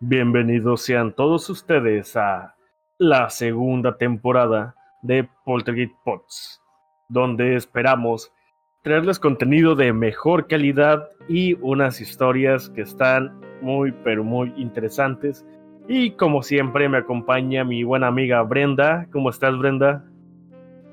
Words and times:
Bienvenidos 0.00 0.82
sean 0.82 1.14
todos 1.14 1.48
ustedes 1.48 2.18
a 2.18 2.54
la 2.98 3.30
segunda 3.30 3.96
temporada 3.96 4.74
de 5.00 5.26
Poltergeist 5.46 5.94
Pots, 6.04 6.60
donde 7.08 7.56
esperamos 7.56 8.30
traerles 8.82 9.18
contenido 9.18 9.74
de 9.74 9.94
mejor 9.94 10.48
calidad 10.48 11.08
y 11.30 11.54
unas 11.62 12.02
historias 12.02 12.68
que 12.68 12.82
están 12.82 13.40
muy 13.62 13.90
pero 14.04 14.22
muy 14.22 14.52
interesantes. 14.58 15.46
Y 15.88 16.10
como 16.10 16.42
siempre 16.42 16.90
me 16.90 16.98
acompaña 16.98 17.64
mi 17.64 17.82
buena 17.82 18.08
amiga 18.08 18.42
Brenda. 18.42 19.06
¿Cómo 19.10 19.30
estás 19.30 19.56
Brenda? 19.56 20.04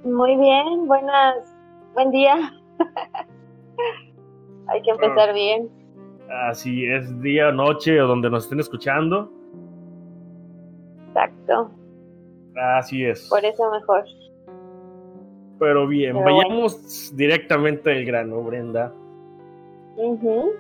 Muy 0.05 0.38
bien, 0.38 0.88
buenas, 0.88 1.54
buen 1.93 2.09
día. 2.11 2.54
Hay 4.67 4.81
que 4.81 4.91
empezar 4.91 5.33
bien. 5.33 5.82
Así 6.29 6.85
es, 6.85 7.21
día, 7.21 7.51
noche 7.51 8.01
o 8.01 8.07
donde 8.07 8.29
nos 8.29 8.43
estén 8.43 8.59
escuchando. 8.59 9.31
Exacto. 11.09 11.71
Así 12.55 13.05
es. 13.05 13.27
Por 13.29 13.43
eso 13.43 13.71
mejor. 13.71 14.03
Pero 15.59 15.88
bien, 15.88 16.17
Pero 16.17 16.35
vayamos 16.35 17.15
directamente 17.15 17.91
al 17.91 18.05
grano, 18.05 18.41
Brenda. 18.43 18.91
Ujú. 19.95 20.51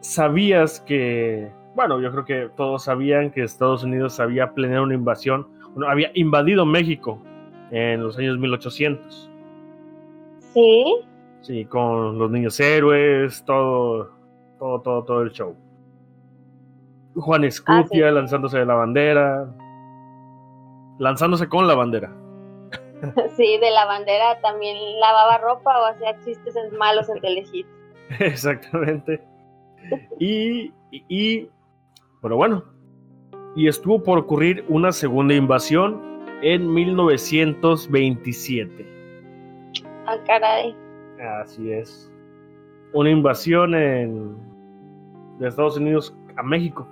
¿Sabías 0.00 0.80
que, 0.80 1.50
bueno, 1.74 2.00
yo 2.00 2.10
creo 2.12 2.24
que 2.24 2.50
todos 2.56 2.84
sabían 2.84 3.30
que 3.30 3.42
Estados 3.42 3.84
Unidos 3.84 4.20
había 4.20 4.52
planeado 4.52 4.84
una 4.84 4.94
invasión, 4.94 5.46
bueno, 5.74 5.90
había 5.90 6.10
invadido 6.14 6.64
México 6.66 7.18
en 7.70 8.02
los 8.02 8.18
años 8.18 8.38
1800? 8.38 9.30
Sí, 10.52 11.04
Sí, 11.42 11.64
con 11.66 12.18
los 12.18 12.30
niños 12.30 12.58
héroes, 12.60 13.44
todo, 13.44 14.10
todo, 14.58 14.80
todo, 14.80 15.04
todo 15.04 15.22
el 15.22 15.30
show. 15.32 15.54
Juan 17.16 17.44
Escutia 17.44 18.06
Ah, 18.06 18.10
sí. 18.10 18.14
lanzándose 18.14 18.58
de 18.60 18.64
la 18.66 18.74
bandera, 18.74 19.46
lanzándose 20.98 21.48
con 21.48 21.66
la 21.66 21.74
bandera. 21.74 22.10
sí, 23.36 23.58
de 23.58 23.70
la 23.70 23.84
bandera 23.86 24.40
también 24.40 24.76
lavaba 25.00 25.38
ropa 25.38 25.78
o 25.80 25.84
hacía 25.86 26.16
chistes 26.24 26.54
malos 26.78 27.08
en 27.10 27.20
Telehit. 27.20 27.66
Exactamente. 28.20 29.20
Y, 30.20 30.72
y, 30.92 31.04
y- 31.08 31.50
pero 32.22 32.36
bueno, 32.36 32.62
y 33.56 33.66
estuvo 33.66 34.00
por 34.02 34.18
ocurrir 34.18 34.64
una 34.68 34.92
segunda 34.92 35.34
invasión 35.34 36.00
en 36.42 36.72
1927. 36.72 38.86
Ah, 40.06 40.16
caray. 40.26 40.74
Así 41.40 41.70
es. 41.72 42.10
Una 42.92 43.10
invasión 43.10 43.74
en, 43.74 44.36
de 45.38 45.48
Estados 45.48 45.76
Unidos 45.76 46.14
a 46.36 46.42
México. 46.42 46.86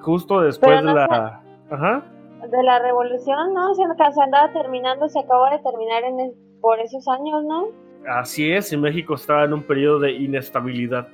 Justo 0.00 0.40
después 0.42 0.82
de 0.84 0.92
la... 0.94 1.40
Ajá. 1.70 2.04
De 2.50 2.62
la 2.62 2.78
revolución, 2.78 3.54
¿no? 3.54 3.74
Se, 3.74 3.82
se 3.84 4.22
andaba 4.22 4.52
terminando, 4.52 5.08
se 5.08 5.18
acabó 5.20 5.46
de 5.50 5.58
terminar 5.60 6.04
en 6.04 6.20
el- 6.20 6.32
por 6.60 6.78
esos 6.80 7.06
años, 7.08 7.42
¿no? 7.44 7.68
Así 8.08 8.52
es, 8.52 8.70
y 8.72 8.76
México 8.76 9.14
estaba 9.14 9.44
en 9.44 9.54
un 9.54 9.62
periodo 9.62 10.00
de 10.00 10.12
inestabilidad. 10.12 11.08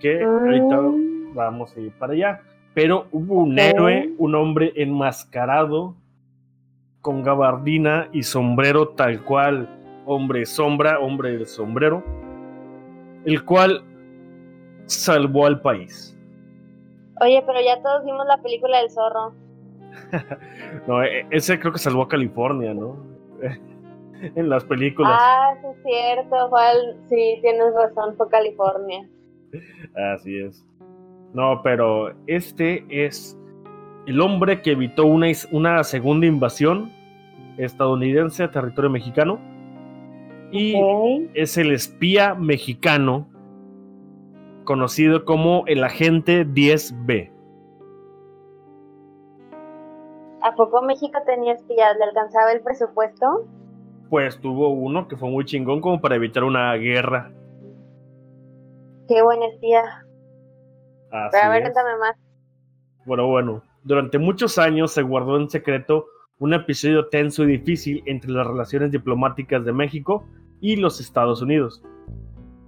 Que 0.00 0.22
ahorita 0.22 0.80
Mm. 0.80 1.34
vamos 1.34 1.76
a 1.76 1.80
ir 1.80 1.92
para 1.98 2.12
allá. 2.14 2.40
Pero 2.74 3.06
hubo 3.12 3.34
un 3.42 3.58
héroe, 3.58 4.14
un 4.18 4.34
hombre 4.34 4.72
enmascarado, 4.76 5.94
con 7.02 7.22
gabardina 7.22 8.08
y 8.12 8.22
sombrero 8.22 8.88
tal 8.90 9.22
cual, 9.24 9.68
hombre 10.08 10.44
sombra, 10.46 10.98
hombre 10.98 11.32
del 11.32 11.46
sombrero, 11.46 12.02
el 13.24 13.44
cual 13.44 13.82
salvó 14.86 15.46
al 15.46 15.60
país. 15.60 16.16
Oye, 17.20 17.42
pero 17.46 17.60
ya 17.60 17.80
todos 17.82 18.04
vimos 18.04 18.26
la 18.26 18.38
película 18.42 18.78
del 18.78 18.90
zorro. 18.90 19.34
No, 20.86 21.02
e- 21.02 21.26
ese 21.30 21.58
creo 21.58 21.72
que 21.72 21.78
salvó 21.78 22.02
a 22.02 22.08
California, 22.08 22.74
¿no? 22.74 22.96
en 24.20 24.48
las 24.48 24.64
películas. 24.64 25.12
Ah, 25.18 25.54
sí 25.60 25.66
es 25.68 25.82
cierto, 25.82 26.56
al- 26.56 26.96
sí, 27.08 27.38
tienes 27.40 27.74
razón, 27.74 28.14
fue 28.16 28.28
California. 28.28 29.08
Así 30.14 30.38
es. 30.38 30.64
No, 31.32 31.62
pero 31.62 32.12
este 32.26 32.84
es 32.90 33.38
el 34.06 34.20
hombre 34.20 34.60
que 34.62 34.72
evitó 34.72 35.06
una, 35.06 35.26
una 35.52 35.82
segunda 35.84 36.26
invasión 36.26 36.90
estadounidense 37.58 38.44
a 38.44 38.50
territorio 38.50 38.90
mexicano. 38.90 39.38
Y 40.50 41.28
es 41.34 41.58
el 41.58 41.72
espía 41.72 42.34
mexicano 42.34 43.28
conocido 44.64 45.24
como 45.24 45.64
el 45.66 45.84
agente 45.84 46.46
10B. 46.46 47.32
¿A 50.42 50.54
poco 50.54 50.82
México 50.82 51.18
tenía 51.26 51.54
espías? 51.54 51.96
¿Le 51.98 52.04
alcanzaba 52.04 52.52
el 52.52 52.60
presupuesto? 52.60 53.46
Pues 54.08 54.38
tuvo 54.40 54.70
uno 54.70 55.08
que 55.08 55.16
fue 55.16 55.28
muy 55.28 55.44
chingón 55.44 55.80
como 55.80 56.00
para 56.00 56.16
evitar 56.16 56.44
una 56.44 56.72
guerra. 56.74 57.30
Qué 59.08 59.22
buen 59.22 59.42
espía. 59.42 59.82
Así 61.10 61.28
Pero 61.32 61.44
a 61.44 61.48
ver, 61.48 61.62
es. 61.62 61.70
cuéntame 61.70 61.98
más. 61.98 62.16
Bueno, 63.04 63.26
bueno, 63.26 63.62
durante 63.84 64.18
muchos 64.18 64.58
años 64.58 64.92
se 64.92 65.02
guardó 65.02 65.38
en 65.38 65.48
secreto 65.48 66.06
un 66.38 66.54
episodio 66.54 67.06
tenso 67.06 67.44
y 67.44 67.58
difícil 67.58 68.02
entre 68.06 68.30
las 68.30 68.46
relaciones 68.46 68.92
diplomáticas 68.92 69.64
de 69.64 69.72
México 69.72 70.26
y 70.60 70.76
los 70.76 71.00
Estados 71.00 71.42
Unidos. 71.42 71.82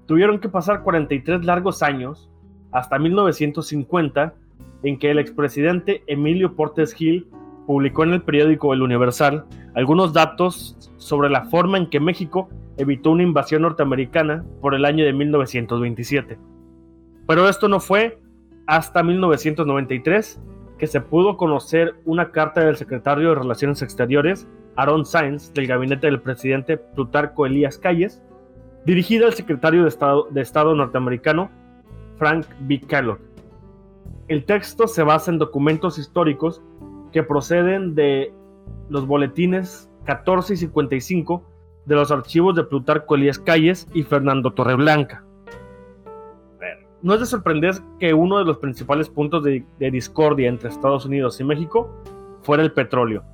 Tuvieron 0.06 0.40
que 0.40 0.48
pasar 0.48 0.82
43 0.82 1.44
largos 1.44 1.82
años, 1.82 2.28
hasta 2.72 2.98
1950, 2.98 4.34
en 4.82 4.98
que 4.98 5.10
el 5.10 5.18
expresidente 5.18 6.02
Emilio 6.06 6.56
Portes 6.56 6.92
Gil 6.94 7.28
publicó 7.66 8.02
en 8.02 8.14
el 8.14 8.22
periódico 8.22 8.72
El 8.72 8.82
Universal 8.82 9.44
algunos 9.74 10.12
datos 10.12 10.76
sobre 10.96 11.30
la 11.30 11.44
forma 11.44 11.78
en 11.78 11.88
que 11.88 12.00
México 12.00 12.48
evitó 12.76 13.12
una 13.12 13.22
invasión 13.22 13.62
norteamericana 13.62 14.44
por 14.60 14.74
el 14.74 14.84
año 14.84 15.04
de 15.04 15.12
1927. 15.12 16.38
Pero 17.28 17.48
esto 17.48 17.68
no 17.68 17.78
fue 17.78 18.18
hasta 18.66 19.02
1993 19.02 20.40
que 20.80 20.86
se 20.86 21.02
pudo 21.02 21.36
conocer 21.36 21.94
una 22.06 22.32
carta 22.32 22.62
del 22.64 22.74
secretario 22.74 23.28
de 23.28 23.34
Relaciones 23.34 23.82
Exteriores, 23.82 24.48
Aaron 24.76 25.04
Sainz, 25.04 25.52
del 25.52 25.66
gabinete 25.66 26.06
del 26.06 26.22
presidente 26.22 26.78
Plutarco 26.78 27.44
Elías 27.44 27.76
Calles, 27.76 28.22
dirigida 28.86 29.26
al 29.26 29.34
secretario 29.34 29.82
de 29.82 29.90
Estado, 29.90 30.28
de 30.30 30.40
Estado 30.40 30.74
norteamericano, 30.74 31.50
Frank 32.16 32.46
B. 32.60 32.80
Kellogg. 32.80 33.20
El 34.28 34.46
texto 34.46 34.88
se 34.88 35.02
basa 35.02 35.30
en 35.30 35.38
documentos 35.38 35.98
históricos 35.98 36.62
que 37.12 37.22
proceden 37.22 37.94
de 37.94 38.32
los 38.88 39.06
boletines 39.06 39.90
14 40.04 40.54
y 40.54 40.56
55 40.56 41.44
de 41.84 41.94
los 41.94 42.10
archivos 42.10 42.56
de 42.56 42.64
Plutarco 42.64 43.16
Elías 43.16 43.38
Calles 43.38 43.86
y 43.92 44.02
Fernando 44.02 44.54
Torreblanca. 44.54 45.26
No 47.02 47.14
es 47.14 47.20
de 47.20 47.26
sorprender 47.26 47.76
que 47.98 48.12
uno 48.12 48.38
de 48.38 48.44
los 48.44 48.58
principales 48.58 49.08
puntos 49.08 49.42
de, 49.42 49.64
discordia 49.78 50.48
entre 50.48 50.68
Estados 50.68 51.06
Unidos 51.06 51.40
y 51.40 51.44
México 51.44 51.90
fuera 52.42 52.62
el 52.62 52.72
petróleo. 52.72 53.24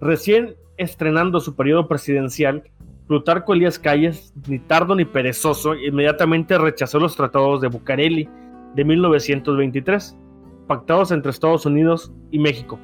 Recién 0.00 0.54
estrenando 0.76 1.40
su 1.40 1.56
periodo 1.56 1.88
presidencial, 1.88 2.64
Plutarco 3.06 3.54
Elías 3.54 3.78
Calles, 3.78 4.34
ni 4.48 4.58
tardo 4.58 4.94
ni 4.94 5.06
perezoso, 5.06 5.74
inmediatamente 5.74 6.58
rechazó 6.58 6.98
los 6.98 7.16
tratados 7.16 7.60
de 7.62 7.68
Bucareli 7.68 8.28
de 8.74 8.84
1923, 8.84 10.18
pactados 10.66 11.10
entre 11.10 11.30
Estados 11.30 11.64
Unidos 11.64 12.12
y 12.30 12.38
México, 12.38 12.78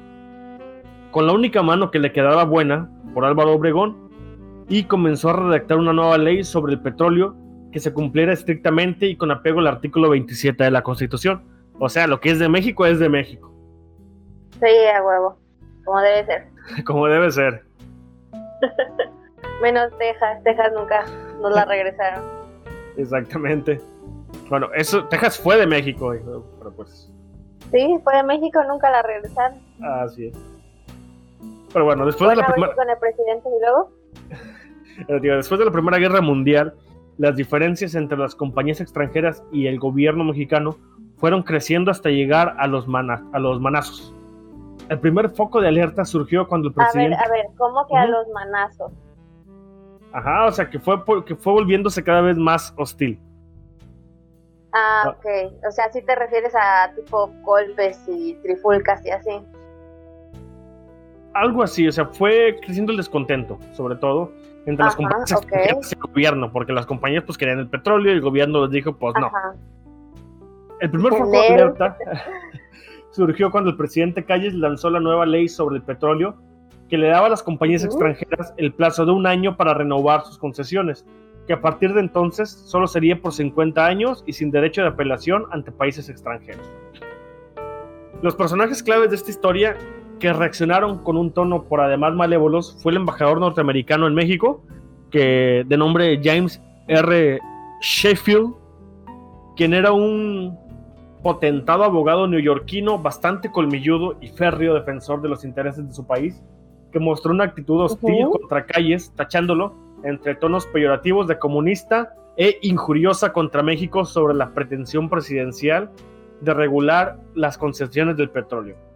con 1.11 1.27
la 1.27 1.33
única 1.33 1.61
mano 1.61 1.91
que 1.91 1.99
le 1.99 2.11
quedaba 2.11 2.43
buena 2.43 2.89
por 3.13 3.25
Álvaro 3.25 3.53
Obregón, 3.53 4.09
y 4.67 4.83
comenzó 4.83 5.29
a 5.29 5.33
redactar 5.33 5.77
una 5.77 5.93
nueva 5.93 6.17
ley 6.17 6.43
sobre 6.43 6.73
el 6.73 6.79
petróleo 6.79 7.35
que 7.71 7.79
se 7.79 7.93
cumpliera 7.93 8.33
estrictamente 8.33 9.05
y 9.05 9.15
con 9.15 9.31
apego 9.31 9.59
al 9.59 9.67
artículo 9.67 10.09
27 10.09 10.63
de 10.63 10.71
la 10.71 10.83
Constitución. 10.83 11.43
O 11.79 11.89
sea, 11.89 12.07
lo 12.07 12.19
que 12.19 12.29
es 12.31 12.39
de 12.39 12.49
México 12.49 12.85
es 12.85 12.99
de 12.99 13.09
México, 13.09 13.51
Sí, 14.59 14.67
a 14.95 15.01
huevo. 15.03 15.37
Como 15.83 15.99
debe 16.01 16.25
ser. 16.25 16.47
como 16.85 17.07
debe 17.07 17.31
ser. 17.31 17.63
Menos 19.61 19.91
Texas. 19.97 20.43
Texas 20.43 20.71
nunca 20.75 21.03
nos 21.41 21.53
la 21.55 21.65
regresaron. 21.65 22.23
Exactamente. 22.95 23.81
Bueno, 24.49 24.69
eso, 24.75 25.05
Texas 25.05 25.39
fue 25.39 25.57
de 25.57 25.65
México, 25.65 26.13
hijo, 26.13 26.45
pero 26.59 26.71
pues, 26.73 27.11
Sí, 27.71 27.99
fue 28.03 28.15
de 28.17 28.23
México, 28.23 28.61
nunca 28.67 28.91
la 28.91 29.01
regresaron. 29.01 29.59
así 29.81 30.27
es. 30.27 30.37
Pero 31.73 31.85
bueno, 31.85 32.05
después 32.05 32.29
de 32.29 32.35
la 32.35 32.45
primera... 32.45 32.75
con 32.75 32.89
el 32.89 32.97
presidente 32.97 33.49
y 33.49 33.61
luego. 33.61 33.91
Eh, 35.07 35.19
digo, 35.21 35.35
después 35.35 35.57
de 35.57 35.65
la 35.65 35.71
Primera 35.71 35.97
Guerra 35.97 36.19
Mundial, 36.21 36.75
las 37.21 37.35
diferencias 37.35 37.93
entre 37.93 38.17
las 38.17 38.33
compañías 38.33 38.81
extranjeras 38.81 39.43
y 39.51 39.67
el 39.67 39.77
gobierno 39.79 40.23
mexicano 40.23 40.75
fueron 41.17 41.43
creciendo 41.43 41.91
hasta 41.91 42.09
llegar 42.09 42.55
a 42.57 42.65
los, 42.65 42.87
mana- 42.87 43.23
a 43.31 43.37
los 43.37 43.61
manazos. 43.61 44.11
El 44.89 44.99
primer 44.99 45.29
foco 45.29 45.61
de 45.61 45.67
alerta 45.67 46.03
surgió 46.03 46.47
cuando 46.47 46.69
el 46.69 46.73
A 46.73 46.77
ver, 46.77 46.91
presidente... 46.91 47.23
a 47.23 47.29
ver, 47.29 47.45
¿cómo 47.59 47.85
que 47.87 47.95
a 47.95 48.07
los 48.07 48.27
manazos? 48.29 48.91
Ajá, 50.13 50.45
o 50.47 50.51
sea, 50.51 50.67
que 50.67 50.79
fue, 50.79 50.95
que 51.23 51.35
fue 51.35 51.53
volviéndose 51.53 52.03
cada 52.03 52.21
vez 52.21 52.37
más 52.37 52.73
hostil. 52.75 53.19
Ah, 54.73 55.13
ok. 55.15 55.53
O 55.67 55.71
sea, 55.71 55.91
si 55.91 56.01
te 56.01 56.15
refieres 56.15 56.55
a 56.55 56.91
tipo 56.95 57.31
golpes 57.43 58.03
y 58.07 58.33
trifulcas 58.41 59.05
y 59.05 59.11
así. 59.11 59.39
Algo 61.35 61.61
así, 61.61 61.87
o 61.87 61.91
sea, 61.91 62.05
fue 62.07 62.57
creciendo 62.61 62.91
el 62.91 62.97
descontento, 62.97 63.59
sobre 63.73 63.95
todo 63.95 64.31
entre 64.65 64.85
las 64.85 64.95
compañías 64.95 65.31
ok. 65.31 65.43
extranjeras 65.43 65.91
y 65.91 65.95
el 65.95 66.01
gobierno, 66.01 66.51
porque 66.51 66.73
las 66.73 66.85
compañías 66.85 67.23
pues 67.23 67.37
querían 67.37 67.59
el 67.59 67.67
petróleo 67.67 68.11
y 68.11 68.15
el 68.15 68.21
gobierno 68.21 68.63
les 68.63 68.71
dijo, 68.71 68.95
pues 68.95 69.13
no. 69.19 69.27
Ajá. 69.27 69.55
El 70.81 70.89
primer 70.89 71.11
foco 71.11 71.31
de 71.31 71.47
alerta 71.47 71.95
surgió 73.11 73.51
cuando 73.51 73.69
el 73.69 73.77
presidente 73.77 74.25
Calles 74.25 74.55
lanzó 74.55 74.89
la 74.89 74.99
nueva 74.99 75.27
ley 75.27 75.47
sobre 75.47 75.75
el 75.75 75.83
petróleo 75.83 76.35
que 76.89 76.97
le 76.97 77.07
daba 77.07 77.27
a 77.27 77.29
las 77.29 77.43
compañías 77.43 77.85
extranjeras 77.85 78.53
el 78.57 78.73
plazo 78.73 79.05
de 79.05 79.11
un 79.11 79.25
año 79.25 79.55
para 79.55 79.73
renovar 79.73 80.25
sus 80.25 80.37
concesiones, 80.37 81.05
que 81.47 81.53
a 81.53 81.61
partir 81.61 81.93
de 81.93 82.01
entonces 82.01 82.49
solo 82.49 82.87
sería 82.87 83.21
por 83.21 83.31
50 83.31 83.85
años 83.85 84.23
y 84.25 84.33
sin 84.33 84.51
derecho 84.51 84.81
de 84.81 84.89
apelación 84.89 85.45
ante 85.51 85.71
países 85.71 86.09
extranjeros. 86.09 86.69
Los 88.21 88.35
personajes 88.35 88.83
claves 88.83 89.11
de 89.11 89.15
esta 89.15 89.29
historia 89.29 89.77
que 90.21 90.31
reaccionaron 90.31 90.99
con 90.99 91.17
un 91.17 91.31
tono 91.31 91.63
por 91.63 91.81
además 91.81 92.13
malévolos 92.13 92.77
fue 92.81 92.91
el 92.91 92.99
embajador 92.99 93.39
norteamericano 93.39 94.07
en 94.07 94.13
México, 94.13 94.63
que 95.09 95.65
de 95.67 95.77
nombre 95.77 96.21
James 96.23 96.61
R. 96.87 97.39
Sheffield, 97.81 98.53
quien 99.57 99.73
era 99.73 99.91
un 99.91 100.57
potentado 101.23 101.83
abogado 101.83 102.27
neoyorquino 102.27 102.99
bastante 102.99 103.51
colmilludo 103.51 104.15
y 104.21 104.27
férreo 104.27 104.75
defensor 104.75 105.21
de 105.21 105.29
los 105.29 105.43
intereses 105.43 105.87
de 105.87 105.93
su 105.93 106.05
país, 106.05 106.41
que 106.91 106.99
mostró 106.99 107.31
una 107.31 107.45
actitud 107.45 107.81
hostil 107.81 108.27
contra 108.29 108.65
Calles, 108.65 109.11
tachándolo 109.15 109.73
entre 110.03 110.35
tonos 110.35 110.67
peyorativos 110.67 111.27
de 111.27 111.39
comunista 111.39 112.13
e 112.37 112.59
injuriosa 112.61 113.33
contra 113.33 113.63
México 113.63 114.05
sobre 114.05 114.35
la 114.35 114.53
pretensión 114.53 115.09
presidencial 115.09 115.89
de 116.41 116.53
regular 116.53 117.17
las 117.33 117.57
concesiones 117.57 118.17
del 118.17 118.29
petróleo. 118.29 118.90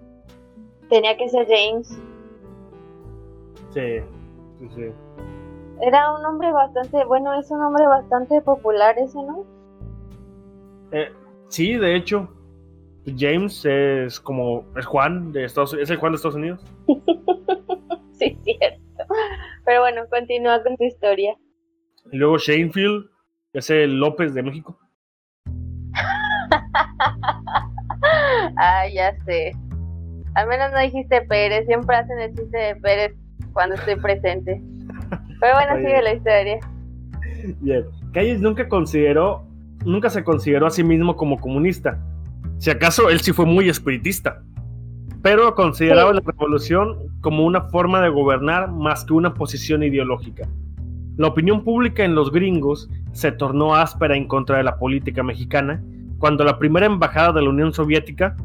Tenía 0.90 1.18
que 1.18 1.30
ser 1.30 1.48
James. 1.48 2.00
Sí, 3.74 4.00
sí, 4.60 4.70
sí. 4.76 4.86
Era 5.82 6.14
un 6.14 6.26
hombre 6.26 6.52
bastante, 6.52 7.04
bueno, 7.06 7.34
es 7.40 7.50
un 7.52 7.62
hombre 7.62 7.86
bastante 7.86 8.42
popular 8.42 8.98
ese, 8.98 9.18
¿no? 9.18 9.46
Eh, 10.92 11.12
sí, 11.50 11.74
de 11.74 11.96
hecho, 11.96 12.30
James 13.18 13.66
es 13.66 14.20
como 14.20 14.64
es 14.78 14.86
Juan 14.86 15.32
de 15.32 15.46
Estados 15.46 15.74
es 15.74 15.90
el 15.90 15.98
Juan 15.98 16.14
de 16.14 16.16
Estados 16.16 16.36
Unidos. 16.36 16.62
Sí, 18.18 18.40
cierto. 18.44 18.80
Pero 19.66 19.82
bueno, 19.82 20.04
continúa 20.10 20.64
con 20.64 20.78
tu 20.78 20.86
historia. 20.86 21.36
Y 22.14 22.16
luego 22.16 22.38
Shanefield 22.38 23.10
es 23.52 23.70
el 23.70 24.00
López 24.00 24.34
de 24.34 24.42
México. 24.42 24.80
Ah, 28.58 28.88
ya 28.88 29.14
sé. 29.26 29.52
Al 30.36 30.48
menos 30.48 30.72
no 30.72 30.80
dijiste 30.80 31.22
Pérez, 31.22 31.66
siempre 31.66 31.96
hacen 31.96 32.20
el 32.20 32.36
chiste 32.36 32.58
de 32.58 32.76
Pérez 32.78 33.14
cuando 33.54 33.76
estoy 33.76 33.96
presente. 33.96 34.62
Pero 35.40 35.54
bueno, 35.54 35.78
sigue 35.78 36.02
la 36.02 36.14
historia. 36.14 36.60
Bien. 37.62 37.86
Calles 38.14 38.42
nunca 38.42 38.68
consideró, 38.68 39.46
nunca 39.86 40.10
se 40.10 40.24
consideró 40.24 40.68
a 40.68 40.72
sí 40.72 40.84
mismo 40.84 41.16
como 41.16 41.40
comunista. 41.40 42.00
Si 42.58 42.70
acaso 42.70 43.10
él 43.10 43.20
sí 43.22 43.34
fue 43.34 43.46
muy 43.46 43.70
espiritista. 43.70 44.42
Pero 45.22 45.56
consideraba 45.56 46.12
Sí. 46.12 46.18
la 46.18 46.32
revolución 46.32 46.98
como 47.22 47.46
una 47.46 47.62
forma 47.70 48.02
de 48.02 48.10
gobernar 48.10 48.72
más 48.72 49.04
que 49.06 49.14
una 49.14 49.34
posición 49.34 49.84
ideológica. 49.84 50.48
La 51.18 51.28
opinión 51.28 51.64
pública 51.64 52.04
en 52.04 52.14
los 52.14 52.32
gringos 52.32 52.90
se 53.14 53.32
tornó 53.32 53.74
áspera 53.76 54.16
en 54.16 54.28
contra 54.28 54.58
de 54.58 54.64
la 54.64 54.78
política 54.78 55.24
mexicana 55.24 55.82
cuando 56.20 56.44
la 56.44 56.60
primera 56.60 56.86
embajada 56.86 57.32
de 57.34 57.42
la 57.42 57.50
Unión 57.50 57.74
Soviética, 57.74 58.36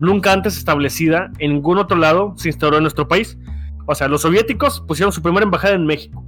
nunca 0.00 0.32
antes 0.32 0.56
establecida 0.58 1.30
en 1.38 1.52
ningún 1.54 1.78
otro 1.78 1.96
lado, 1.96 2.34
se 2.36 2.48
instauró 2.48 2.76
en 2.78 2.82
nuestro 2.82 3.06
país. 3.06 3.38
O 3.86 3.94
sea, 3.94 4.08
los 4.08 4.22
soviéticos 4.22 4.80
pusieron 4.80 5.12
su 5.12 5.22
primera 5.22 5.44
embajada 5.44 5.74
en 5.74 5.86
México. 5.86 6.24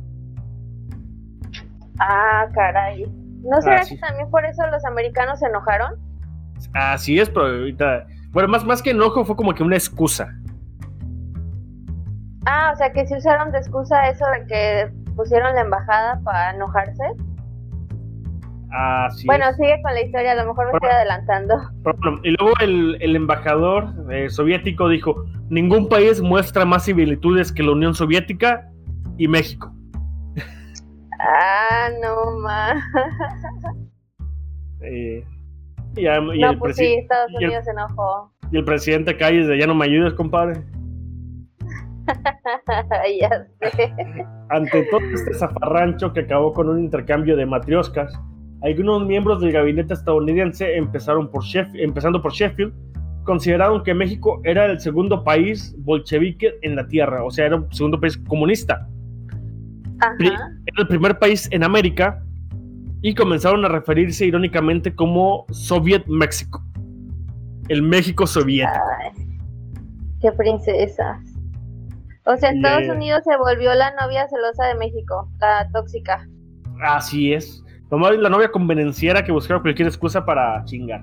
Ah, 1.98 2.46
caray. 2.54 3.04
¿No 3.44 3.60
será 3.60 3.80
Ah, 3.80 3.84
sí. 3.84 3.94
que 3.96 4.00
también 4.00 4.30
por 4.30 4.44
eso 4.44 4.62
los 4.70 4.84
americanos 4.84 5.38
se 5.40 5.46
enojaron? 5.46 5.94
Así 6.74 7.19
es, 7.19 7.28
pero 7.28 7.46
ahorita. 7.46 8.06
Bueno, 8.30 8.48
más, 8.48 8.64
más 8.64 8.82
que 8.82 8.90
enojo 8.90 9.24
fue 9.24 9.36
como 9.36 9.52
que 9.54 9.62
una 9.62 9.76
excusa. 9.76 10.28
Ah, 12.46 12.70
o 12.74 12.76
sea 12.76 12.92
que 12.92 13.06
si 13.06 13.16
usaron 13.16 13.52
de 13.52 13.58
excusa 13.58 14.08
eso 14.08 14.24
de 14.38 14.46
que 14.46 14.92
pusieron 15.14 15.54
la 15.54 15.60
embajada 15.62 16.20
para 16.24 16.54
enojarse. 16.54 17.02
Así 18.74 19.26
bueno, 19.26 19.48
es. 19.50 19.56
sigue 19.56 19.80
con 19.82 19.92
la 19.92 20.00
historia, 20.02 20.32
a 20.32 20.34
lo 20.36 20.46
mejor 20.46 20.66
me 20.66 20.72
estoy 20.72 20.88
adelantando. 20.90 21.54
Y 22.24 22.30
luego 22.38 22.54
el, 22.60 22.96
el 23.00 23.16
embajador 23.16 23.88
eh, 24.10 24.30
soviético 24.30 24.88
dijo: 24.88 25.24
ningún 25.50 25.88
país 25.88 26.20
muestra 26.22 26.64
más 26.64 26.84
similitudes 26.84 27.52
que 27.52 27.62
la 27.62 27.72
Unión 27.72 27.94
Soviética 27.94 28.70
y 29.19 29.28
México. 29.28 29.72
Ah, 31.20 31.88
no 32.02 32.38
más. 32.40 32.82
Eh, 34.84 35.24
y, 35.94 36.06
a- 36.08 36.19
y 36.19 36.40
No, 36.40 36.50
el 36.50 36.58
pues 36.58 36.74
sí, 36.76 36.94
Estados 36.94 37.30
y 37.30 37.36
el- 37.36 37.44
Unidos 37.44 37.64
se 37.66 37.70
enojó. 37.70 38.32
y 38.50 38.56
el 38.58 38.64
presidente 38.64 39.16
Calles 39.16 39.46
de 39.46 39.56
ya 39.56 39.69
no 39.69 39.76
me 39.76 39.84
ayudes, 39.84 40.12
compadre. 40.14 40.64
ya 43.20 43.46
sé. 43.70 43.94
Ante 44.50 44.82
todo 44.90 45.00
este 45.14 45.34
zafarrancho 45.34 46.12
que 46.12 46.20
acabó 46.20 46.52
con 46.52 46.69
un 46.69 46.80
intercambio 46.80 47.36
de 47.36 47.46
matrioscas, 47.46 48.12
algunos 48.62 49.06
miembros 49.06 49.40
del 49.40 49.52
gabinete 49.52 49.94
estadounidense 49.94 50.76
empezaron 50.76 51.30
por 51.30 51.42
empezando 51.74 52.22
por 52.22 52.32
Sheffield, 52.32 52.72
consideraron 53.24 53.82
que 53.82 53.94
México 53.94 54.40
era 54.44 54.66
el 54.66 54.80
segundo 54.80 55.24
país 55.24 55.74
bolchevique 55.78 56.54
en 56.62 56.76
la 56.76 56.86
Tierra, 56.86 57.24
o 57.24 57.30
sea, 57.30 57.46
era 57.46 57.56
el 57.56 57.66
segundo 57.72 58.00
país 58.00 58.16
comunista. 58.28 58.88
Ajá. 60.00 60.16
Era 60.20 60.78
el 60.78 60.88
primer 60.88 61.18
país 61.18 61.48
en 61.52 61.62
América 61.64 62.22
y 63.02 63.14
comenzaron 63.14 63.64
a 63.64 63.68
referirse 63.68 64.26
irónicamente 64.26 64.94
como 64.94 65.44
Soviet 65.50 66.04
México. 66.06 66.62
El 67.68 67.82
México 67.82 68.26
soviético. 68.26 68.84
Ay, 69.00 69.38
qué 70.20 70.32
princesas. 70.32 71.18
O 72.24 72.36
sea, 72.36 72.50
Estados. 72.50 72.88
Unidos 72.88 73.22
se 73.24 73.36
volvió 73.36 73.74
la 73.74 73.92
novia 74.00 74.28
celosa 74.28 74.66
de 74.66 74.76
México, 74.76 75.28
la 75.40 75.68
tóxica. 75.72 76.28
Así 76.80 77.32
es. 77.32 77.61
Nomás 77.92 78.16
la 78.18 78.30
novia 78.30 78.50
convenenciera 78.50 79.22
que 79.22 79.30
buscaba 79.32 79.60
cualquier 79.60 79.86
excusa 79.86 80.24
para 80.24 80.64
chingar. 80.64 81.02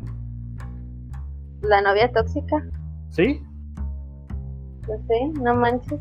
La 1.61 1.81
novia 1.81 2.11
tóxica, 2.11 2.65
¿Sí? 3.09 3.41
no 4.87 4.97
sé, 5.07 5.39
no 5.39 5.55
manches. 5.55 5.99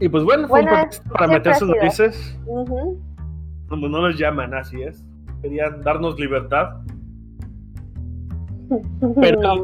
Y 0.00 0.08
pues 0.08 0.24
bueno, 0.24 0.48
fue 0.48 0.62
Bueno, 0.62 0.78
un 1.04 1.10
para 1.12 1.26
meter 1.28 1.54
sus 1.56 1.68
narices 1.68 2.38
Ujú. 2.46 2.98
donde 3.68 3.88
no 3.90 4.08
les 4.08 4.18
llaman, 4.18 4.54
así 4.54 4.80
es. 4.82 5.04
Querían 5.42 5.82
darnos 5.82 6.18
libertad. 6.18 6.80
Pero- 9.20 9.40
No. 9.42 9.62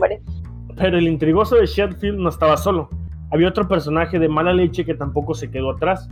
Pero 0.77 0.99
el 0.99 1.09
intrigoso 1.09 1.57
de 1.57 1.65
Sheffield 1.67 2.19
no 2.19 2.29
estaba 2.29 2.57
solo. 2.59 2.91
Había 3.33 3.49
otro 3.49 3.67
personaje 3.67 4.19
de 4.19 4.29
mala 4.29 4.53
leche 4.53 4.85
que 4.85 4.95
tampoco 4.95 5.33
se 5.35 5.51
quedó 5.51 5.71
atrás. 5.71 6.09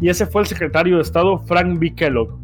Y 0.00 0.08
ese 0.10 0.26
fue 0.26 0.42
el 0.42 0.46
secretario 0.48 0.96
de 0.96 1.02
Estado 1.02 1.38
Frank 1.38 1.78
B. 1.80 1.94
Kellogg. 1.94 2.43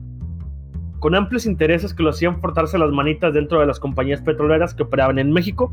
Con 1.00 1.16
amplios 1.16 1.46
intereses 1.46 1.92
que 1.92 2.02
lo 2.02 2.10
hacían 2.10 2.40
frotarse 2.40 2.78
las 2.78 2.92
manitas 2.92 3.34
dentro 3.34 3.58
de 3.58 3.66
las 3.66 3.80
compañías 3.80 4.20
petroleras 4.20 4.74
que 4.74 4.84
operaban 4.84 5.18
en 5.18 5.32
México. 5.32 5.72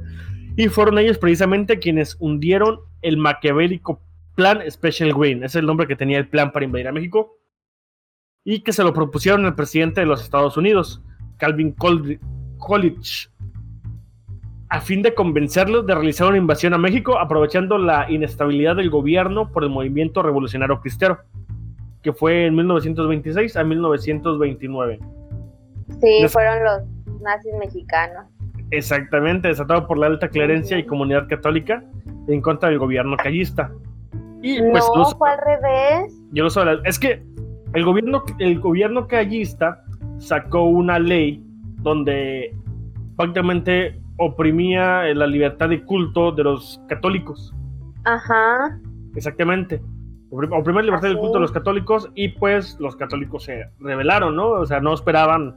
Y 0.55 0.69
fueron 0.69 0.97
ellos 0.97 1.19
precisamente 1.19 1.77
quienes 1.77 2.17
hundieron 2.19 2.79
el 3.03 3.17
maquiavélico 3.17 4.01
Plan 4.33 4.59
Special 4.69 5.13
Green. 5.13 5.43
Es 5.43 5.53
el 5.55 5.65
nombre 5.65 5.87
que 5.87 5.95
tenía 5.95 6.17
el 6.17 6.27
plan 6.27 6.51
para 6.51 6.65
invadir 6.65 6.87
a 6.87 6.91
México. 6.91 7.37
Y 8.43 8.61
que 8.61 8.73
se 8.73 8.83
lo 8.83 8.93
propusieron 8.93 9.45
al 9.45 9.53
presidente 9.53 10.01
de 10.01 10.07
los 10.07 10.23
Estados 10.23 10.57
Unidos, 10.57 11.03
Calvin 11.37 11.73
Coolidge 11.73 13.29
a 14.69 14.81
fin 14.81 15.01
de 15.01 15.13
convencerlos 15.13 15.85
de 15.85 15.95
realizar 15.95 16.27
una 16.27 16.37
invasión 16.37 16.73
a 16.73 16.77
México, 16.77 17.17
aprovechando 17.17 17.77
la 17.77 18.11
inestabilidad 18.11 18.75
del 18.75 18.89
gobierno 18.89 19.51
por 19.51 19.63
el 19.63 19.69
movimiento 19.69 20.21
revolucionario 20.21 20.81
cristero, 20.81 21.19
que 22.03 22.11
fue 22.11 22.45
en 22.45 22.55
1926 22.55 23.55
a 23.55 23.63
1929. 23.63 24.99
Sí, 26.01 26.27
fueron 26.29 26.63
los 26.63 27.21
nazis 27.21 27.53
mexicanos. 27.59 28.25
Exactamente, 28.71 29.47
desatado 29.47 29.87
por 29.87 29.97
la 29.97 30.07
alta 30.07 30.27
clerencia 30.29 30.77
y 30.77 30.85
comunidad 30.85 31.27
católica 31.27 31.83
en 32.27 32.41
contra 32.41 32.69
del 32.69 32.79
gobierno 32.79 33.15
callista. 33.17 33.71
Y 34.41 34.61
pues 34.71 34.85
no, 34.93 34.97
los- 34.99 35.15
fue 35.15 35.29
al 35.29 35.39
revés. 35.39 36.13
yo 36.31 36.43
lo 36.43 36.49
sé, 36.49 36.61
es 36.83 36.99
que 36.99 37.23
el 37.73 37.85
gobierno, 37.85 38.23
el 38.39 38.59
gobierno 38.59 39.07
callista 39.07 39.83
sacó 40.19 40.63
una 40.63 40.99
ley 40.99 41.41
donde 41.81 42.53
prácticamente 43.15 43.99
oprimía 44.17 45.03
la 45.13 45.27
libertad 45.27 45.69
de 45.69 45.83
culto 45.83 46.31
de 46.31 46.43
los 46.43 46.81
católicos. 46.87 47.53
Ajá. 48.03 48.79
Exactamente. 49.15 49.81
Oprim- 50.29 50.51
Oprimir 50.59 50.81
la 50.81 50.81
libertad 50.83 51.07
del 51.07 51.13
Así. 51.17 51.21
culto 51.21 51.35
de 51.37 51.41
los 51.41 51.51
católicos 51.51 52.09
y 52.15 52.29
pues 52.29 52.77
los 52.79 52.95
católicos 52.95 53.43
se 53.43 53.65
rebelaron, 53.79 54.35
¿no? 54.35 54.49
O 54.49 54.65
sea, 54.65 54.79
no 54.81 54.93
esperaban 54.93 55.55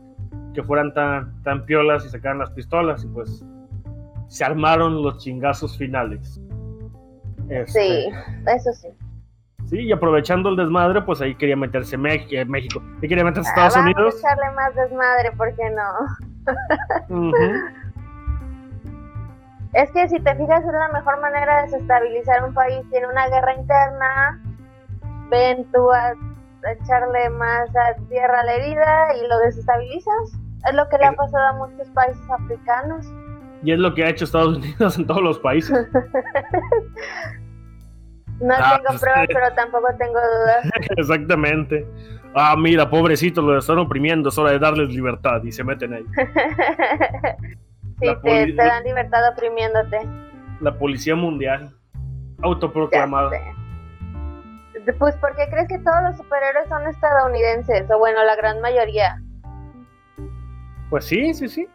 que 0.55 0.63
fueran 0.63 0.93
tan, 0.95 1.43
tan 1.43 1.65
piolas 1.65 2.05
y 2.05 2.09
sacaran 2.09 2.39
las 2.39 2.51
pistolas 2.51 3.05
y 3.05 3.09
pues 3.09 3.45
se 4.29 4.45
armaron 4.45 5.03
los 5.03 5.19
chingazos 5.19 5.77
finales. 5.77 6.41
Este, 7.49 7.81
sí, 7.81 8.09
eso 8.47 8.73
sí. 8.73 8.89
Sí, 9.67 9.81
y 9.81 9.93
aprovechando 9.93 10.49
el 10.49 10.57
desmadre, 10.57 11.03
pues 11.03 11.21
ahí 11.21 11.35
quería 11.37 11.57
meterse 11.57 11.97
México. 11.97 12.83
Y 13.03 13.09
quería 13.09 13.25
meterse 13.25 13.51
Estados 13.51 13.77
ah, 13.77 13.81
Unidos. 13.81 14.15
A 14.17 14.19
echarle 14.19 14.51
más 14.57 14.75
desmadre, 14.75 15.33
¿por 15.37 15.55
qué 15.55 15.71
no? 15.71 15.83
Es 19.73 19.91
que 19.93 20.09
si 20.09 20.19
te 20.19 20.35
fijas, 20.35 20.65
es 20.65 20.73
la 20.73 20.89
mejor 20.89 21.21
manera 21.21 21.59
de 21.59 21.63
desestabilizar 21.71 22.45
un 22.45 22.53
país. 22.53 22.81
Tiene 22.91 23.07
una 23.07 23.29
guerra 23.29 23.55
interna, 23.55 24.43
ven 25.31 25.65
tú 25.73 25.93
a, 25.93 26.15
echarle 26.69 27.31
más 27.31 27.69
a 27.77 27.95
tierra 28.09 28.41
a 28.41 28.45
la 28.45 28.55
herida 28.55 29.17
y 29.17 29.27
lo 29.27 29.39
desestabilizas. 29.39 30.39
Es 30.69 30.75
lo 30.75 30.89
que 30.89 30.99
le 30.99 31.07
ha 31.07 31.13
pasado 31.13 31.47
a 31.49 31.53
muchos 31.55 31.89
países 31.89 32.23
africanos. 32.31 33.07
Y 33.63 33.73
es 33.73 33.79
lo 33.79 33.95
que 33.95 34.05
ha 34.05 34.11
hecho 34.11 34.25
Estados 34.25 34.59
Unidos 34.59 34.99
en 34.99 35.07
todos 35.07 35.23
los 35.23 35.39
países. 35.39 35.71
no 38.41 38.55
ah, 38.55 38.77
tengo 38.77 38.89
pues, 38.89 39.01
pruebas, 39.01 39.27
pero 39.29 39.53
tampoco 39.55 39.89
tengo 39.99 40.19
dudas. 40.21 40.71
Exactamente. 40.97 41.87
Ah, 42.35 42.55
mira, 42.57 42.89
pobrecito, 42.89 43.43
lo 43.43 43.59
están 43.59 43.79
oprimiendo, 43.79 44.29
es 44.29 44.39
hora 44.39 44.53
de 44.53 44.61
darles 44.61 44.89
libertad 44.91 45.43
y 45.43 45.51
se 45.51 45.65
meten 45.65 45.95
ahí. 45.95 46.07
sí, 48.01 48.07
te, 48.23 48.55
dan 48.55 48.85
libertad 48.85 49.33
oprimiéndote. 49.33 49.99
La 50.61 50.79
policía 50.79 51.17
mundial, 51.17 51.75
autoproclamada. 52.43 53.31
Pues, 54.99 55.17
¿por 55.17 55.35
qué 55.37 55.49
crees 55.51 55.69
que 55.69 55.79
todos 55.79 56.03
los 56.03 56.17
superhéroes 56.17 56.69
son 56.69 56.87
estadounidenses? 56.87 57.91
O 57.91 57.99
bueno, 57.99 58.25
la 58.25 58.37
gran 58.37 58.61
mayoría. 58.61 59.21
Pues 60.91 61.05
sí, 61.05 61.33
sí, 61.35 61.49
sí. 61.49 61.69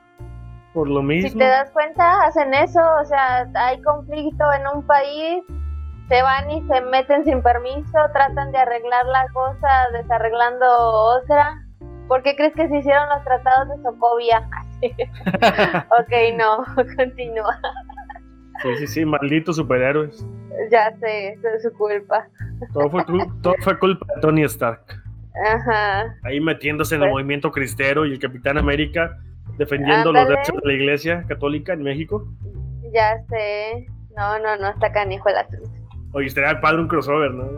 Por 0.74 0.90
lo 0.90 1.02
mismo. 1.02 1.30
Si 1.30 1.38
te 1.38 1.46
das 1.46 1.72
cuenta, 1.72 2.26
hacen 2.26 2.54
eso. 2.54 2.82
O 3.02 3.06
sea, 3.06 3.48
hay 3.56 3.82
conflicto 3.82 4.44
en 4.54 4.68
un 4.68 4.86
país, 4.86 5.44
se 6.10 6.22
van 6.22 6.52
y 6.52 6.62
se 6.68 6.82
meten 6.82 7.24
sin 7.24 7.42
permiso, 7.42 7.98
tratan 8.14 8.52
de 8.52 8.58
arreglar 8.58 9.06
la 9.06 9.26
cosa 9.34 9.88
desarreglando 9.94 10.66
otra. 10.68 11.62
¿Por 12.08 12.22
qué 12.24 12.36
crees 12.36 12.54
que 12.54 12.68
se 12.68 12.78
hicieron 12.78 13.08
los 13.10 13.24
tratados 13.24 13.70
de 13.70 13.84
Sokovia? 13.84 14.48
ok, 16.00 16.14
no, 16.38 16.64
continúa. 16.98 17.58
Sí, 18.62 18.76
sí, 18.78 18.88
sí, 18.88 19.06
malditos 19.06 19.56
superhéroes. 19.56 20.26
Ya 20.72 20.96
sé, 21.00 21.30
eso 21.34 21.48
es 21.56 21.64
su 21.64 21.74
culpa. 21.74 22.28
Todo 22.74 22.90
fue, 22.90 23.04
todo 23.42 23.56
fue 23.62 23.80
culpa 23.80 24.06
de 24.16 24.22
Tony 24.22 24.44
Stark. 24.44 24.82
Ajá. 25.46 26.16
Ahí 26.24 26.40
metiéndose 26.40 26.96
en 26.96 27.02
el 27.02 27.08
pues 27.08 27.14
movimiento 27.14 27.52
cristero 27.52 28.06
y 28.06 28.14
el 28.14 28.20
Capitán 28.20 28.58
América 28.58 29.18
defendiendo 29.58 30.12
los 30.12 30.28
derechos 30.28 30.56
de 30.62 30.68
la 30.68 30.74
Iglesia 30.74 31.26
Católica 31.28 31.74
en 31.74 31.84
México. 31.84 32.28
Ya 32.94 33.22
sé. 33.30 33.88
No, 34.16 34.40
no, 34.40 34.56
no, 34.58 34.70
está 34.70 34.92
canijo 34.92 35.30
el 35.30 35.38
asunto. 35.38 35.70
Oye, 36.14 36.28
estaría 36.28 36.52
el 36.52 36.60
padre 36.62 36.82
un 36.82 36.88
crossover, 36.88 37.32
¿no? 37.32 37.50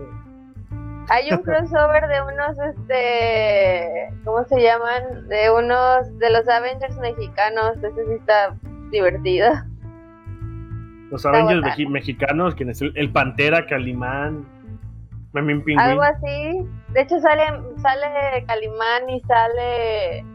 Hay 1.10 1.32
un 1.32 1.38
crossover 1.44 2.08
de 2.08 2.22
unos, 2.22 2.58
este, 2.60 4.10
¿cómo 4.25 4.44
se 4.46 4.60
llaman? 4.60 5.27
De 5.27 5.51
unos, 5.51 6.18
de 6.18 6.30
los 6.32 6.48
Avengers 6.48 6.98
mexicanos. 6.98 7.77
Ese 7.77 8.06
sí 8.06 8.13
está 8.13 8.56
divertido. 8.89 9.50
Los 11.12 11.26
Avengers 11.26 11.64
mexicanos, 11.90 12.56
quien 12.56 12.70
es 12.70 12.82
el, 12.82 13.12
Pantera, 13.12 13.66
Calimán, 13.66 14.46
Memín 15.34 15.64
Pingüín. 15.64 15.80
Algo 15.80 16.04
así. 16.04 16.68
De 16.94 17.02
hecho 17.02 17.20
sale, 17.20 17.44
sale 17.82 18.46
Calimán 18.46 19.10
y 19.10 19.22
sale 19.22 20.26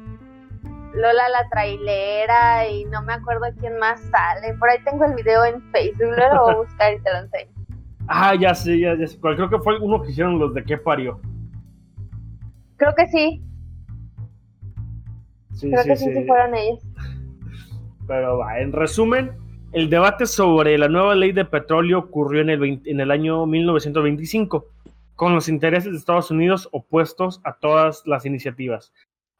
Lola 0.94 1.28
la 1.30 1.48
trailera 1.50 2.68
y 2.68 2.84
no 2.86 3.02
me 3.02 3.14
acuerdo 3.14 3.46
quién 3.58 3.78
más 3.78 4.00
sale. 4.00 4.54
Por 4.58 4.68
ahí 4.68 4.78
tengo 4.84 5.04
el 5.04 5.14
video 5.14 5.44
en 5.44 5.62
Facebook, 5.72 6.14
lo 6.16 6.44
voy 6.44 6.54
a 6.54 6.56
buscar 6.56 6.92
y 6.94 7.00
te 7.00 7.12
lo 7.12 7.18
enseño. 7.18 7.52
Ah, 8.08 8.34
ya 8.34 8.54
sé, 8.54 8.78
ya, 8.78 8.96
sé. 9.06 9.18
Creo 9.20 9.48
que 9.48 9.58
fue 9.58 9.78
uno 9.78 10.02
que 10.02 10.10
hicieron 10.10 10.38
los 10.38 10.52
de 10.54 10.64
qué 10.64 10.76
parió. 10.76 11.20
Creo 12.76 12.94
que 12.94 13.06
sí. 13.06 13.42
sí 15.54 15.70
Creo 15.70 15.84
que 15.84 15.96
sí, 15.96 16.12
sí, 16.12 16.24
fueron 16.26 16.54
ellos. 16.54 16.80
Pero 18.06 18.38
va, 18.38 18.58
en 18.58 18.72
resumen, 18.72 19.32
el 19.72 19.88
debate 19.88 20.26
sobre 20.26 20.76
la 20.76 20.88
nueva 20.88 21.14
ley 21.14 21.32
de 21.32 21.44
petróleo 21.44 21.98
ocurrió 21.98 22.42
en 22.42 22.50
el, 22.50 22.80
en 22.84 23.00
el 23.00 23.10
año 23.10 23.46
1925, 23.46 24.66
con 25.16 25.34
los 25.34 25.48
intereses 25.48 25.92
de 25.92 25.98
Estados 25.98 26.30
Unidos 26.30 26.68
opuestos 26.72 27.40
a 27.44 27.54
todas 27.54 28.02
las 28.06 28.26
iniciativas. 28.26 28.92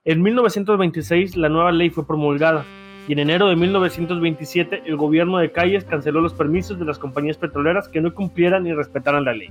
En 0.05 0.23
1926 0.23 1.37
la 1.37 1.49
nueva 1.49 1.71
ley 1.71 1.91
fue 1.91 2.07
promulgada 2.07 2.65
y 3.07 3.13
en 3.13 3.19
enero 3.19 3.49
de 3.49 3.57
1927 3.57 4.83
el 4.87 4.97
gobierno 4.97 5.39
de 5.39 5.53
Calles 5.53 5.85
canceló 5.85 6.21
los 6.21 6.33
permisos 6.33 6.79
de 6.79 6.87
las 6.87 6.99
compañías 6.99 7.37
petroleras 7.37 7.89
que 7.89 8.01
no 8.01 8.15
cumplieran 8.15 8.67
y 8.67 8.73
respetaran 8.73 9.25
la 9.25 9.35
ley. 9.35 9.51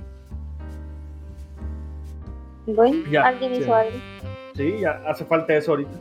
Bueno, 2.66 3.02
alguien 3.22 3.54
hizo 3.54 3.74
algo. 3.74 3.96
Sí, 4.54 4.74
ya 4.80 5.02
hace 5.06 5.24
falta 5.24 5.54
eso 5.54 5.72
ahorita. 5.72 5.92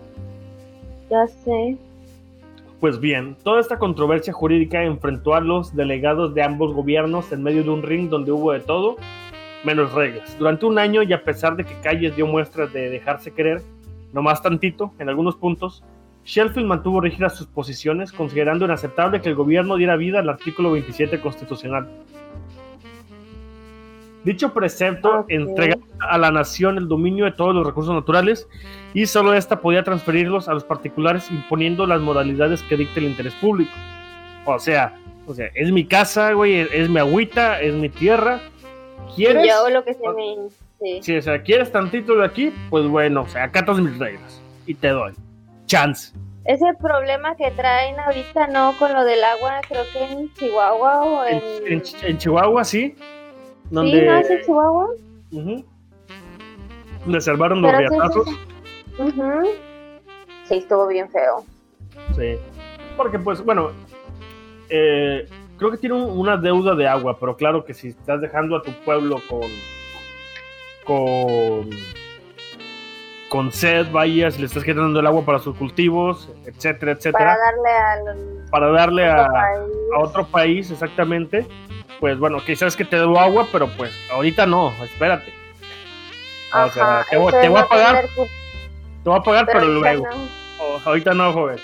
Ya 1.10 1.28
sé. 1.28 1.78
Pues 2.82 3.00
bien, 3.00 3.38
toda 3.44 3.62
esta 3.62 3.78
controversia 3.78 4.34
jurídica 4.34 4.84
enfrentó 4.84 5.36
a 5.36 5.40
los 5.40 5.76
delegados 5.76 6.34
de 6.34 6.42
ambos 6.42 6.74
gobiernos 6.74 7.32
en 7.32 7.44
medio 7.44 7.64
de 7.64 7.70
un 7.70 7.84
ring 7.84 8.10
donde 8.10 8.32
hubo 8.32 8.54
de 8.54 8.60
todo, 8.60 8.96
menos 9.64 9.94
reglas. 9.94 10.36
Durante 10.40 10.66
un 10.66 10.80
año 10.80 11.04
y 11.04 11.14
a 11.14 11.24
pesar 11.24 11.56
de 11.56 11.64
que 11.64 11.80
Calles 11.82 12.16
dio 12.16 12.26
muestras 12.26 12.74
de 12.74 12.90
dejarse 12.90 13.36
querer, 13.36 13.62
no 14.14 14.24
más 14.24 14.42
tantito, 14.42 14.96
en 14.98 15.10
algunos 15.10 15.36
puntos, 15.36 15.84
Sheffield 16.26 16.66
mantuvo 16.66 17.02
rígidas 17.02 17.36
sus 17.36 17.46
posiciones, 17.46 18.12
considerando 18.12 18.66
inaceptable 18.66 19.22
que 19.22 19.30
el 19.30 19.36
gobierno 19.36 19.76
diera 19.76 19.96
vida 19.96 20.18
al 20.18 20.30
artículo 20.30 20.72
27 20.72 21.22
constitucional. 21.22 21.88
Dicho 24.24 24.54
precepto 24.54 25.26
entrega 25.30 25.78
a 26.00 26.18
la 26.18 26.32
nación 26.32 26.78
el 26.78 26.88
dominio 26.88 27.26
de 27.26 27.32
todos 27.32 27.56
los 27.56 27.66
recursos 27.66 27.94
naturales 27.94 28.48
y 28.94 29.06
solo 29.08 29.34
ésta 29.34 29.62
podía 29.62 29.84
transferirlos 29.84 30.48
a 30.48 30.54
los 30.54 30.64
particulares 30.64 31.30
imponiendo 31.32 31.88
las 31.88 32.02
modalidades 32.02 32.62
que 32.64 32.78
dicte 32.78 33.00
el 33.00 33.08
interés 33.08 33.34
público. 33.36 33.72
O 34.46 34.60
sea, 34.60 34.96
o 35.28 35.34
sea, 35.34 35.50
es 35.56 35.72
mi 35.72 35.86
casa, 35.86 36.34
güey, 36.34 36.60
es, 36.60 36.90
mi 36.90 37.00
agüita, 37.00 37.62
es 37.62 37.74
mi 37.74 37.90
tierra. 37.90 38.40
¿Quieres? 39.16 39.48
Yo 39.48 39.70
lo 39.70 39.84
que 39.84 39.94
se 39.94 40.08
me... 40.10 40.50
Sí. 40.80 41.00
Si, 41.02 41.18
o 41.18 41.22
sea, 41.22 41.42
quieres 41.44 41.72
tantito 41.72 42.16
de 42.16 42.26
aquí, 42.26 42.52
pues 42.70 42.88
bueno, 42.88 43.22
o 43.22 43.28
sea, 43.28 43.44
acatas 43.44 43.80
mis 43.80 43.98
reglas 44.00 44.42
y 44.66 44.74
te 44.74 44.90
doy. 44.90 45.14
Chance. 45.68 46.14
Ese 46.46 46.66
problema 46.80 47.36
que 47.36 47.52
traen 47.52 48.00
ahorita, 48.00 48.48
¿no? 48.48 48.74
Con 48.80 48.92
lo 48.94 49.04
del 49.04 49.24
agua, 49.24 49.62
creo 49.68 49.84
que 49.94 50.04
en 50.04 50.34
Chihuahua 50.34 51.04
o 51.04 51.26
en... 51.26 51.84
En, 52.04 52.18
Chihuahua, 52.18 52.64
sí. 52.64 52.96
Donde... 53.72 54.02
¿Sí, 54.02 54.06
no 54.06 54.18
es 54.18 54.30
en 54.30 54.42
Chihuahua? 54.42 54.90
Le 57.08 57.22
salvaron 57.22 57.62
los 57.62 57.76
riatazos. 57.76 58.28
Sí, 60.44 60.56
estuvo 60.56 60.88
bien 60.88 61.10
feo. 61.10 61.46
Sí. 62.16 62.36
Porque, 62.98 63.18
pues, 63.18 63.44
bueno, 63.44 63.72
eh, 64.70 65.26
creo 65.58 65.72
que 65.72 65.78
tiene 65.78 65.96
una 65.96 66.36
deuda 66.38 66.76
de 66.76 66.88
agua, 66.88 67.18
pero 67.20 67.36
claro 67.38 67.64
que 67.64 67.74
si 67.74 67.88
estás 67.88 68.20
dejando 68.22 68.58
a 68.58 68.62
tu 68.62 68.72
pueblo 68.84 69.22
con. 69.30 69.50
con. 70.84 71.70
con 73.30 73.52
sed, 73.54 73.88
vayas, 73.92 74.38
le 74.38 74.48
estás 74.48 74.66
quitando 74.66 75.00
el 75.00 75.08
agua 75.08 75.24
para 75.24 75.40
sus 75.40 75.56
cultivos, 75.56 76.30
etcétera, 76.46 76.92
etcétera. 76.92 77.36
Para 77.36 77.38
darle 77.40 77.72
al. 77.72 78.50
Para 78.52 78.72
darle 78.72 79.06
a, 79.06 79.26
a 79.26 80.00
otro 80.00 80.28
país, 80.28 80.70
exactamente. 80.70 81.48
Pues 82.02 82.18
bueno, 82.18 82.40
quizás 82.44 82.76
que 82.76 82.84
te 82.84 82.96
debo 82.96 83.20
agua, 83.20 83.48
pero 83.52 83.70
pues 83.78 83.96
ahorita 84.12 84.48
no, 84.48 84.74
espérate. 84.84 85.32
o 86.52 86.70
sea, 86.72 87.06
te, 87.08 87.16
voy, 87.16 87.32
a 87.32 87.68
pagar. 87.68 88.06
Te 89.04 89.10
voy 89.10 89.20
a 89.20 89.22
pagar, 89.22 89.46
pero, 89.46 89.68
luego. 89.68 90.08
ahorita 90.84 91.14
no, 91.14 91.32
joven. 91.32 91.60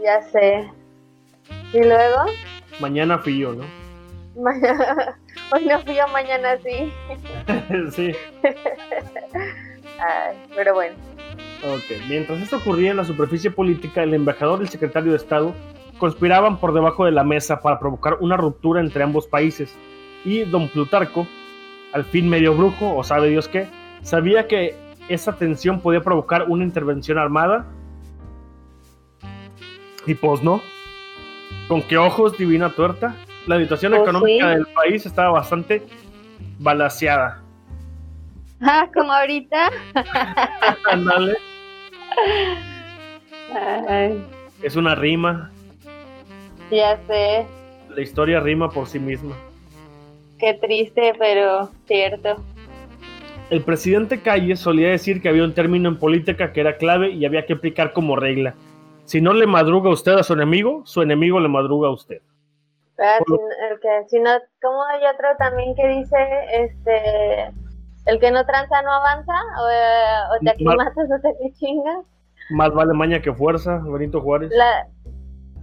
Ya 0.00 0.22
sé. 0.30 0.70
¿Y 1.72 1.80
luego? 1.80 2.26
Mañana 2.78 3.18
fui 3.18 3.38
yo, 3.38 3.52
¿no? 3.52 3.64
Mañana. 4.40 5.18
Hoy 5.50 5.66
no 5.66 5.80
fui 5.80 5.96
yo, 5.96 6.06
mañana 6.08 6.56
sí. 6.58 6.92
sí. 7.90 8.14
pero 10.54 10.74
bueno. 10.74 10.94
Ok. 11.64 11.98
Mientras 12.08 12.40
esto 12.42 12.58
ocurría 12.58 12.92
en 12.92 12.98
la 12.98 13.04
superficie 13.04 13.50
política, 13.50 14.04
el 14.04 14.14
embajador 14.14 14.60
y 14.60 14.62
el 14.62 14.68
secretario 14.68 15.10
de 15.10 15.16
Estado 15.16 15.52
conspiraban 15.98 16.58
por 16.58 16.72
debajo 16.72 17.04
de 17.04 17.12
la 17.12 17.24
mesa 17.24 17.60
para 17.60 17.78
provocar 17.78 18.16
una 18.20 18.36
ruptura 18.36 18.80
entre 18.80 19.02
ambos 19.02 19.26
países. 19.26 19.76
Y 20.24 20.44
don 20.44 20.68
Plutarco, 20.68 21.26
al 21.92 22.04
fin 22.04 22.28
medio 22.28 22.54
brujo, 22.54 22.96
o 22.96 23.04
sabe 23.04 23.28
Dios 23.28 23.48
qué, 23.48 23.68
sabía 24.02 24.46
que 24.46 24.74
esa 25.08 25.36
tensión 25.36 25.80
podía 25.80 26.00
provocar 26.00 26.44
una 26.48 26.64
intervención 26.64 27.18
armada. 27.18 27.66
Y 30.06 30.14
pues 30.14 30.42
no. 30.42 30.62
¿Con 31.66 31.82
qué 31.82 31.98
ojos, 31.98 32.38
divina 32.38 32.70
tuerta? 32.70 33.14
La 33.46 33.58
situación 33.58 33.92
pues 33.92 34.02
económica 34.02 34.48
del 34.48 34.66
país 34.66 35.06
estaba 35.06 35.30
bastante 35.30 35.82
balanceada. 36.58 37.42
Ah, 38.60 38.88
como 38.92 39.12
ahorita. 39.12 39.70
Es 44.62 44.76
una 44.76 44.94
rima. 44.94 45.50
Ya 46.70 46.98
sé. 47.06 47.46
La 47.88 48.00
historia 48.00 48.40
rima 48.40 48.70
por 48.70 48.86
sí 48.86 48.98
misma. 48.98 49.34
Qué 50.38 50.54
triste, 50.54 51.12
pero 51.18 51.70
cierto. 51.86 52.36
El 53.50 53.62
presidente 53.62 54.20
Calle 54.20 54.56
solía 54.56 54.90
decir 54.90 55.22
que 55.22 55.28
había 55.28 55.44
un 55.44 55.54
término 55.54 55.88
en 55.88 55.98
política 55.98 56.52
que 56.52 56.60
era 56.60 56.76
clave 56.76 57.10
y 57.10 57.24
había 57.24 57.46
que 57.46 57.54
aplicar 57.54 57.92
como 57.92 58.14
regla. 58.14 58.54
Si 59.04 59.22
no 59.22 59.32
le 59.32 59.46
madruga 59.46 59.88
usted 59.90 60.12
a 60.12 60.22
su 60.22 60.34
enemigo, 60.34 60.82
su 60.84 61.00
enemigo 61.00 61.40
le 61.40 61.48
madruga 61.48 61.88
a 61.88 61.92
usted. 61.92 62.20
Ah, 62.98 63.18
el 63.70 63.80
que, 63.80 64.08
si 64.08 64.20
no, 64.20 64.30
como 64.60 64.84
hay 64.84 65.00
otro 65.06 65.28
también 65.38 65.74
que 65.74 65.86
dice, 65.88 66.16
este, 66.52 67.46
el 68.06 68.20
que 68.20 68.30
no 68.30 68.44
tranza 68.44 68.82
no 68.82 68.92
avanza, 68.92 69.32
o, 69.32 69.68
eh, 69.70 70.40
te 70.42 70.50
aquí 70.50 70.64
matas 70.64 71.08
o 71.10 71.20
te 71.20 71.28
aquí 71.28 71.52
chingas. 71.58 72.04
Más 72.50 72.72
vale 72.74 72.92
maña 72.92 73.22
que 73.22 73.32
fuerza, 73.32 73.80
Benito 73.86 74.20
Juárez. 74.20 74.50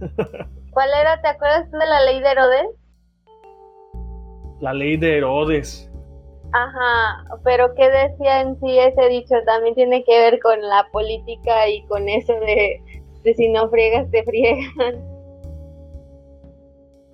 ¿Cuál 0.76 0.90
era, 0.92 1.18
te 1.22 1.28
acuerdas 1.28 1.70
de 1.70 1.86
la 1.86 2.02
ley 2.02 2.20
de 2.20 2.30
Herodes? 2.32 2.66
La 4.60 4.74
ley 4.74 4.98
de 4.98 5.16
Herodes. 5.16 5.90
Ajá, 6.52 7.24
pero 7.44 7.74
¿qué 7.74 7.88
decía 7.88 8.42
en 8.42 8.60
sí 8.60 8.78
ese 8.78 9.08
dicho? 9.08 9.36
También 9.46 9.74
tiene 9.74 10.04
que 10.04 10.18
ver 10.18 10.38
con 10.38 10.60
la 10.60 10.86
política 10.92 11.66
y 11.66 11.82
con 11.86 12.06
eso 12.10 12.34
de, 12.34 12.82
de 13.22 13.34
si 13.34 13.48
no 13.48 13.70
friegas, 13.70 14.10
te 14.10 14.22
friegan. 14.24 15.02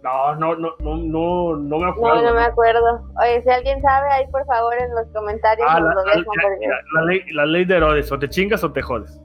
No, 0.02 0.34
no, 0.34 0.56
no, 0.56 0.70
no, 0.80 0.96
no, 0.96 1.56
no 1.56 1.78
me 1.78 1.88
acuerdo. 1.88 2.16
No, 2.16 2.30
no 2.30 2.34
me 2.34 2.42
acuerdo. 2.42 3.00
Oye, 3.20 3.42
si 3.42 3.48
alguien 3.48 3.80
sabe, 3.80 4.10
ahí 4.10 4.26
por 4.32 4.44
favor 4.46 4.74
en 4.74 4.92
los 4.92 5.06
comentarios 5.12 5.68
ah, 5.70 5.78
la, 5.78 5.94
la, 5.94 7.04
ley, 7.04 7.22
la 7.30 7.46
ley 7.46 7.64
de 7.64 7.76
Herodes, 7.76 8.10
o 8.10 8.18
te 8.18 8.28
chingas 8.28 8.64
o 8.64 8.72
te 8.72 8.82
jodes. 8.82 9.22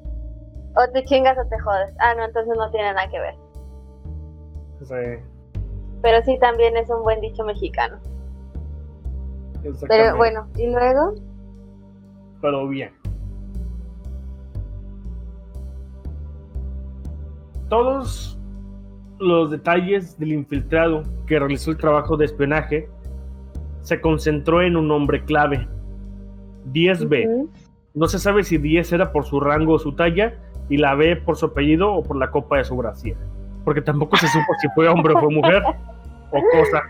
O 0.75 0.91
te 0.93 1.03
chingas 1.05 1.35
o 1.39 1.49
te 1.49 1.59
jodes. 1.59 1.91
Ah, 1.97 2.13
no, 2.13 2.23
entonces 2.23 2.55
no 2.55 2.69
tiene 2.69 2.93
nada 2.93 3.09
que 3.09 3.19
ver. 3.19 3.33
Sí. 4.83 4.95
Pero 6.01 6.23
sí, 6.23 6.37
también 6.39 6.77
es 6.77 6.89
un 6.89 7.03
buen 7.03 7.19
dicho 7.21 7.43
mexicano. 7.43 7.97
Pero 9.87 10.15
bueno, 10.15 10.47
¿y 10.55 10.67
luego? 10.71 11.15
Pero 12.41 12.67
bien. 12.67 12.91
Todos 17.69 18.39
los 19.19 19.51
detalles 19.51 20.17
del 20.19 20.33
infiltrado 20.33 21.03
que 21.25 21.39
realizó 21.39 21.71
el 21.71 21.77
trabajo 21.77 22.15
de 22.15 22.25
espionaje 22.25 22.89
se 23.81 23.99
concentró 23.99 24.61
en 24.61 24.77
un 24.77 24.87
nombre 24.87 25.25
clave, 25.25 25.67
10B. 26.71 27.49
No 27.93 28.07
se 28.07 28.19
sabe 28.19 28.43
si 28.43 28.57
10 28.57 28.93
era 28.93 29.11
por 29.11 29.25
su 29.25 29.39
rango 29.39 29.73
o 29.73 29.79
su 29.79 29.93
talla 29.93 30.35
y 30.69 30.77
la 30.77 30.93
B 30.95 31.15
por 31.15 31.35
su 31.35 31.47
apellido 31.47 31.93
o 31.93 32.03
por 32.03 32.17
la 32.17 32.29
copa 32.29 32.57
de 32.57 32.63
su 32.63 32.75
brasier. 32.77 33.17
Porque 33.67 33.81
tampoco 33.81 34.15
se 34.15 34.29
supo 34.29 34.53
si 34.61 34.69
fue 34.69 34.87
hombre 34.87 35.13
o 35.13 35.19
fue 35.19 35.29
mujer 35.29 35.61
o 36.31 36.41
cosa. 36.53 36.83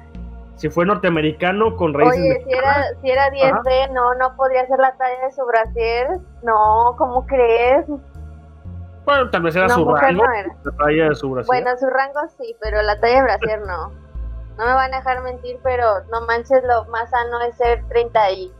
Si 0.57 0.69
fue 0.69 0.85
norteamericano 0.85 1.75
con 1.75 1.91
raíces 1.91 2.19
Oye, 2.19 2.43
si 2.43 2.51
era, 2.51 2.85
si 3.01 3.09
era 3.09 3.31
10B, 3.31 3.93
no, 3.93 4.13
no 4.13 4.35
podría 4.35 4.63
ser 4.67 4.77
la 4.77 4.95
talla 4.95 5.25
de 5.25 5.31
su 5.31 5.43
brasier. 5.47 6.07
No, 6.43 6.93
¿cómo 6.99 7.25
crees? 7.25 7.83
Bueno, 9.05 9.27
tal 9.31 9.41
vez 9.41 9.55
era 9.55 9.69
su 9.69 9.91
rango. 9.91 10.23
La 10.23 10.71
talla 10.77 11.09
de 11.09 11.15
su 11.15 11.31
brasier. 11.31 11.47
Bueno, 11.47 11.75
su 11.79 11.89
rango 11.89 12.19
sí, 12.37 12.55
pero 12.61 12.79
la 12.83 12.99
talla 12.99 13.15
de 13.15 13.23
brasier 13.23 13.61
no. 13.61 13.91
No 14.59 14.65
me 14.67 14.73
van 14.73 14.93
a 14.93 14.97
dejar 14.97 15.23
mentir, 15.23 15.59
pero 15.63 16.03
no 16.11 16.27
manches, 16.27 16.63
lo 16.63 16.85
más 16.91 17.09
sano 17.09 17.41
es 17.41 17.57
ser 17.57 17.83
32 17.87 18.53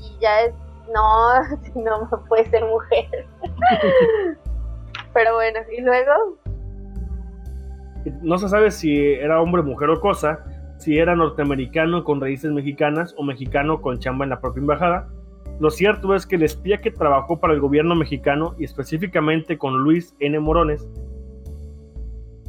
y 0.00 0.18
ya 0.18 0.40
es. 0.40 0.54
No, 0.92 1.40
no 1.76 2.24
puede 2.28 2.50
ser 2.50 2.64
mujer. 2.64 3.28
pero 5.12 5.34
bueno, 5.34 5.60
¿y 5.70 5.82
luego? 5.82 6.36
No 8.22 8.38
se 8.38 8.48
sabe 8.48 8.70
si 8.70 8.96
era 8.96 9.40
hombre, 9.40 9.62
mujer 9.62 9.90
o 9.90 10.00
cosa, 10.00 10.44
si 10.78 10.98
era 10.98 11.16
norteamericano 11.16 12.04
con 12.04 12.20
raíces 12.20 12.52
mexicanas 12.52 13.14
o 13.18 13.24
mexicano 13.24 13.80
con 13.80 13.98
chamba 13.98 14.24
en 14.24 14.30
la 14.30 14.40
propia 14.40 14.60
embajada. 14.60 15.08
Lo 15.60 15.70
cierto 15.70 16.14
es 16.14 16.24
que 16.24 16.36
el 16.36 16.44
espía 16.44 16.80
que 16.80 16.92
trabajó 16.92 17.40
para 17.40 17.52
el 17.52 17.60
gobierno 17.60 17.96
mexicano 17.96 18.54
y 18.58 18.64
específicamente 18.64 19.58
con 19.58 19.78
Luis 19.82 20.14
N. 20.20 20.38
Morones, 20.38 20.88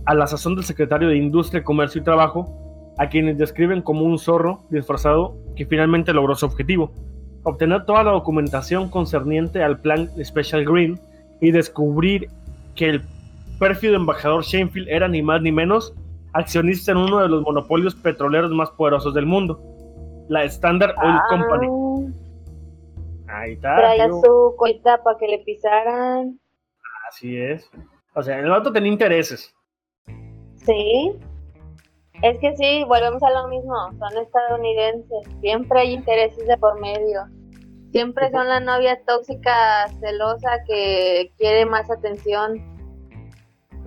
a 0.05 0.13
la 0.13 0.27
sazón 0.27 0.55
del 0.55 0.63
secretario 0.63 1.09
de 1.09 1.17
Industria, 1.17 1.63
Comercio 1.63 2.01
y 2.01 2.03
Trabajo, 2.03 2.93
a 2.99 3.07
quienes 3.09 3.37
describen 3.37 3.81
como 3.81 4.03
un 4.03 4.19
zorro 4.19 4.63
disfrazado 4.69 5.37
que 5.55 5.65
finalmente 5.65 6.13
logró 6.13 6.35
su 6.35 6.45
objetivo, 6.45 6.91
obtener 7.43 7.85
toda 7.85 8.03
la 8.03 8.11
documentación 8.11 8.89
concerniente 8.89 9.63
al 9.63 9.79
plan 9.79 10.09
Special 10.23 10.65
Green 10.65 10.99
y 11.41 11.51
descubrir 11.51 12.29
que 12.75 12.89
el 12.89 13.01
pérfido 13.59 13.95
embajador 13.95 14.43
Shanefield 14.43 14.89
era 14.89 15.07
ni 15.07 15.21
más 15.21 15.41
ni 15.41 15.51
menos 15.51 15.93
accionista 16.33 16.91
en 16.91 16.97
uno 16.97 17.19
de 17.19 17.29
los 17.29 17.41
monopolios 17.41 17.95
petroleros 17.95 18.51
más 18.51 18.69
poderosos 18.71 19.13
del 19.13 19.25
mundo, 19.25 19.59
la 20.29 20.43
Standard 20.45 20.95
Oil 20.97 21.15
ah. 21.15 21.25
Company. 21.29 22.13
Ahí 23.27 23.53
está. 23.53 23.75
Traía 23.75 24.09
su 24.09 24.55
cuenta 24.57 25.01
para 25.03 25.17
que 25.17 25.27
le 25.27 25.39
pisaran. 25.39 26.39
Así 27.07 27.37
es. 27.37 27.69
O 28.15 28.23
sea, 28.23 28.39
el 28.39 28.49
vato 28.49 28.71
tenía 28.71 28.91
intereses. 28.91 29.53
Sí. 30.55 31.13
Es 32.21 32.37
que 32.39 32.55
sí, 32.57 32.83
volvemos 32.85 33.21
a 33.23 33.29
lo 33.31 33.47
mismo. 33.47 33.73
Son 33.97 34.17
estadounidenses. 34.21 35.27
Siempre 35.41 35.79
hay 35.79 35.93
intereses 35.93 36.45
de 36.47 36.57
por 36.57 36.79
medio. 36.79 37.21
Siempre 37.91 38.29
son 38.31 38.47
la 38.47 38.59
novia 38.59 38.99
tóxica, 39.07 39.87
celosa, 39.99 40.63
que 40.67 41.31
quiere 41.37 41.65
más 41.65 41.89
atención. 41.89 42.78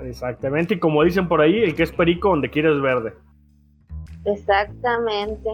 Exactamente, 0.01 0.75
y 0.75 0.79
como 0.79 1.05
dicen 1.05 1.29
por 1.29 1.41
ahí, 1.41 1.59
el 1.59 1.75
que 1.75 1.83
es 1.83 1.93
perico 1.93 2.31
donde 2.31 2.51
quieres 2.51 2.81
verde. 2.81 3.15
Exactamente. 4.25 5.51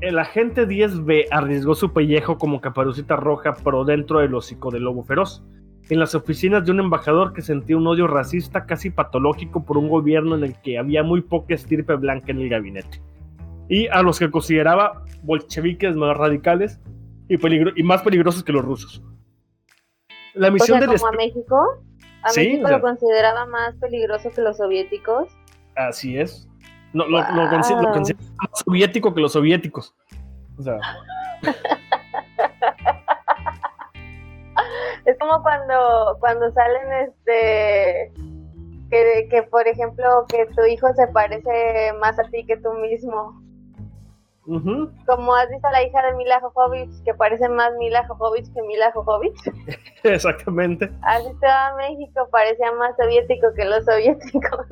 El 0.00 0.18
agente 0.18 0.66
10B 0.66 1.26
arriesgó 1.30 1.74
su 1.74 1.92
pellejo 1.92 2.36
como 2.36 2.60
caparucita 2.60 3.16
roja, 3.16 3.54
pero 3.64 3.84
dentro 3.84 4.20
del 4.20 4.34
hocico 4.34 4.70
del 4.70 4.82
lobo 4.82 5.04
feroz, 5.04 5.44
en 5.88 5.98
las 5.98 6.14
oficinas 6.14 6.64
de 6.64 6.72
un 6.72 6.80
embajador 6.80 7.32
que 7.32 7.42
sentía 7.42 7.76
un 7.76 7.86
odio 7.86 8.06
racista 8.06 8.66
casi 8.66 8.90
patológico 8.90 9.64
por 9.64 9.78
un 9.78 9.88
gobierno 9.88 10.34
en 10.34 10.44
el 10.44 10.60
que 10.62 10.78
había 10.78 11.02
muy 11.02 11.22
poca 11.22 11.54
estirpe 11.54 11.94
blanca 11.94 12.32
en 12.32 12.40
el 12.40 12.48
gabinete, 12.48 13.00
y 13.68 13.86
a 13.88 14.02
los 14.02 14.18
que 14.18 14.30
consideraba 14.30 15.04
bolcheviques 15.22 15.94
más 15.96 16.16
radicales 16.16 16.80
y, 17.28 17.36
y 17.80 17.82
más 17.82 18.02
peligrosos 18.02 18.42
que 18.42 18.52
los 18.52 18.64
rusos. 18.64 19.02
La 20.34 20.50
misión 20.50 20.80
de 20.80 20.86
como 20.86 21.06
a 21.06 21.12
México. 21.12 21.84
¿A 22.24 22.32
México 22.34 22.68
lo 22.68 22.80
consideraba 22.80 23.46
más 23.46 23.74
peligroso 23.76 24.30
que 24.30 24.40
los 24.40 24.56
soviéticos? 24.56 25.28
Así 25.76 26.18
es. 26.18 26.48
No, 26.94 27.06
lo, 27.06 27.18
lo, 27.18 27.50
considera 27.50 27.90
más 27.90 28.62
soviético 28.64 29.12
que 29.14 29.20
los 29.20 29.32
soviéticos. 29.32 29.94
O 30.58 30.62
sea. 30.62 30.78
es 35.04 35.18
como 35.18 35.42
cuando, 35.42 36.16
cuando 36.20 36.50
salen 36.52 36.92
este 36.92 38.12
que, 38.90 39.28
que 39.28 39.42
por 39.42 39.66
ejemplo 39.66 40.24
que 40.28 40.46
tu 40.46 40.64
hijo 40.64 40.86
se 40.94 41.08
parece 41.08 41.92
más 42.00 42.18
a 42.18 42.24
ti 42.24 42.46
que 42.46 42.56
tú 42.56 42.72
mismo. 42.74 43.43
Como 44.46 45.34
has 45.34 45.48
visto 45.48 45.68
a 45.68 45.72
la 45.72 45.82
hija 45.82 46.02
de 46.02 46.14
Mila 46.16 46.40
Jovovich, 46.40 47.02
que 47.04 47.14
parece 47.14 47.48
más 47.48 47.72
Mila 47.78 48.06
Jovovich 48.06 48.52
que 48.52 48.62
Mila 48.62 48.92
Jovovich. 48.92 49.38
Exactamente. 50.02 50.90
Has 51.02 51.26
visto 51.26 51.46
a 51.46 51.74
México, 51.76 52.28
parecía 52.30 52.70
más 52.72 52.94
soviético 52.96 53.52
que 53.54 53.64
los 53.64 53.84
soviéticos. 53.84 54.60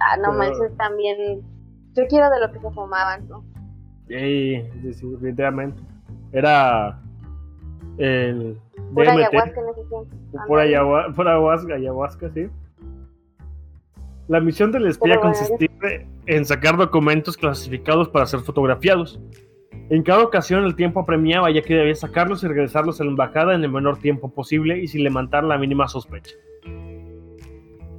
ah, 0.00 0.16
no 0.16 0.32
manches, 0.32 0.74
también. 0.78 1.42
Yo 1.94 2.06
quiero 2.08 2.30
de 2.30 2.40
lo 2.40 2.50
que 2.52 2.60
se 2.60 2.70
fumaban, 2.70 3.28
¿no? 3.28 3.44
Sí, 4.08 4.62
sí, 4.94 5.10
definitivamente. 5.10 5.82
Era 6.32 6.98
el. 7.98 8.58
Pura 8.94 9.12
ayahuasca 9.12 9.60
en 9.60 9.68
ese 9.68 9.84
tiempo. 9.88 10.16
Pura, 10.46 10.62
ayahuasca, 10.62 11.74
ayahuasca, 11.74 12.30
sí. 12.30 12.48
La 14.32 14.40
misión 14.40 14.72
del 14.72 14.86
espía 14.86 15.20
consistía 15.20 15.68
en 16.24 16.46
sacar 16.46 16.78
documentos 16.78 17.36
clasificados 17.36 18.08
para 18.08 18.24
ser 18.24 18.40
fotografiados. 18.40 19.20
En 19.90 20.02
cada 20.02 20.22
ocasión 20.22 20.64
el 20.64 20.74
tiempo 20.74 21.00
apremiaba 21.00 21.50
ya 21.50 21.60
que 21.60 21.74
debía 21.74 21.94
sacarlos 21.94 22.42
y 22.42 22.46
regresarlos 22.46 22.98
a 22.98 23.04
la 23.04 23.10
embajada 23.10 23.54
en 23.54 23.62
el 23.62 23.70
menor 23.70 23.98
tiempo 23.98 24.32
posible 24.32 24.78
y 24.78 24.88
sin 24.88 25.04
levantar 25.04 25.44
la 25.44 25.58
mínima 25.58 25.86
sospecha. 25.86 26.34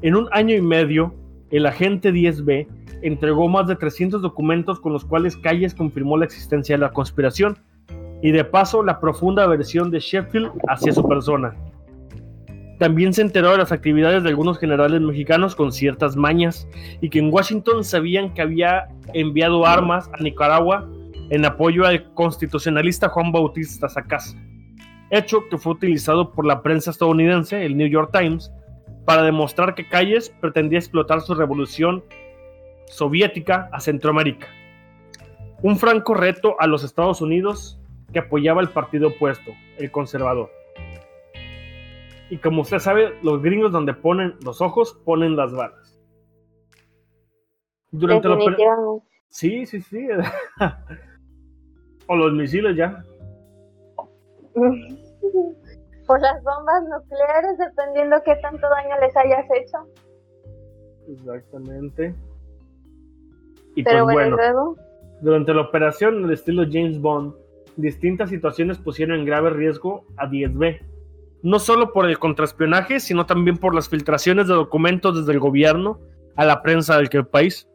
En 0.01 0.15
un 0.15 0.27
año 0.31 0.55
y 0.55 0.61
medio, 0.61 1.13
el 1.51 1.67
agente 1.67 2.11
10B 2.11 2.65
entregó 3.03 3.47
más 3.47 3.67
de 3.67 3.75
300 3.75 4.23
documentos 4.23 4.79
con 4.79 4.91
los 4.91 5.05
cuales 5.05 5.37
Calles 5.37 5.75
confirmó 5.75 6.17
la 6.17 6.25
existencia 6.25 6.75
de 6.75 6.81
la 6.81 6.93
conspiración 6.93 7.59
y 8.23 8.31
de 8.31 8.43
paso 8.43 8.81
la 8.81 8.99
profunda 8.99 9.43
aversión 9.43 9.91
de 9.91 9.99
Sheffield 9.99 10.51
hacia 10.67 10.93
su 10.93 11.07
persona. 11.07 11.55
También 12.79 13.13
se 13.13 13.21
enteró 13.21 13.51
de 13.51 13.59
las 13.59 13.71
actividades 13.71 14.23
de 14.23 14.29
algunos 14.29 14.57
generales 14.57 14.99
mexicanos 14.99 15.55
con 15.55 15.71
ciertas 15.71 16.15
mañas 16.15 16.67
y 17.01 17.09
que 17.09 17.19
en 17.19 17.31
Washington 17.31 17.83
sabían 17.83 18.33
que 18.33 18.41
había 18.41 18.87
enviado 19.13 19.65
armas 19.65 20.09
a 20.13 20.21
Nicaragua 20.21 20.89
en 21.29 21.45
apoyo 21.45 21.85
al 21.85 22.13
constitucionalista 22.13 23.09
Juan 23.09 23.31
Bautista 23.31 23.89
Sacasa. 23.89 24.37
hecho 25.09 25.47
que 25.49 25.57
fue 25.57 25.73
utilizado 25.73 26.31
por 26.31 26.45
la 26.45 26.63
prensa 26.63 26.89
estadounidense, 26.89 27.65
el 27.65 27.77
New 27.77 27.87
York 27.87 28.09
Times, 28.11 28.51
para 29.05 29.21
demostrar 29.23 29.75
que 29.75 29.87
Calles 29.87 30.33
pretendía 30.41 30.79
explotar 30.79 31.21
su 31.21 31.35
revolución 31.35 32.03
soviética 32.87 33.69
a 33.71 33.79
Centroamérica. 33.79 34.47
Un 35.61 35.77
franco 35.77 36.13
reto 36.13 36.55
a 36.59 36.67
los 36.67 36.83
Estados 36.83 37.21
Unidos 37.21 37.79
que 38.11 38.19
apoyaba 38.19 38.61
el 38.61 38.69
partido 38.69 39.09
opuesto, 39.09 39.51
el 39.77 39.91
conservador. 39.91 40.49
Y 42.33 42.39
como 42.39 42.63
usted 42.63 42.79
sabe, 42.79 43.13
los 43.21 43.43
gringos 43.43 43.71
donde 43.71 43.93
ponen 43.93 44.33
los 44.43 44.59
ojos 44.59 44.99
ponen 45.05 45.35
las 45.35 45.53
balas. 45.53 46.01
Durante 47.91 48.27
la 48.27 48.39
Sí, 49.27 49.67
sí, 49.67 49.81
sí. 49.81 50.07
o 52.07 52.15
los 52.15 52.33
misiles 52.33 52.75
ya. 52.75 53.03
Por 56.07 56.21
las 56.21 56.43
bombas 56.43 56.83
nucleares, 56.89 57.55
dependiendo 57.59 58.15
qué 58.25 58.35
tanto 58.37 58.67
daño 58.67 58.99
les 58.99 59.15
hayas 59.15 59.45
hecho. 59.51 59.77
Exactamente. 61.07 62.15
Y 63.75 63.83
Pero 63.83 64.05
pues 64.05 64.15
bueno, 64.15 64.37
luego? 64.37 64.75
durante 65.21 65.53
la 65.53 65.61
operación 65.61 66.23
el 66.23 66.31
estilo 66.31 66.63
James 66.63 66.99
Bond, 66.99 67.35
distintas 67.75 68.31
situaciones 68.31 68.79
pusieron 68.79 69.19
en 69.19 69.25
grave 69.25 69.51
riesgo 69.51 70.03
a 70.17 70.27
10B. 70.27 70.92
No 71.43 71.59
solo 71.59 71.91
por 71.91 72.09
el 72.09 72.17
contraespionaje, 72.17 72.99
sino 72.99 73.25
también 73.25 73.57
por 73.57 73.75
las 73.75 73.89
filtraciones 73.89 74.47
de 74.47 74.53
documentos 74.55 75.15
desde 75.15 75.33
el 75.33 75.39
gobierno 75.39 75.99
a 76.35 76.45
la 76.45 76.61
prensa 76.63 76.97
del 76.97 77.09
país. 77.27 77.67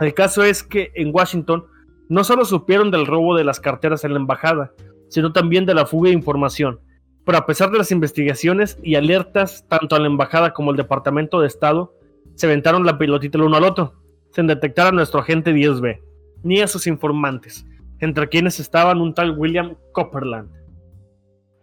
El 0.00 0.14
caso 0.14 0.42
es 0.42 0.62
que 0.62 0.90
en 0.94 1.14
Washington 1.14 1.66
no 2.08 2.24
solo 2.24 2.44
supieron 2.44 2.90
del 2.90 3.06
robo 3.06 3.36
de 3.36 3.44
las 3.44 3.60
carteras 3.60 4.04
en 4.04 4.14
la 4.14 4.18
embajada, 4.18 4.72
sino 5.08 5.32
también 5.32 5.66
de 5.66 5.74
la 5.74 5.86
fuga 5.86 6.08
de 6.08 6.16
información. 6.16 6.80
Pero 7.24 7.38
a 7.38 7.46
pesar 7.46 7.70
de 7.70 7.78
las 7.78 7.90
investigaciones 7.90 8.78
y 8.82 8.96
alertas, 8.96 9.64
tanto 9.68 9.94
a 9.94 10.00
la 10.00 10.06
embajada 10.06 10.52
como 10.52 10.70
al 10.70 10.76
Departamento 10.76 11.40
de 11.40 11.46
Estado 11.46 11.94
se 12.34 12.46
aventaron 12.46 12.84
la 12.84 12.98
pilotita 12.98 13.38
el 13.38 13.44
uno 13.44 13.56
al 13.56 13.64
otro, 13.64 13.94
sin 14.32 14.46
detectar 14.46 14.88
a 14.88 14.92
nuestro 14.92 15.20
agente 15.20 15.52
10B, 15.52 16.00
ni 16.42 16.60
a 16.60 16.66
sus 16.66 16.86
informantes, 16.86 17.64
entre 18.00 18.28
quienes 18.28 18.58
estaban 18.58 19.00
un 19.00 19.14
tal 19.14 19.38
William 19.38 19.76
Copperland. 19.92 20.50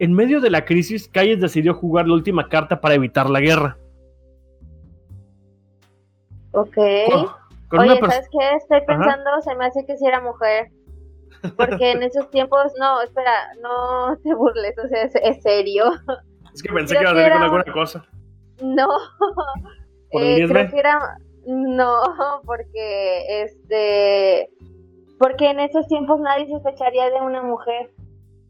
En 0.02 0.14
medio 0.14 0.40
de 0.40 0.50
la 0.50 0.64
crisis, 0.64 1.06
Calles 1.06 1.40
decidió 1.40 1.74
jugar 1.74 2.08
la 2.08 2.14
última 2.14 2.48
carta 2.48 2.80
para 2.80 2.96
evitar 2.96 3.30
la 3.30 3.38
guerra. 3.38 3.78
Ok. 6.50 6.76
Oye, 6.76 8.00
¿sabes 8.00 8.28
qué? 8.32 8.56
Estoy 8.56 8.80
pensando, 8.84 9.30
se 9.42 9.54
me 9.54 9.66
hace 9.66 9.86
que 9.86 9.96
si 9.96 10.04
era 10.04 10.20
mujer. 10.20 10.72
Porque 11.56 11.92
en 11.92 12.02
esos 12.02 12.28
tiempos, 12.30 12.72
no, 12.80 13.00
espera, 13.00 13.54
no 13.62 14.16
te 14.24 14.34
burles, 14.34 14.76
o 14.76 14.88
sea, 14.88 15.04
es, 15.04 15.40
serio. 15.40 15.92
Es 16.52 16.64
que 16.64 16.72
pensé 16.72 16.96
que 16.96 17.02
iba 17.02 17.10
a 17.12 17.14
decir 17.14 17.32
alguna 17.34 17.64
cosa. 17.72 18.04
No. 18.60 18.88
eh, 20.10 20.48
creo 20.48 20.68
que 20.68 20.78
era. 20.80 21.16
No, 21.46 21.94
porque 22.44 23.44
este. 23.44 24.50
Porque 25.20 25.50
en 25.50 25.60
esos 25.60 25.86
tiempos 25.86 26.18
nadie 26.18 26.48
sospecharía 26.48 27.08
de 27.10 27.20
una 27.20 27.40
mujer 27.40 27.92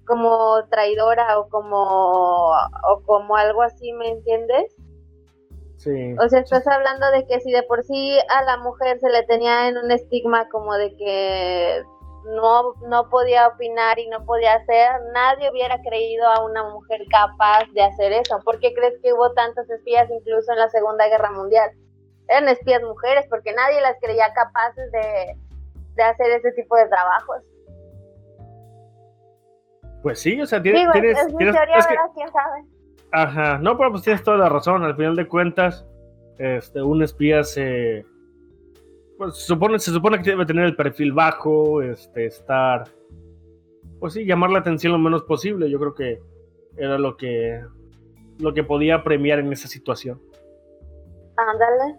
como 0.07 0.65
traidora 0.69 1.39
o 1.39 1.49
como 1.49 2.51
o 2.53 3.03
como 3.05 3.37
algo 3.37 3.63
así, 3.63 3.93
¿me 3.93 4.09
entiendes? 4.09 4.75
O 6.21 6.29
sea, 6.29 6.41
estás 6.41 6.67
hablando 6.69 7.11
de 7.11 7.27
que 7.27 7.41
si 7.41 7.51
de 7.51 7.65
por 7.65 7.83
sí 7.83 8.17
a 8.29 8.45
la 8.45 8.57
mujer 8.59 9.01
se 9.01 9.11
le 9.11 9.25
tenía 9.25 9.69
en 9.69 9.79
un 9.79 9.91
estigma 9.91 10.49
como 10.49 10.75
de 10.75 10.95
que 10.97 11.83
no, 12.25 12.75
no 12.87 13.09
podía 13.09 13.49
opinar 13.49 13.99
y 13.99 14.07
no 14.09 14.25
podía 14.25 14.55
hacer, 14.55 14.91
nadie 15.13 15.51
hubiera 15.51 15.81
creído 15.83 16.27
a 16.29 16.45
una 16.45 16.71
mujer 16.71 17.03
capaz 17.11 17.65
de 17.73 17.83
hacer 17.83 18.13
eso. 18.13 18.39
¿Por 18.45 18.61
qué 18.61 18.73
crees 18.75 18.95
que 19.03 19.13
hubo 19.13 19.33
tantos 19.33 19.69
espías 19.71 20.09
incluso 20.09 20.53
en 20.53 20.59
la 20.59 20.69
Segunda 20.69 21.09
Guerra 21.09 21.33
Mundial? 21.33 21.73
Eran 22.29 22.49
espías 22.49 22.83
mujeres 22.83 23.27
porque 23.29 23.53
nadie 23.53 23.81
las 23.81 23.97
creía 24.01 24.33
capaces 24.33 24.93
de, 24.93 25.37
de 25.97 26.03
hacer 26.03 26.31
ese 26.31 26.53
tipo 26.53 26.77
de 26.77 26.87
trabajos. 26.87 27.43
Pues 30.03 30.21
sí, 30.21 30.41
o 30.41 30.47
sea, 30.47 30.61
tienes... 30.61 30.91
tienes, 30.93 31.19
es 31.19 31.33
mi 31.33 31.45
teoría, 31.45 31.87
¿Quién 32.15 32.29
sabe? 32.33 32.65
Ajá, 33.13 33.59
no, 33.59 33.77
pero 33.77 33.91
pues 33.91 34.03
tienes 34.03 34.23
toda 34.23 34.39
la 34.39 34.49
razón. 34.49 34.83
Al 34.83 34.97
final 34.97 35.15
de 35.15 35.29
cuentas, 35.29 35.87
este, 36.39 36.83
un 36.83 37.03
espía 37.03 37.45
se. 37.45 38.07
Pues 39.19 39.37
se 39.37 39.47
supone, 39.47 39.79
se 39.79 39.93
supone 39.93 40.21
que 40.21 40.31
debe 40.31 40.47
tener 40.47 40.65
el 40.65 40.75
perfil 40.75 41.13
bajo, 41.13 41.83
este, 41.83 42.27
estar. 42.27 42.85
Pues 44.01 44.15
sí, 44.15 44.25
llamar 44.25 44.51
la 44.51 44.61
atención 44.61 44.93
lo 44.93 44.99
menos 44.99 45.23
posible. 45.25 45.71
Yo 45.71 45.79
creo 45.79 45.95
que 45.95 46.21
era 46.77 46.99
lo 46.99 47.17
que. 47.19 47.63
lo 48.39 48.55
que 48.55 48.65
podía 48.65 49.05
premiar 49.05 49.39
en 49.39 49.53
esa 49.53 49.69
situación. 49.69 50.21
Ándale. 51.37 51.99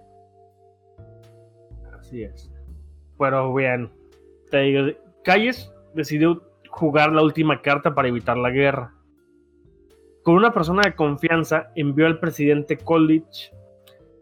Así 2.00 2.24
es. 2.24 2.52
Pero 3.20 3.54
bien, 3.54 3.92
te 4.50 4.58
digo, 4.62 4.98
Calles 5.24 5.72
decidió 5.94 6.42
jugar 6.74 7.12
la 7.12 7.22
última 7.22 7.62
carta 7.62 7.96
para 7.96 8.08
evitar 8.08 8.38
la 8.38 8.50
guerra 8.50 8.94
con 10.24 10.36
una 10.36 10.54
persona 10.54 10.84
de 10.84 10.96
confianza, 10.96 11.72
envió 11.76 12.08
al 12.08 12.20
presidente 12.20 12.78
Coolidge 12.78 13.52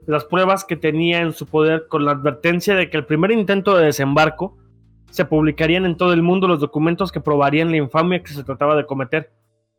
las 0.08 0.26
pruebas 0.26 0.66
que 0.66 0.76
tenía 0.76 1.22
en 1.22 1.32
su 1.32 1.46
poder 1.46 1.88
con 1.88 2.06
la 2.06 2.12
advertencia 2.12 2.74
de 2.76 2.90
que 2.90 2.98
el 2.98 3.06
primer 3.06 3.32
intento 3.32 3.78
de 3.78 3.86
desembarco 3.86 4.58
se 5.12 5.26
publicarían 5.26 5.86
en 5.86 5.96
todo 5.96 6.14
el 6.14 6.24
mundo 6.24 6.48
los 6.48 6.60
documentos 6.60 7.12
que 7.12 7.22
probarían 7.22 7.70
la 7.70 7.78
infamia 7.78 8.24
que 8.24 8.34
se 8.34 8.44
trataba 8.44 8.76
de 8.76 8.88
cometer, 8.88 9.32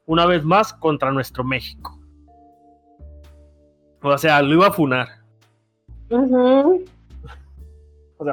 una 0.06 0.24
vez 0.26 0.44
más 0.44 0.72
contra 0.72 1.10
nuestro 1.10 1.42
México. 1.42 1.98
O 4.00 4.16
sea, 4.18 4.40
lo 4.42 4.54
iba 4.54 4.68
a 4.68 4.72
funar. 4.72 5.08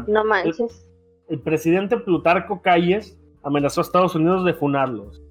no 0.08 0.26
manches. 0.26 0.88
el 1.28 1.40
presidente 1.40 1.98
Plutarco 1.98 2.62
Calles 2.62 3.19
amenazó 3.50 3.82
a 3.82 3.84
Estados 3.84 4.16
Unidos 4.16 4.46
de 4.46 4.54
funarlos. 4.54 5.22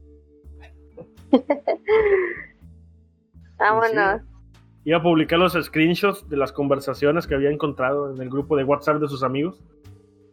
Vámonos. 3.58 4.22
Iba 4.84 4.98
a 4.98 5.02
publicar 5.02 5.38
los 5.38 5.52
screenshots 5.52 6.28
de 6.28 6.36
las 6.36 6.52
conversaciones 6.52 7.26
que 7.26 7.34
había 7.34 7.50
encontrado 7.50 8.14
en 8.14 8.20
el 8.20 8.30
grupo 8.30 8.56
de 8.56 8.64
WhatsApp 8.64 9.00
de 9.00 9.08
sus 9.08 9.22
amigos. 9.22 9.62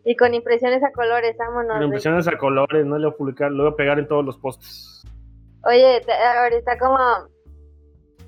Y 0.06 0.15
con 0.15 0.34
impresiones 0.34 0.84
a 0.84 0.91
colores, 0.91 1.36
vámonos. 1.38 1.78
Con 1.78 1.84
impresiones 1.84 2.28
a 2.28 2.38
colores, 2.38 2.86
no 2.86 2.98
le 2.98 3.08
voy 3.08 3.13
a 3.13 3.17
publicar, 3.17 3.52
lo 3.52 3.63
voy 3.63 3.74
a 3.74 3.76
pegar 3.76 4.00
en 4.00 4.08
todos 4.08 4.24
los 4.24 4.38
posts. 4.38 5.04
Oye, 5.63 6.02
ahorita 6.39 6.78
como 6.78 7.00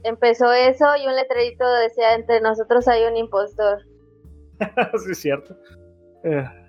empezó 0.04 0.52
eso 0.52 0.86
y 0.98 1.06
un 1.06 1.16
letrerito 1.16 1.72
decía 1.76 2.16
entre 2.16 2.42
nosotros 2.42 2.88
hay 2.88 3.06
un 3.06 3.16
impostor. 3.16 3.84
sí, 5.06 5.12
es 5.12 5.20
cierto. 5.20 5.56
Eh. 6.24 6.67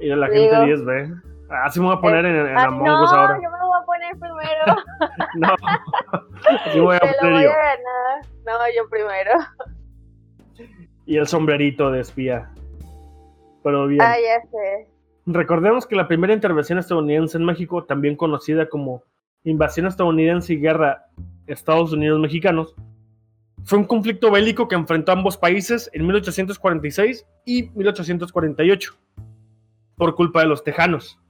Y 0.00 0.08
la 0.08 0.26
gente 0.26 0.54
10B. 0.54 1.22
Así 1.64 1.80
me 1.80 1.86
voy 1.86 1.96
a 1.96 2.00
poner 2.00 2.26
en, 2.26 2.46
en 2.46 2.58
Among 2.58 2.82
Us 2.82 3.10
no, 3.10 3.18
ahora. 3.18 3.40
Yo 3.42 3.50
me 3.50 3.58
voy 3.58 3.78
a 3.80 3.86
poner 3.86 4.18
primero. 4.18 4.64
no, 5.36 5.54
así 6.66 6.80
voy 6.80 6.96
a 6.96 7.00
poner 7.00 7.42
yo. 7.42 7.50
No, 8.44 8.58
yo 8.76 8.88
primero. 8.90 9.30
Y 11.06 11.16
el 11.16 11.26
sombrerito 11.26 11.90
de 11.90 12.00
espía. 12.00 12.50
Pero 13.62 13.86
bien. 13.86 14.02
Ah, 14.02 14.16
ya 14.20 14.46
sé. 14.48 14.88
Recordemos 15.24 15.86
que 15.86 15.96
la 15.96 16.06
primera 16.06 16.34
intervención 16.34 16.78
estadounidense 16.78 17.38
en 17.38 17.44
México, 17.44 17.84
también 17.84 18.16
conocida 18.16 18.68
como 18.68 19.02
invasión 19.44 19.86
estadounidense 19.86 20.54
y 20.54 20.60
guerra 20.60 21.06
Estados 21.46 21.92
Unidos-Mexicanos, 21.92 22.74
fue 23.64 23.78
un 23.78 23.84
conflicto 23.84 24.30
bélico 24.30 24.68
que 24.68 24.74
enfrentó 24.74 25.12
a 25.12 25.14
ambos 25.14 25.36
países 25.36 25.90
en 25.92 26.06
1846 26.06 27.26
y 27.44 27.70
1848 27.70 28.96
por 29.98 30.14
culpa 30.14 30.40
de 30.40 30.46
los 30.46 30.64
tejanos. 30.64 31.20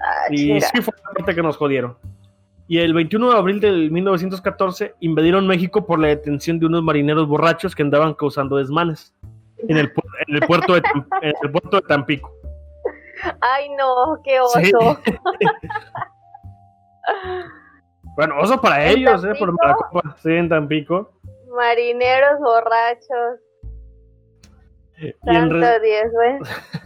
Ah, 0.00 0.26
y 0.30 0.60
sí 0.60 0.82
fue 0.82 0.94
la 1.02 1.12
parte 1.12 1.34
que 1.34 1.42
nos 1.42 1.56
jodieron. 1.56 1.96
Y 2.68 2.78
el 2.78 2.94
21 2.94 3.30
de 3.30 3.36
abril 3.36 3.60
de 3.60 3.72
1914 3.90 4.94
invadieron 5.00 5.46
México 5.46 5.86
por 5.86 5.98
la 5.98 6.08
detención 6.08 6.58
de 6.58 6.66
unos 6.66 6.82
marineros 6.82 7.26
borrachos 7.26 7.74
que 7.74 7.82
andaban 7.82 8.14
causando 8.14 8.56
desmanes 8.56 9.14
en 9.68 9.76
el, 9.76 9.92
en 10.26 10.36
el, 10.36 10.40
puerto, 10.46 10.74
de, 10.74 10.82
el 11.22 11.50
puerto 11.50 11.76
de 11.76 11.82
Tampico. 11.82 12.32
Ay, 13.40 13.68
no, 13.70 14.20
qué 14.22 14.40
oso. 14.40 14.58
bueno, 18.16 18.38
oso 18.40 18.60
para 18.60 18.86
ellos, 18.86 19.24
¿eh? 19.24 19.34
Por 19.38 19.54
la 19.62 19.74
copa. 19.74 20.16
Sí, 20.22 20.32
en 20.32 20.48
Tampico. 20.48 21.12
Marineros 21.54 22.40
borrachos. 22.40 23.40
Santo 25.24 25.56
Dios, 25.56 26.12
güey. 26.12 26.38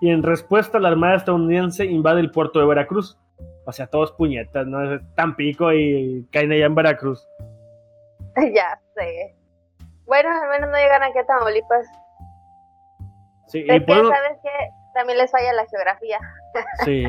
y 0.00 0.10
en 0.10 0.22
respuesta 0.22 0.78
la 0.78 0.88
Armada 0.88 1.16
estadounidense 1.16 1.84
invade 1.84 2.20
el 2.20 2.30
puerto 2.30 2.58
de 2.58 2.66
Veracruz. 2.66 3.18
O 3.66 3.72
sea, 3.72 3.86
todos 3.86 4.12
puñetas, 4.12 4.66
¿no? 4.66 4.94
Es 4.94 5.00
Tampico 5.14 5.72
y 5.72 6.26
caen 6.32 6.52
allá 6.52 6.66
en 6.66 6.74
Veracruz. 6.74 7.26
Ya 8.54 8.80
sé. 8.94 9.36
Bueno, 10.06 10.28
al 10.30 10.48
menos 10.48 10.70
no 10.70 10.76
llegan 10.76 11.02
aquí 11.02 11.18
a 11.18 11.26
Tamaulipas. 11.26 11.86
Sí, 13.48 13.64
es 13.68 13.84
que, 13.84 13.92
¿sabes 13.92 14.38
que 14.42 14.50
También 14.94 15.18
les 15.18 15.30
falla 15.30 15.52
la 15.52 15.66
geografía. 15.66 16.18
Sí. 16.84 17.04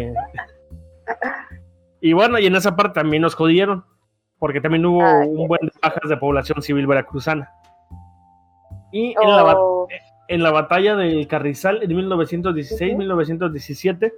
Y 2.02 2.14
bueno, 2.14 2.40
y 2.40 2.48
en 2.48 2.56
esa 2.56 2.76
parte 2.76 3.00
también 3.00 3.22
nos 3.22 3.36
jodieron, 3.36 3.86
porque 4.40 4.62
también 4.62 4.86
hubo 4.86 5.04
Ah, 5.04 5.24
un 5.26 5.48
buen 5.48 5.62
de 5.62 5.72
bajas 5.82 6.10
de 6.10 6.18
población 6.18 6.62
civil 6.62 6.88
veracruzana. 6.88 7.52
Y 8.92 9.16
en, 9.22 9.30
la, 9.30 9.56
Oh, 9.56 9.88
en 10.32 10.42
la 10.44 10.52
batalla 10.52 10.96
del 10.96 11.28
Carrizal 11.28 11.84
en 11.84 11.92
1916-1917, 11.92 14.14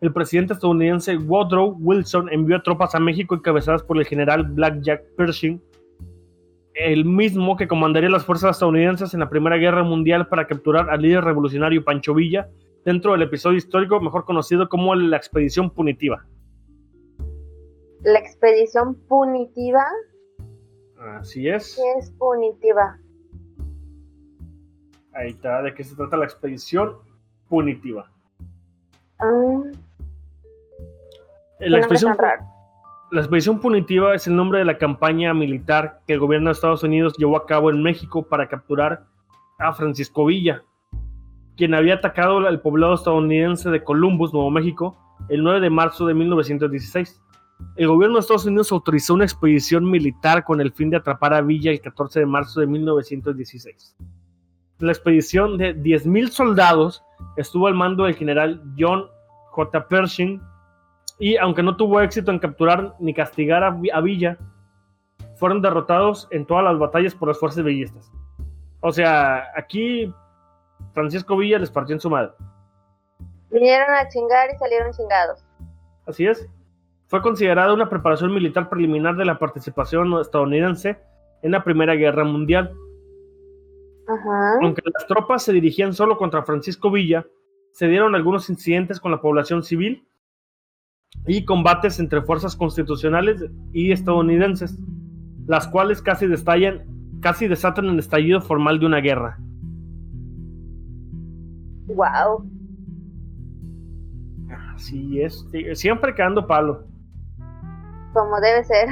el 0.00 0.12
presidente 0.14 0.54
estadounidense 0.54 1.18
Woodrow 1.18 1.76
Wilson 1.78 2.32
envió 2.32 2.62
tropas 2.62 2.94
a 2.94 2.98
México 2.98 3.34
encabezadas 3.34 3.82
por 3.82 3.98
el 3.98 4.06
general 4.06 4.44
Black 4.44 4.80
Jack 4.80 5.04
Pershing, 5.18 5.62
el 6.72 7.04
mismo 7.04 7.58
que 7.58 7.68
comandaría 7.68 8.08
las 8.08 8.24
fuerzas 8.24 8.56
estadounidenses 8.56 9.12
en 9.12 9.20
la 9.20 9.28
Primera 9.28 9.58
Guerra 9.58 9.82
Mundial 9.82 10.28
para 10.28 10.46
capturar 10.46 10.88
al 10.88 11.02
líder 11.02 11.24
revolucionario 11.24 11.84
Pancho 11.84 12.14
Villa 12.14 12.48
dentro 12.86 13.12
del 13.12 13.20
episodio 13.20 13.58
histórico 13.58 14.00
mejor 14.00 14.24
conocido 14.24 14.66
como 14.66 14.94
la 14.94 15.18
Expedición 15.18 15.68
Punitiva. 15.68 16.24
la 18.02 18.18
expedición 18.18 18.94
punitiva. 19.08 19.84
Así 21.18 21.50
es. 21.50 21.76
¿Qué 21.76 21.82
es 21.98 22.10
punitiva? 22.12 22.98
Ahí 25.20 25.32
está, 25.32 25.60
de 25.60 25.74
qué 25.74 25.84
se 25.84 25.94
trata 25.94 26.16
la 26.16 26.24
Expedición 26.24 26.94
Punitiva. 27.46 28.10
Ah, 29.18 29.62
qué 31.58 31.68
La 31.68 31.76
expedición, 31.76 32.16
la 33.10 33.20
expedición 33.20 33.60
punitiva 33.60 34.14
es 34.14 34.26
el 34.26 34.34
nombre 34.34 34.60
de 34.60 34.64
la 34.64 34.78
campaña 34.78 35.34
militar 35.34 36.00
que 36.06 36.14
el 36.14 36.20
gobierno 36.20 36.48
de 36.48 36.52
Estados 36.52 36.84
Unidos 36.84 37.18
llevó 37.18 37.36
a 37.36 37.44
cabo 37.44 37.68
en 37.68 37.82
México 37.82 38.22
para 38.22 38.48
capturar 38.48 39.04
a 39.58 39.74
Francisco 39.74 40.24
Villa, 40.24 40.62
quien 41.54 41.74
había 41.74 41.96
atacado 41.96 42.48
el 42.48 42.60
poblado 42.60 42.94
estadounidense 42.94 43.68
de 43.68 43.84
Columbus, 43.84 44.32
Nuevo 44.32 44.50
México, 44.50 44.96
el 45.28 45.42
9 45.42 45.60
de 45.60 45.68
marzo 45.68 46.06
de 46.06 46.14
1916. 46.14 47.20
El 47.76 47.88
gobierno 47.88 48.16
de 48.16 48.20
Estados 48.20 48.46
Unidos 48.46 48.72
autorizó 48.72 49.12
una 49.12 49.24
expedición 49.24 49.84
militar 49.84 50.44
con 50.44 50.62
el 50.62 50.72
fin 50.72 50.88
de 50.88 50.96
atrapar 50.96 51.34
a 51.34 51.42
Villa 51.42 51.72
el 51.72 51.82
14 51.82 52.20
de 52.20 52.26
marzo 52.26 52.60
de 52.60 52.68
1916. 52.68 53.96
La 54.80 54.92
expedición 54.92 55.58
de 55.58 55.76
10.000 55.76 56.28
soldados 56.30 57.04
estuvo 57.36 57.66
al 57.66 57.74
mando 57.74 58.04
del 58.04 58.14
general 58.14 58.62
John 58.78 59.06
J. 59.50 59.88
Pershing 59.88 60.40
y 61.18 61.36
aunque 61.36 61.62
no 61.62 61.76
tuvo 61.76 62.00
éxito 62.00 62.30
en 62.30 62.38
capturar 62.38 62.94
ni 62.98 63.12
castigar 63.12 63.62
a, 63.62 63.70
Vi- 63.70 63.90
a 63.90 64.00
Villa, 64.00 64.38
fueron 65.36 65.60
derrotados 65.60 66.28
en 66.30 66.46
todas 66.46 66.64
las 66.64 66.78
batallas 66.78 67.14
por 67.14 67.28
las 67.28 67.38
fuerzas 67.38 67.62
villistas. 67.62 68.10
O 68.80 68.90
sea, 68.90 69.44
aquí 69.54 70.12
Francisco 70.94 71.36
Villa 71.36 71.58
les 71.58 71.70
partió 71.70 71.94
en 71.94 72.00
su 72.00 72.08
madre. 72.08 72.32
Vinieron 73.50 73.90
a 73.94 74.08
chingar 74.08 74.48
y 74.54 74.56
salieron 74.58 74.92
chingados. 74.92 75.44
Así 76.06 76.26
es. 76.26 76.48
Fue 77.08 77.20
considerada 77.20 77.74
una 77.74 77.88
preparación 77.90 78.32
militar 78.32 78.68
preliminar 78.70 79.16
de 79.16 79.24
la 79.26 79.38
participación 79.38 80.18
estadounidense 80.20 80.98
en 81.42 81.52
la 81.52 81.62
Primera 81.64 81.94
Guerra 81.94 82.24
Mundial. 82.24 82.72
Ajá. 84.12 84.58
Aunque 84.62 84.82
las 84.92 85.06
tropas 85.06 85.42
se 85.42 85.52
dirigían 85.52 85.92
solo 85.92 86.16
contra 86.16 86.42
Francisco 86.42 86.90
Villa, 86.90 87.26
se 87.72 87.86
dieron 87.86 88.14
algunos 88.14 88.50
incidentes 88.50 88.98
con 89.00 89.12
la 89.12 89.20
población 89.20 89.62
civil 89.62 90.06
y 91.26 91.44
combates 91.44 91.98
entre 92.00 92.22
fuerzas 92.22 92.56
constitucionales 92.56 93.44
y 93.72 93.92
estadounidenses, 93.92 94.78
las 95.46 95.68
cuales 95.68 96.02
casi 96.02 96.26
destallan, 96.26 96.84
casi 97.20 97.46
desatan 97.46 97.86
el 97.86 97.98
estallido 97.98 98.40
formal 98.40 98.80
de 98.80 98.86
una 98.86 98.98
guerra. 98.98 99.38
Wow. 101.86 102.50
Así 104.74 105.20
es, 105.20 105.46
siempre 105.74 106.14
quedando 106.14 106.46
palo. 106.46 106.86
Como 108.12 108.40
debe 108.40 108.64
ser. 108.64 108.88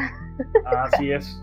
Así 0.66 1.10
es. 1.10 1.42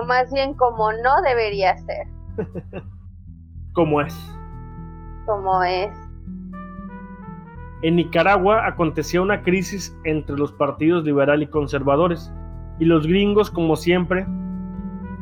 O 0.00 0.04
más 0.04 0.32
bien 0.32 0.54
como 0.54 0.92
no 0.92 1.22
debería 1.22 1.76
ser. 1.78 2.06
Como 3.72 4.00
es. 4.00 4.36
Como 5.26 5.62
es. 5.62 5.90
En 7.82 7.96
Nicaragua 7.96 8.66
acontecía 8.66 9.22
una 9.22 9.42
crisis 9.42 9.96
entre 10.04 10.36
los 10.36 10.52
partidos 10.52 11.04
liberal 11.04 11.42
y 11.42 11.46
conservadores, 11.46 12.32
y 12.78 12.84
los 12.84 13.06
gringos, 13.06 13.50
como 13.50 13.76
siempre, 13.76 14.26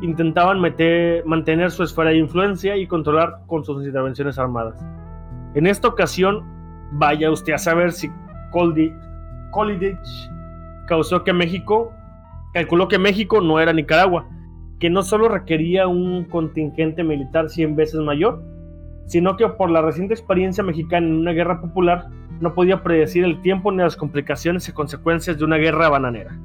intentaban 0.00 0.61
meter- 0.61 1.24
mantener 1.26 1.70
su 1.70 1.83
esfera 1.83 2.11
de 2.11 2.18
influencia 2.18 2.76
y 2.76 2.87
controlar 2.87 3.42
con 3.46 3.64
sus 3.64 3.85
intervenciones 3.85 4.38
armadas. 4.38 4.85
En 5.54 5.66
esta 5.66 5.88
ocasión, 5.88 6.42
vaya 6.92 7.31
usted 7.31 7.52
a 7.52 7.59
saber 7.59 7.92
si 7.92 8.11
Coolidge 8.50 8.92
causó 10.87 11.22
que 11.22 11.33
México, 11.33 11.92
calculó 12.54 12.88
que 12.88 12.98
México 12.98 13.40
no 13.40 13.61
era 13.61 13.72
Nicaragua, 13.72 14.26
que 14.78 14.90
no 14.90 15.02
solo 15.02 15.28
requería 15.28 15.88
un 15.88 16.24
contingente 16.24 17.02
militar 17.02 17.50
100 17.50 17.76
veces 17.76 18.00
mayor, 18.00 18.42
sino 19.06 19.36
que 19.36 19.48
por 19.48 19.70
la 19.70 19.82
reciente 19.82 20.14
experiencia 20.14 20.62
mexicana 20.62 21.06
en 21.06 21.14
una 21.14 21.32
guerra 21.32 21.60
popular, 21.60 22.08
no 22.40 22.54
podía 22.54 22.82
predecir 22.82 23.24
el 23.24 23.40
tiempo 23.42 23.72
ni 23.72 23.78
las 23.78 23.96
complicaciones 23.96 24.68
y 24.68 24.72
consecuencias 24.72 25.38
de 25.38 25.44
una 25.44 25.56
guerra 25.56 25.88
bananera. 25.88 26.38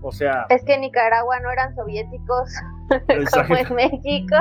O 0.00 0.12
sea, 0.12 0.46
Es 0.50 0.62
que 0.64 0.78
Nicaragua 0.78 1.40
no 1.40 1.50
eran 1.50 1.74
soviéticos 1.74 2.50
como 3.32 3.56
en 3.56 3.74
México. 3.74 4.36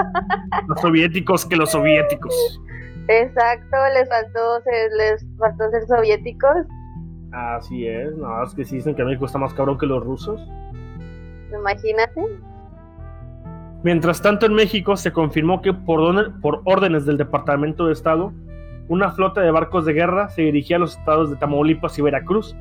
los 0.67 0.79
soviéticos 0.81 1.45
que 1.45 1.55
los 1.55 1.71
soviéticos. 1.71 2.61
Exacto, 3.07 3.77
les 3.93 4.07
faltó 4.07 4.61
ser, 4.63 4.91
les 4.97 5.25
faltó 5.37 5.69
ser 5.71 5.85
soviéticos. 5.87 6.67
Así 7.31 7.87
es, 7.87 8.15
no, 8.17 8.43
es 8.43 8.53
que 8.53 8.63
sí 8.63 8.75
dicen 8.75 8.95
que 8.95 9.03
México 9.03 9.25
está 9.25 9.39
más 9.39 9.53
cabrón 9.53 9.77
que 9.77 9.85
los 9.85 10.03
rusos. 10.03 10.39
Imagínate. 11.53 12.21
Mientras 13.83 14.21
tanto, 14.21 14.45
en 14.45 14.53
México 14.53 14.95
se 14.95 15.11
confirmó 15.11 15.61
que 15.61 15.73
por, 15.73 16.61
órdenes 16.63 17.05
del 17.05 17.17
Departamento 17.17 17.85
de 17.85 17.93
Estado, 17.93 18.31
una 18.87 19.11
flota 19.11 19.41
de 19.41 19.51
barcos 19.51 19.85
de 19.85 19.91
guerra 19.91 20.29
se 20.29 20.43
dirigía 20.43 20.77
a 20.77 20.79
los 20.79 20.97
estados 20.97 21.29
de 21.29 21.35
Tamaulipas 21.35 21.99
y 21.99 22.01
Veracruz. 22.01 22.55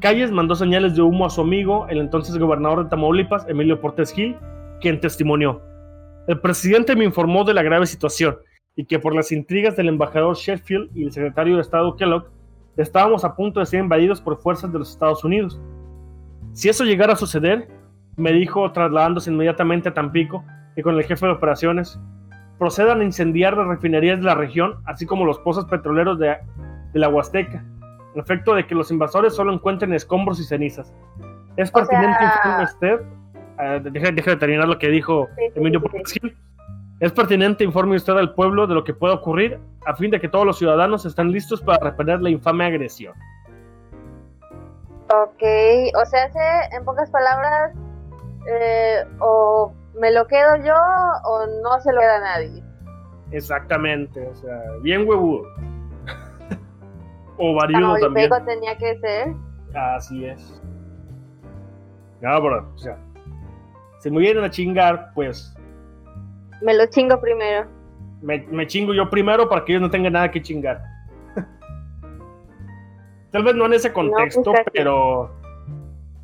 Calles 0.00 0.30
mandó 0.30 0.54
señales 0.54 0.94
de 0.94 1.02
humo 1.02 1.26
a 1.26 1.30
su 1.30 1.40
amigo, 1.40 1.88
el 1.88 1.98
entonces 1.98 2.38
gobernador 2.38 2.84
de 2.84 2.90
Tamaulipas, 2.90 3.48
Emilio 3.48 3.80
Portes 3.80 4.12
Gil, 4.12 4.36
quien 4.80 5.00
testimonió. 5.00 5.60
El 6.28 6.40
presidente 6.40 6.94
me 6.94 7.04
informó 7.04 7.42
de 7.42 7.54
la 7.54 7.64
grave 7.64 7.86
situación 7.86 8.36
y 8.76 8.84
que 8.84 9.00
por 9.00 9.14
las 9.14 9.32
intrigas 9.32 9.74
del 9.76 9.88
embajador 9.88 10.36
Sheffield 10.36 10.90
y 10.94 11.04
el 11.04 11.12
secretario 11.12 11.56
de 11.56 11.62
Estado 11.62 11.96
Kellogg, 11.96 12.26
estábamos 12.76 13.24
a 13.24 13.34
punto 13.34 13.58
de 13.58 13.66
ser 13.66 13.80
invadidos 13.80 14.20
por 14.20 14.38
fuerzas 14.38 14.72
de 14.72 14.78
los 14.78 14.90
Estados 14.90 15.24
Unidos. 15.24 15.60
Si 16.52 16.68
eso 16.68 16.84
llegara 16.84 17.14
a 17.14 17.16
suceder, 17.16 17.68
me 18.16 18.32
dijo 18.32 18.70
trasladándose 18.72 19.30
inmediatamente 19.30 19.88
a 19.90 19.94
Tampico 19.94 20.44
y 20.76 20.82
con 20.82 20.94
el 20.96 21.04
jefe 21.04 21.26
de 21.26 21.32
operaciones, 21.32 21.98
procedan 22.58 23.00
a 23.00 23.04
incendiar 23.04 23.56
las 23.56 23.66
refinerías 23.66 24.18
de 24.18 24.24
la 24.24 24.34
región, 24.34 24.76
así 24.86 25.04
como 25.06 25.24
los 25.26 25.38
pozos 25.40 25.66
petroleros 25.66 26.18
de, 26.18 26.36
de 26.92 26.98
la 26.98 27.08
Huasteca, 27.08 27.62
en 28.14 28.20
efecto 28.20 28.54
de 28.54 28.66
que 28.66 28.74
los 28.74 28.90
invasores 28.90 29.34
solo 29.34 29.52
encuentren 29.52 29.92
escombros 29.92 30.40
y 30.40 30.44
cenizas. 30.44 30.92
Es 31.56 31.70
pertinente 31.70 32.18
sea- 32.18 32.34
informe 32.36 32.64
usted, 32.64 33.00
deje 34.12 34.30
de 34.30 34.36
terminar 34.36 34.68
lo 34.68 34.78
que 34.78 34.88
dijo 34.88 35.28
Sí, 35.36 35.42
sí, 35.52 35.58
Emilio 35.60 35.82
sí. 36.04 36.20
Es 37.00 37.12
pertinente 37.12 37.62
informe 37.64 37.96
usted 37.96 38.14
al 38.14 38.32
pueblo 38.32 38.66
de 38.66 38.74
lo 38.74 38.82
que 38.84 38.94
pueda 38.94 39.12
ocurrir 39.14 39.58
a 39.86 39.94
fin 39.94 40.10
de 40.10 40.18
que 40.18 40.28
todos 40.28 40.46
los 40.46 40.56
ciudadanos 40.58 41.04
estén 41.04 41.30
listos 41.30 41.60
para 41.60 41.78
repeler 41.90 42.20
la 42.22 42.30
infame 42.30 42.64
agresión. 42.64 43.12
Ok, 45.08 45.42
o 45.94 46.04
sea, 46.06 46.30
se- 46.32 46.76
en 46.76 46.84
pocas 46.84 47.10
palabras, 47.10 47.72
eh, 48.48 49.04
o 49.20 49.72
me 49.98 50.12
lo 50.12 50.26
quedo 50.26 50.56
yo 50.64 50.74
o 51.24 51.46
no 51.62 51.80
se 51.80 51.92
lo 51.92 52.00
queda 52.00 52.20
nadie. 52.20 52.62
Exactamente, 53.32 54.26
o 54.26 54.34
sea, 54.36 54.60
bien 54.82 55.06
huevudo. 55.08 55.42
o 57.38 57.54
variudo 57.54 57.96
también. 57.98 58.30
Tenía 58.46 58.76
que 58.78 58.98
ser. 58.98 59.34
Así 59.74 60.24
es. 60.24 60.62
No, 62.20 62.40
bro, 62.40 62.70
o 62.74 62.78
sea, 62.78 62.96
si 63.98 64.10
me 64.10 64.20
vienen 64.20 64.44
a 64.44 64.50
chingar, 64.50 65.10
pues 65.14 65.54
Me 66.62 66.72
lo 66.74 66.86
chingo 66.86 67.20
primero. 67.20 67.66
me, 68.22 68.38
me 68.50 68.66
chingo 68.66 68.94
yo 68.94 69.10
primero 69.10 69.48
para 69.48 69.64
que 69.64 69.72
ellos 69.72 69.82
no 69.82 69.90
tengan 69.90 70.14
nada 70.14 70.30
que 70.30 70.40
chingar. 70.40 70.80
tal 73.32 73.42
vez 73.42 73.54
no 73.54 73.66
en 73.66 73.74
ese 73.74 73.92
contexto, 73.92 74.42
pues, 74.44 74.58
casi. 74.64 74.70
pero. 74.72 75.30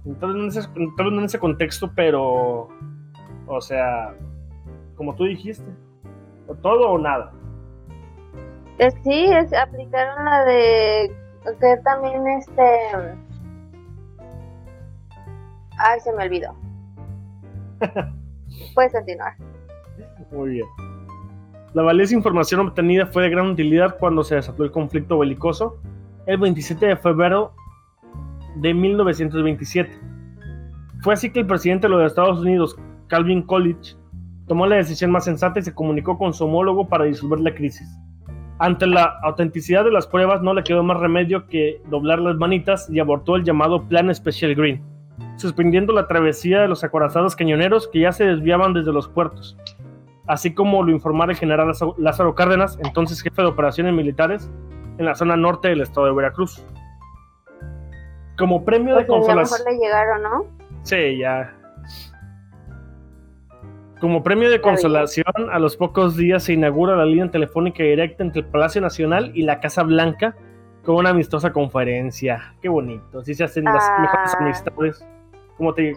No 0.05 0.31
en 0.31 0.49
ese, 0.49 0.61
en 0.75 1.41
contexto, 1.41 1.91
pero. 1.95 2.69
O 3.47 3.61
sea, 3.61 4.15
como 4.97 5.15
tú 5.15 5.25
dijiste, 5.25 5.65
o 6.47 6.55
todo 6.55 6.91
o 6.91 6.99
nada. 6.99 7.33
Sí, 9.05 9.25
es, 9.27 9.53
aplicaron 9.53 10.25
la 10.25 10.45
de 10.45 11.12
que 11.61 11.77
también 11.85 12.27
este... 12.29 12.62
Ay, 15.79 16.01
se 16.01 16.12
me 16.12 16.25
olvidó. 16.25 16.55
Puedes 18.75 18.93
continuar. 18.93 19.35
Muy 20.31 20.51
bien. 20.51 20.67
La 21.75 21.83
valiosa 21.83 22.15
información 22.15 22.61
obtenida 22.61 23.07
fue 23.07 23.25
de 23.25 23.31
gran 23.31 23.49
utilidad 23.49 23.97
cuando 23.99 24.23
se 24.25 24.35
desató 24.35 24.65
el 24.65 24.71
conflicto 24.71 25.19
belicoso. 25.19 25.81
El 26.27 26.38
27 26.38 26.87
de 26.87 26.97
febrero 26.97 27.55
de 28.57 28.75
1927. 28.75 29.91
Fue 31.01 31.15
así 31.15 31.31
que 31.31 31.41
el 31.41 31.47
presidente 31.47 31.88
de 31.88 31.95
los 31.95 32.05
Estados 32.05 32.41
Unidos, 32.41 32.77
Calvin 33.09 33.43
Coolidge, 33.43 33.97
tomó 34.47 34.67
la 34.67 34.77
decisión 34.77 35.11
más 35.11 35.25
sensata 35.25 35.61
y 35.61 35.62
se 35.62 35.75
comunicó 35.75 36.19
con 36.19 36.33
su 36.33 36.45
homólogo 36.45 36.88
para 36.88 37.05
disolver 37.05 37.41
la 37.41 37.55
crisis. 37.55 37.88
Ante 38.59 38.87
la 38.87 39.19
autenticidad 39.23 39.85
de 39.85 39.91
las 39.91 40.07
pruebas 40.07 40.43
no 40.43 40.55
le 40.55 40.62
quedó 40.62 40.85
más 40.85 41.01
remedio 41.01 41.47
que 41.49 41.81
doblar 41.91 42.21
las 42.21 42.37
manitas 42.37 42.88
y 42.91 43.01
abortó 43.01 43.37
el 43.37 43.45
llamado 43.45 43.88
Plan 43.88 44.15
Special 44.15 44.55
Green, 44.55 44.81
suspendiendo 45.37 45.93
la 45.93 46.07
travesía 46.07 46.61
de 46.61 46.69
los 46.69 46.85
acorazados 46.85 47.35
cañoneros 47.35 47.88
que 47.88 48.01
ya 48.01 48.12
se 48.12 48.25
desviaban 48.25 48.73
desde 48.73 48.93
los 48.93 49.09
puertos, 49.09 49.57
así 50.27 50.55
como 50.55 50.83
lo 50.83 50.93
informara 50.93 51.33
el 51.33 51.38
general 51.38 51.73
Lázaro 51.99 52.35
Cárdenas, 52.35 52.79
entonces 52.85 53.21
jefe 53.21 53.43
de 53.43 53.49
operaciones 53.49 53.95
militares 53.95 54.51
en 54.99 55.07
la 55.07 55.15
zona 55.15 55.37
norte 55.37 55.69
del 55.69 55.81
estado 55.81 56.07
de 56.07 56.12
Veracruz. 56.12 56.65
Como 58.38 58.64
premio 58.64 58.97
de 58.97 59.07
consolación. 59.07 59.61
le 59.68 59.79
llegaron, 59.79 60.23
¿no? 60.23 60.45
Sí, 60.83 61.18
ya. 61.18 61.55
Como 64.01 64.23
premio 64.25 64.51
de 64.51 64.61
consolación, 64.61 65.33
a 65.53 65.61
los 65.61 65.77
pocos 65.77 66.16
días 66.16 66.42
se 66.42 66.55
inaugura 66.55 66.97
la 66.97 67.05
línea 67.05 67.31
telefónica 67.31 67.85
directa 67.85 68.25
entre 68.25 68.40
el 68.40 68.47
Palacio 68.49 68.81
Nacional 68.81 69.31
y 69.35 69.42
la 69.42 69.61
Casa 69.61 69.85
Blanca 69.85 70.35
con 70.85 70.97
una 70.97 71.11
amistosa 71.11 71.53
conferencia. 71.53 72.55
Qué 72.61 72.68
bonito. 72.68 73.21
Así 73.21 73.35
se 73.35 73.45
hacen 73.45 73.64
las 73.64 73.88
mejores 74.01 74.35
ah. 74.35 74.38
amistades. 74.40 75.07
Como 75.57 75.73
te, 75.75 75.95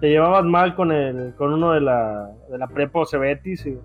te, 0.00 0.08
llevabas 0.08 0.44
mal 0.44 0.74
con 0.74 0.90
el 0.90 1.34
con 1.36 1.52
uno 1.52 1.72
de 1.72 1.82
la, 1.82 2.30
de 2.50 2.58
la 2.58 2.66
prepa 2.66 3.00
o 3.00 3.06
Cebetis 3.06 3.66
y 3.66 3.78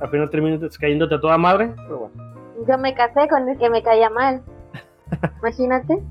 al 0.00 0.08
final 0.08 0.30
terminas 0.30 0.78
cayéndote 0.78 1.16
a 1.16 1.20
toda 1.20 1.36
madre. 1.36 1.74
Pero 1.76 1.98
bueno. 1.98 2.34
Yo 2.66 2.78
me 2.78 2.94
casé 2.94 3.28
con 3.28 3.46
el 3.46 3.58
que 3.58 3.68
me 3.68 3.82
caía 3.82 4.08
mal. 4.08 4.42
Imagínate. 5.40 6.02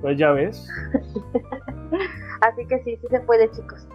Pues 0.00 0.18
ya 0.18 0.32
ves. 0.32 0.68
Así 2.40 2.66
que 2.66 2.78
sí, 2.84 2.96
sí 2.96 3.06
se 3.10 3.20
puede, 3.20 3.50
chicos. 3.50 3.86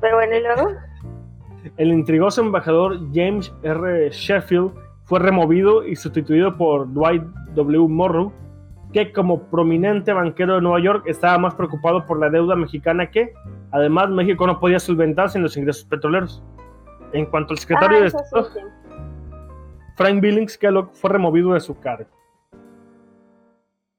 Pero 0.00 0.16
bueno, 0.16 0.36
¿y 0.36 0.42
luego? 0.42 0.70
El 1.76 1.92
intrigoso 1.92 2.42
embajador 2.42 2.98
James 3.12 3.52
R. 3.62 4.10
Sheffield 4.10 4.72
fue 5.04 5.20
removido 5.20 5.86
y 5.86 5.96
sustituido 5.96 6.56
por 6.56 6.92
Dwight 6.92 7.22
W. 7.54 7.88
Morrow, 7.88 8.32
que 8.92 9.12
como 9.12 9.44
prominente 9.44 10.12
banquero 10.12 10.56
de 10.56 10.60
Nueva 10.60 10.80
York 10.80 11.04
estaba 11.06 11.38
más 11.38 11.54
preocupado 11.54 12.06
por 12.06 12.18
la 12.18 12.30
deuda 12.30 12.56
mexicana 12.56 13.10
que, 13.10 13.32
además, 13.70 14.10
México 14.10 14.46
no 14.46 14.58
podía 14.58 14.78
solventarse 14.78 15.38
en 15.38 15.44
los 15.44 15.56
ingresos 15.56 15.84
petroleros. 15.84 16.42
En 17.12 17.26
cuanto 17.26 17.52
al 17.52 17.58
secretario 17.58 17.98
ah, 17.98 18.00
de 18.00 18.06
Estado, 18.08 18.48
Frank 19.96 20.20
Billings 20.20 20.58
Kellogg 20.58 20.90
fue 20.94 21.10
removido 21.10 21.54
de 21.54 21.60
su 21.60 21.78
cargo. 21.78 22.10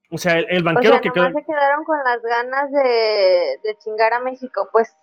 O 0.09 0.17
sea, 0.17 0.39
el, 0.39 0.63
banquero 0.63 1.01
que 1.01 1.11
quedó. 1.11 1.25
se 1.31 1.43
quedaron 1.43 1.83
con 1.83 1.97
las 2.03 2.21
ganas 2.21 2.71
de, 2.71 3.59
de, 3.63 3.77
chingar 3.79 4.13
a 4.13 4.21
México, 4.21 4.69
pues. 4.71 4.95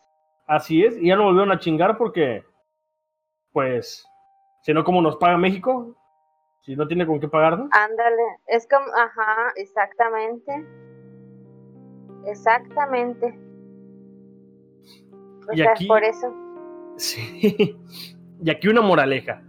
Así 0.46 0.84
es, 0.84 0.96
y 0.96 1.08
ya 1.08 1.16
no 1.16 1.24
volvieron 1.24 1.52
a 1.52 1.58
chingar 1.58 1.98
porque, 1.98 2.42
pues, 3.52 4.06
si 4.62 4.72
no, 4.72 4.82
¿cómo 4.82 5.02
nos 5.02 5.16
paga 5.16 5.36
México? 5.36 5.94
Si 6.62 6.74
no 6.74 6.88
tiene 6.88 7.06
con 7.06 7.20
qué 7.20 7.28
pagarnos. 7.28 7.68
Ándale, 7.72 8.22
es 8.46 8.66
como, 8.66 8.86
ajá, 8.96 9.52
exactamente. 9.56 10.66
Exactamente. 12.26 13.38
y 15.52 15.62
aquí, 15.62 15.86
por 15.86 16.02
eso. 16.02 16.34
Sí. 16.96 17.76
Y 18.40 18.50
aquí 18.50 18.68
una 18.68 18.80
moraleja. 18.80 19.42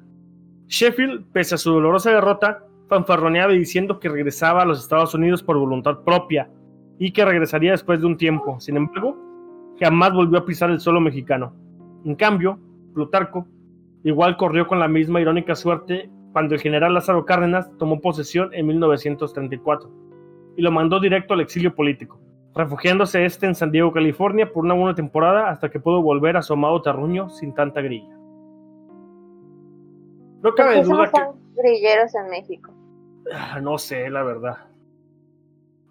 Sheffield, 0.65 1.31
pese 1.31 1.55
a 1.55 1.57
su 1.59 1.71
dolorosa 1.71 2.09
derrota, 2.09 2.64
fanfarroneaba 2.87 3.53
diciendo 3.53 3.99
que 3.99 4.09
regresaba 4.09 4.61
a 4.61 4.65
los 4.65 4.81
Estados 4.81 5.13
Unidos 5.13 5.43
por 5.43 5.57
voluntad 5.57 5.99
propia 6.03 6.49
y 6.97 7.11
que 7.11 7.25
regresaría 7.25 7.71
después 7.71 7.99
de 7.99 8.07
un 8.07 8.17
tiempo. 8.17 8.59
Sin 8.59 8.77
embargo, 8.77 9.17
jamás 9.79 10.13
volvió 10.13 10.39
a 10.39 10.45
pisar 10.45 10.69
el 10.69 10.79
suelo 10.79 11.01
mexicano. 11.01 11.53
En 12.05 12.15
cambio, 12.15 12.59
Plutarco 12.93 13.47
igual 14.03 14.37
corrió 14.37 14.67
con 14.67 14.79
la 14.79 14.87
misma 14.87 15.19
irónica 15.19 15.55
suerte 15.55 16.09
cuando 16.31 16.55
el 16.55 16.61
general 16.61 16.93
Lázaro 16.93 17.25
Cárdenas 17.25 17.71
tomó 17.77 17.99
posesión 18.01 18.53
en 18.53 18.67
1934 18.67 19.89
y 20.57 20.61
lo 20.61 20.71
mandó 20.71 20.99
directo 20.99 21.33
al 21.33 21.41
exilio 21.41 21.73
político, 21.73 22.19
refugiándose 22.53 23.25
este 23.25 23.45
en 23.45 23.55
San 23.55 23.71
Diego, 23.71 23.91
California 23.91 24.51
por 24.51 24.63
una 24.63 24.73
buena 24.73 24.95
temporada 24.95 25.49
hasta 25.49 25.69
que 25.69 25.79
pudo 25.79 26.01
volver 26.01 26.37
a 26.37 26.41
su 26.41 26.53
amado 26.53 26.81
terruño 26.81 27.29
sin 27.29 27.53
tanta 27.53 27.81
grilla. 27.81 28.15
No 30.43 30.53
cabe 30.53 30.83
duda 30.83 31.09
que. 31.11 31.44
Grilleros 31.55 32.13
en 32.15 32.29
México? 32.29 32.71
Ah, 33.33 33.59
no 33.61 33.77
sé, 33.77 34.09
la 34.09 34.23
verdad. 34.23 34.57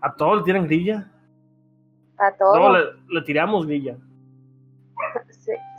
¿A 0.00 0.14
todos 0.14 0.38
le 0.38 0.42
tiran 0.44 0.66
grilla? 0.66 1.10
A 2.18 2.32
todos. 2.32 2.56
No, 2.56 2.72
le, 2.72 3.22
tiramos 3.22 3.66
grilla. 3.66 3.96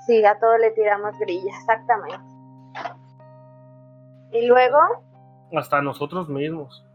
Sí, 0.05 0.23
a 0.23 0.37
todos 0.37 0.59
le 0.59 0.69
tiramos 0.69 1.17
grilla, 1.17 1.51
exactamente. 1.57 2.23
¿Y 4.33 4.45
luego? 4.45 4.77
Hasta 5.57 5.81
nosotros 5.81 6.29
mismos. 6.29 6.85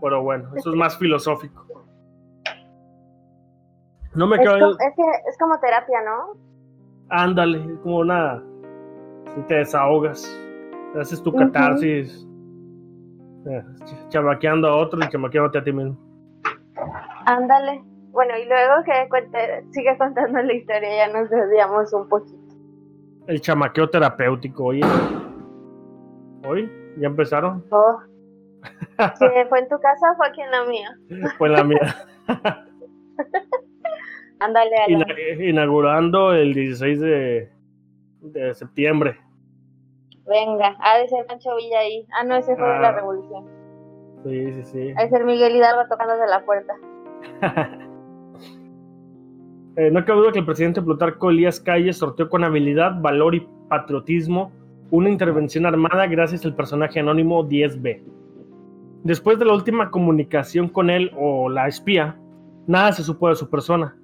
Pero 0.00 0.22
bueno, 0.22 0.48
eso 0.56 0.70
es 0.70 0.76
más 0.76 0.96
filosófico. 0.98 1.66
No 4.14 4.26
me 4.26 4.36
es, 4.36 4.48
como, 4.48 4.70
es, 4.70 4.94
que 4.96 5.02
es 5.28 5.38
como 5.38 5.60
terapia, 5.60 6.00
¿no? 6.00 6.38
Ándale, 7.10 7.78
como 7.82 8.02
nada. 8.02 8.42
Si 9.34 9.42
te 9.42 9.56
desahogas. 9.56 10.26
Haces 10.96 11.22
tu 11.22 11.32
catarsis. 11.32 12.26
Eh, 13.46 13.62
chamaqueando 14.08 14.68
a 14.68 14.76
otro 14.76 14.98
y 15.02 15.08
chamaqueándote 15.08 15.58
a 15.58 15.64
ti 15.64 15.72
mismo. 15.72 15.96
Ándale. 17.26 17.82
Bueno, 18.10 18.36
y 18.36 18.46
luego 18.46 18.82
que 18.84 19.08
cuente, 19.08 19.64
sigue 19.70 19.96
contando 19.96 20.40
la 20.42 20.52
historia, 20.52 21.06
ya 21.06 21.12
nos 21.12 21.30
desviamos 21.30 21.92
un 21.92 22.08
poquito. 22.08 22.38
El 23.26 23.40
chamaqueo 23.40 23.88
terapéutico, 23.90 24.64
oye. 24.64 24.80
¿Hoy? 26.46 26.70
¿Ya 26.96 27.06
empezaron? 27.06 27.64
Oh. 27.70 28.00
¿Fue 29.18 29.58
en 29.60 29.68
tu 29.68 29.78
casa 29.78 30.12
o 30.12 30.16
fue 30.16 30.28
aquí 30.28 30.40
en 30.40 30.50
la 30.50 30.64
mía? 30.64 30.98
Fue 31.36 31.48
en 31.48 31.54
la 31.54 31.64
mía. 31.64 31.96
Ándale, 34.40 34.76
Inaugurando 35.48 36.32
el 36.32 36.54
16 36.54 37.00
de, 37.00 37.52
de 38.20 38.54
septiembre. 38.54 39.18
Venga, 40.28 40.76
ha 40.80 40.98
de 40.98 41.08
ser 41.08 41.26
Pancho 41.26 41.56
Villa 41.56 41.78
ahí. 41.80 42.06
Ah, 42.12 42.24
no, 42.24 42.36
ese 42.36 42.54
fue 42.54 42.66
de 42.66 42.80
la 42.80 42.88
ah. 42.88 42.92
Revolución. 42.92 43.44
Sí, 44.24 44.52
sí, 44.52 44.64
sí. 44.64 44.92
Ha 44.96 45.04
de 45.04 45.10
ser 45.10 45.24
Miguel 45.24 45.56
Hidalgo 45.56 45.88
tocándose 45.88 46.26
la 46.26 46.44
puerta. 46.44 46.74
eh, 49.76 49.90
no 49.90 50.04
cabe 50.04 50.20
duda 50.20 50.32
que 50.32 50.40
el 50.40 50.46
presidente 50.46 50.82
Plutarco 50.82 51.30
Elías 51.30 51.60
Calles 51.60 51.96
sorteó 51.96 52.28
con 52.28 52.44
habilidad, 52.44 53.00
valor 53.00 53.34
y 53.34 53.48
patriotismo 53.68 54.52
una 54.90 55.10
intervención 55.10 55.66
armada 55.66 56.06
gracias 56.06 56.44
al 56.44 56.54
personaje 56.54 57.00
anónimo 57.00 57.46
10B. 57.46 58.02
Después 59.04 59.38
de 59.38 59.44
la 59.44 59.54
última 59.54 59.90
comunicación 59.90 60.68
con 60.68 60.90
él 60.90 61.12
o 61.16 61.48
la 61.48 61.68
espía, 61.68 62.16
nada 62.66 62.92
se 62.92 63.02
supo 63.02 63.28
de 63.28 63.36
su 63.36 63.50
persona. 63.50 63.96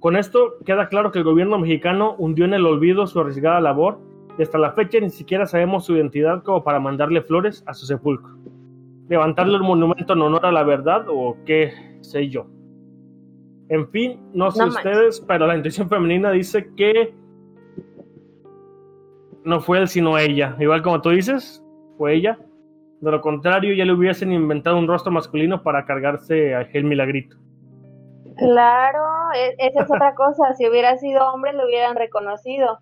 Con 0.00 0.16
esto 0.16 0.54
queda 0.64 0.88
claro 0.88 1.12
que 1.12 1.18
el 1.18 1.24
gobierno 1.24 1.58
mexicano 1.58 2.14
hundió 2.18 2.44
en 2.44 2.54
el 2.54 2.66
olvido 2.66 3.06
su 3.06 3.20
arriesgada 3.20 3.60
labor 3.60 4.00
y 4.38 4.42
hasta 4.42 4.58
la 4.58 4.72
fecha 4.72 4.98
ni 5.00 5.10
siquiera 5.10 5.46
sabemos 5.46 5.84
su 5.84 5.96
identidad 5.96 6.42
como 6.42 6.64
para 6.64 6.80
mandarle 6.80 7.22
flores 7.22 7.62
a 7.66 7.74
su 7.74 7.86
sepulcro. 7.86 8.36
Levantarle 9.08 9.56
un 9.56 9.66
monumento 9.66 10.14
en 10.14 10.22
honor 10.22 10.46
a 10.46 10.52
la 10.52 10.62
verdad 10.62 11.04
o 11.08 11.36
qué 11.44 11.72
sé 12.00 12.28
yo. 12.28 12.46
En 13.68 13.88
fin, 13.88 14.20
no 14.32 14.50
sé 14.50 14.64
ustedes, 14.64 15.20
pero 15.20 15.46
la 15.46 15.56
intuición 15.56 15.88
femenina 15.88 16.30
dice 16.30 16.70
que 16.76 17.14
no 19.44 19.60
fue 19.60 19.78
él 19.78 19.88
sino 19.88 20.18
ella. 20.18 20.56
Igual 20.58 20.82
como 20.82 21.00
tú 21.00 21.10
dices, 21.10 21.64
fue 21.98 22.14
ella. 22.14 22.38
De 23.00 23.10
lo 23.10 23.20
contrario, 23.20 23.74
ya 23.74 23.84
le 23.84 23.92
hubiesen 23.92 24.32
inventado 24.32 24.78
un 24.78 24.86
rostro 24.86 25.10
masculino 25.10 25.62
para 25.62 25.84
cargarse 25.84 26.54
a 26.54 26.60
aquel 26.60 26.84
milagrito. 26.84 27.36
Claro, 28.36 29.04
e-, 29.34 29.56
esa 29.58 29.82
es 29.82 29.90
otra 29.90 30.14
cosa. 30.14 30.54
Si 30.54 30.68
hubiera 30.68 30.96
sido 30.98 31.26
hombre, 31.32 31.52
lo 31.52 31.64
hubieran 31.64 31.96
reconocido 31.96 32.78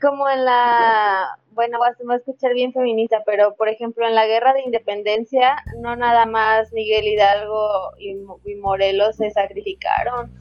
como 0.00 0.28
en 0.28 0.44
la, 0.44 1.38
bueno, 1.52 1.78
vas 1.78 1.96
a 1.98 2.16
escuchar 2.16 2.54
bien 2.54 2.72
feminista, 2.72 3.22
pero 3.26 3.54
por 3.54 3.68
ejemplo 3.68 4.06
en 4.06 4.14
la 4.14 4.26
guerra 4.26 4.54
de 4.54 4.62
independencia, 4.62 5.56
no 5.80 5.94
nada 5.96 6.26
más 6.26 6.72
Miguel 6.72 7.06
Hidalgo 7.06 7.92
y, 7.98 8.14
Morelos 8.56 9.16
se 9.16 9.30
sacrificaron. 9.30 10.32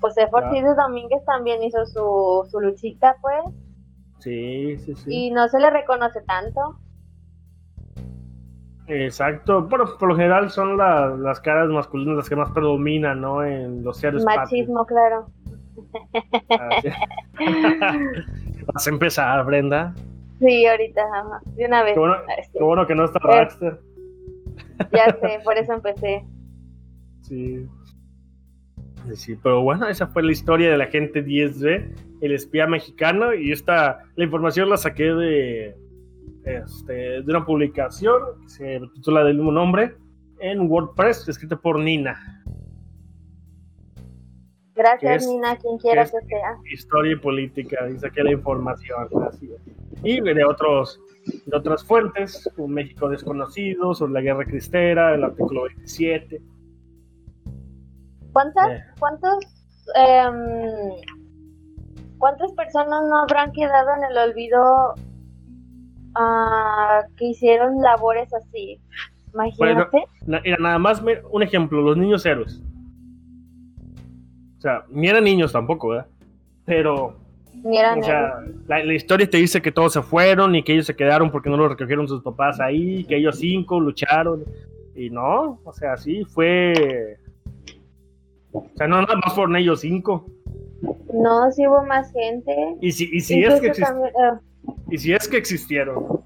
José 0.00 0.28
Forsyth 0.28 0.64
Domínguez 0.76 1.24
también 1.24 1.62
hizo 1.62 1.84
su, 1.86 2.46
su 2.50 2.60
luchita, 2.60 3.16
pues. 3.20 3.40
Sí, 4.18 4.76
sí, 4.78 4.94
sí. 4.94 5.04
Y 5.08 5.30
no 5.30 5.48
se 5.48 5.58
le 5.58 5.70
reconoce 5.70 6.20
tanto. 6.22 6.78
Exacto, 8.86 9.62
bueno, 9.62 9.86
por 9.98 10.10
lo 10.10 10.16
general 10.16 10.50
son 10.50 10.76
las 10.76 11.40
caras 11.40 11.68
masculinas 11.68 12.16
las 12.16 12.28
que 12.28 12.36
más 12.36 12.50
predominan, 12.50 13.20
¿no? 13.20 13.42
En 13.42 13.82
los 13.82 13.96
seres 13.96 14.24
Machismo, 14.24 14.84
claro. 14.84 15.26
Vas 18.74 18.86
a 18.86 18.90
empezar, 18.90 19.44
Brenda. 19.46 19.94
Sí, 20.40 20.66
ahorita, 20.66 21.02
de 21.56 21.64
una 21.64 21.82
vez. 21.84 21.94
Qué 22.52 22.62
bueno, 22.62 22.86
que 22.86 22.94
no 22.94 23.04
está 23.04 23.20
Baxter. 23.24 23.80
Ya 24.92 25.16
sé, 25.20 25.40
por 25.44 25.56
eso 25.56 25.72
empecé. 25.72 26.24
Sí. 27.22 27.66
Sí, 29.14 29.34
pero 29.42 29.62
bueno, 29.62 29.88
esa 29.88 30.06
fue 30.06 30.22
la 30.22 30.32
historia 30.32 30.70
del 30.70 30.82
agente 30.82 31.24
10B, 31.24 31.94
el 32.20 32.32
espía 32.32 32.66
mexicano, 32.66 33.32
y 33.32 33.50
esta, 33.50 34.00
la 34.16 34.24
información 34.24 34.68
la 34.68 34.76
saqué 34.76 35.04
de, 35.04 35.74
este, 36.44 36.92
de 36.92 37.24
una 37.26 37.46
publicación 37.46 38.20
que 38.42 38.48
se 38.50 38.80
titula 38.94 39.24
del 39.24 39.36
mismo 39.36 39.52
nombre 39.52 39.94
en 40.40 40.70
WordPress, 40.70 41.26
escrita 41.30 41.56
por 41.56 41.78
Nina. 41.78 42.44
Gracias, 44.74 45.26
Nina, 45.26 45.56
quien 45.56 45.78
quiera 45.78 46.04
que, 46.04 46.10
sea. 46.10 46.58
Historia 46.72 47.12
y 47.12 47.16
política, 47.16 47.88
y 47.88 47.98
saqué 47.98 48.24
la 48.24 48.32
información. 48.32 49.08
Así 49.26 49.48
Y 50.02 50.20
de, 50.20 50.44
otros, 50.44 51.00
de 51.46 51.56
otras 51.56 51.84
fuentes, 51.84 52.50
un 52.56 52.74
México 52.74 53.08
desconocido, 53.08 53.94
sobre 53.94 54.14
la 54.14 54.20
guerra 54.20 54.44
cristera, 54.44 55.14
el 55.14 55.24
artículo 55.24 55.62
27. 55.64 56.42
¿Cuántas, 58.32 58.68
eh. 58.68 58.84
cuántos, 58.98 59.38
em, 59.94 60.34
¿Cuántas 62.18 62.52
personas 62.52 63.02
no 63.08 63.18
habrán 63.18 63.52
quedado 63.52 63.90
en 63.96 64.10
el 64.10 64.30
olvido 64.30 64.94
uh, 66.16 67.14
que 67.16 67.26
hicieron 67.26 67.80
labores 67.80 68.32
así? 68.32 68.80
Imagínate. 69.32 70.04
Bueno, 70.26 70.56
nada 70.58 70.78
más 70.78 71.02
un 71.30 71.42
ejemplo, 71.42 71.82
los 71.82 71.96
niños 71.96 72.24
héroes. 72.24 72.62
O 74.64 74.66
sea, 74.66 74.82
ni 74.88 75.08
eran 75.08 75.24
niños 75.24 75.52
tampoco, 75.52 75.88
¿verdad? 75.88 76.06
Pero. 76.64 77.18
Ni 77.62 77.76
eran 77.76 77.98
o 77.98 78.02
sea, 78.02 78.40
la, 78.66 78.94
historia 78.94 79.28
te 79.28 79.36
dice 79.36 79.60
que 79.60 79.70
todos 79.70 79.92
se 79.92 80.00
fueron 80.00 80.54
y 80.54 80.62
que 80.62 80.72
ellos 80.72 80.86
se 80.86 80.96
quedaron 80.96 81.30
porque 81.30 81.50
no 81.50 81.58
los 81.58 81.68
recogieron 81.68 82.08
sus 82.08 82.22
papás 82.22 82.60
ahí, 82.60 83.04
que 83.04 83.18
ellos 83.18 83.38
cinco 83.38 83.78
lucharon. 83.78 84.42
Y 84.96 85.10
no, 85.10 85.60
o 85.64 85.72
sea, 85.74 85.98
sí, 85.98 86.24
fue. 86.24 87.18
O 88.52 88.64
sea, 88.74 88.88
no 88.88 89.02
nada 89.02 89.16
más 89.16 89.34
fueron 89.34 89.54
ellos 89.56 89.80
cinco. 89.80 90.24
No, 91.12 91.52
sí 91.52 91.66
hubo 91.66 91.84
más 91.84 92.10
gente. 92.10 92.76
Y 92.80 92.90
si, 92.92 93.10
y 93.12 93.20
si 93.20 93.44
es 93.44 93.60
que 93.60 93.70
ah. 93.84 94.40
y 94.90 94.96
si 94.96 95.12
es 95.12 95.28
que 95.28 95.36
existieron. 95.36 96.22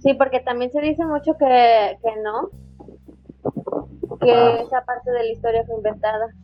Sí, 0.00 0.14
porque 0.14 0.40
también 0.40 0.72
se 0.72 0.80
dice 0.80 1.04
mucho 1.06 1.36
que, 1.38 1.98
que 2.02 2.10
no. 2.24 2.50
Que 4.18 4.62
esa 4.62 4.84
parte 4.84 5.12
de 5.12 5.22
la 5.22 5.30
historia 5.30 5.64
fue 5.66 5.76
inventada. 5.76 6.34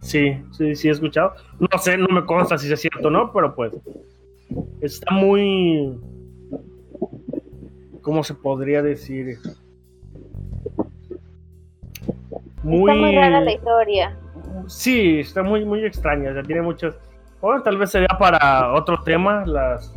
Sí, 0.00 0.42
sí, 0.52 0.74
sí 0.74 0.88
he 0.88 0.92
escuchado. 0.92 1.34
No 1.58 1.78
sé, 1.78 1.96
no 1.96 2.08
me 2.08 2.24
consta 2.24 2.58
si 2.58 2.72
es 2.72 2.80
cierto 2.80 3.08
o 3.08 3.10
no, 3.10 3.32
pero 3.32 3.54
pues 3.54 3.72
está 4.80 5.14
muy... 5.14 5.98
¿Cómo 8.02 8.24
se 8.24 8.34
podría 8.34 8.82
decir? 8.82 9.38
Muy... 12.62 12.90
Está 12.90 12.94
muy 12.94 13.14
rara 13.14 13.40
la 13.40 13.52
historia. 13.52 14.18
Sí, 14.66 15.20
está 15.20 15.42
muy, 15.42 15.64
muy 15.64 15.84
extraña. 15.84 16.34
Ya 16.34 16.42
tiene 16.42 16.62
muchas... 16.62 16.96
Bueno, 17.40 17.62
tal 17.62 17.78
vez 17.78 17.90
sería 17.90 18.08
para 18.18 18.72
otro 18.74 19.02
tema, 19.02 19.44
las 19.46 19.94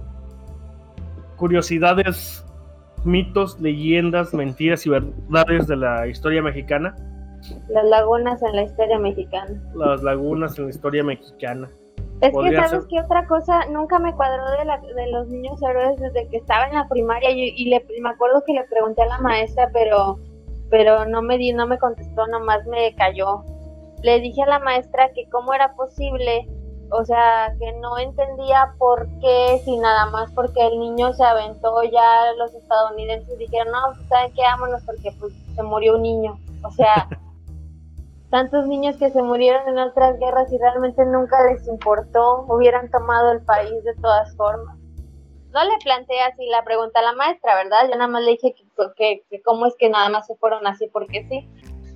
curiosidades, 1.35 2.45
mitos, 3.03 3.59
leyendas, 3.59 4.33
mentiras 4.33 4.85
y 4.85 4.89
verdades 4.89 5.67
de 5.67 5.75
la 5.75 6.07
historia 6.07 6.41
mexicana. 6.41 6.95
Las 7.69 7.85
lagunas 7.85 8.41
en 8.43 8.55
la 8.55 8.63
historia 8.63 8.99
mexicana. 8.99 9.61
Las 9.75 10.03
lagunas 10.03 10.57
en 10.57 10.65
la 10.65 10.69
historia 10.71 11.03
mexicana. 11.03 11.69
Es 12.21 12.31
que, 12.31 12.55
¿sabes 12.55 12.85
qué 12.89 13.01
otra 13.01 13.27
cosa? 13.27 13.65
Nunca 13.65 13.99
me 13.99 14.13
cuadró 14.15 14.49
de, 14.51 14.63
la, 14.63 14.79
de 14.79 15.11
los 15.11 15.27
niños 15.27 15.61
héroes 15.61 15.99
desde 15.99 16.29
que 16.29 16.37
estaba 16.37 16.67
en 16.67 16.75
la 16.75 16.87
primaria 16.87 17.31
y, 17.31 17.65
le, 17.65 17.85
me 18.01 18.09
acuerdo 18.09 18.43
que 18.45 18.53
le 18.53 18.63
pregunté 18.63 19.01
a 19.01 19.07
la 19.07 19.17
maestra, 19.19 19.69
pero 19.73 20.19
pero 20.73 21.05
no 21.05 21.21
me 21.21 21.37
di, 21.37 21.53
no 21.53 21.67
me 21.67 21.77
contestó, 21.77 22.25
nomás 22.25 22.65
me 22.65 22.95
cayó. 22.95 23.43
Le 24.01 24.19
dije 24.21 24.41
a 24.41 24.47
la 24.47 24.57
maestra 24.57 25.11
que 25.13 25.29
cómo 25.29 25.53
era 25.53 25.75
posible, 25.75 26.47
o 26.89 27.05
sea, 27.05 27.53
que 27.59 27.73
no 27.73 27.99
entendía 27.99 28.73
por 28.79 29.07
qué, 29.19 29.61
si 29.63 29.77
nada 29.77 30.07
más 30.07 30.31
porque 30.31 30.65
el 30.65 30.79
niño 30.79 31.13
se 31.13 31.23
aventó 31.23 31.83
ya 31.83 32.33
los 32.39 32.55
estadounidenses 32.55 33.37
dijeron, 33.37 33.71
no, 33.71 33.93
pues, 33.93 34.07
¿saben 34.07 34.33
qué? 34.33 34.41
Vámonos 34.41 34.81
porque 34.83 35.11
pues, 35.19 35.31
se 35.55 35.61
murió 35.61 35.95
un 35.95 36.01
niño. 36.01 36.39
O 36.63 36.71
sea, 36.71 37.07
tantos 38.33 38.65
niños 38.65 38.97
que 38.97 39.11
se 39.11 39.21
murieron 39.21 39.69
en 39.69 39.77
otras 39.77 40.17
guerras 40.17 40.51
y 40.51 40.57
realmente 40.57 41.05
nunca 41.05 41.37
les 41.51 41.67
importó, 41.67 42.47
hubieran 42.49 42.89
tomado 42.89 43.31
el 43.31 43.43
país 43.43 43.83
de 43.83 43.93
todas 44.01 44.35
formas. 44.35 44.75
No 45.53 45.63
le 45.63 45.77
planteé 45.83 46.19
así 46.21 46.43
la 46.47 46.63
pregunta 46.63 46.99
a 46.99 47.03
la 47.03 47.13
maestra, 47.13 47.53
¿verdad? 47.53 47.87
Yo 47.91 47.95
nada 47.95 48.07
más 48.07 48.23
le 48.23 48.31
dije 48.31 48.55
que, 48.97 49.21
que, 49.29 49.41
cómo 49.43 49.67
es 49.67 49.75
que 49.77 49.87
nada 49.87 50.09
más 50.09 50.25
se 50.25 50.35
fueron 50.37 50.65
así 50.65 50.89
porque 50.91 51.27
sí. 51.29 51.47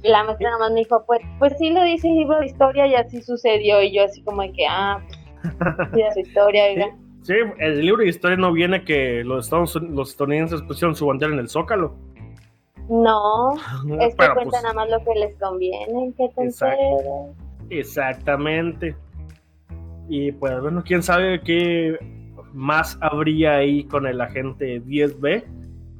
Y 0.04 0.10
la 0.10 0.24
maestra 0.26 0.52
nada 0.52 0.60
más 0.60 0.72
me 0.74 0.82
dijo, 0.82 1.04
pues, 1.08 1.22
pues 1.40 1.58
sí 1.58 1.72
lo 1.72 1.82
dice 1.82 2.08
el 2.08 2.18
libro 2.18 2.38
de 2.38 2.46
historia 2.46 2.86
y 2.86 2.94
así 2.94 3.20
sucedió. 3.24 3.82
Y 3.82 3.96
yo 3.96 4.04
así 4.04 4.24
como 4.24 4.44
de 4.44 4.52
que, 4.54 4.68
ah, 4.70 5.04
sí, 5.96 6.04
su 6.14 6.20
historia, 6.20 6.66
Sí, 7.24 7.34
el 7.58 7.82
libro 7.82 8.04
de 8.04 8.10
historia 8.10 8.38
no 8.38 8.54
viene 8.54 8.86
que 8.86 9.24
los, 9.24 9.46
Estados, 9.46 9.74
los 9.82 10.12
estadounidenses 10.12 10.62
pusieron 10.62 10.96
su 10.96 11.08
bandera 11.08 11.34
en 11.34 11.40
el 11.40 11.50
Zócalo. 11.50 11.96
No, 12.90 13.54
es 14.00 14.16
que 14.16 14.26
cuentan 14.34 14.50
pues, 14.50 14.64
nada 14.64 14.74
más 14.74 14.90
lo 14.90 15.04
que 15.04 15.20
les 15.20 15.36
conviene, 15.36 16.14
que 16.18 16.30
te 16.30 17.80
Exactamente. 17.80 18.96
Y 20.10 20.32
pues 20.32 20.62
bueno, 20.62 20.84
quién 20.86 21.04
sabe 21.04 21.42
qué 21.42 21.98
más 22.54 22.98
habría 23.02 23.58
ahí 23.58 23.84
con 23.84 24.08
el 24.08 24.22
agente 24.22 24.82
10B, 24.82 25.44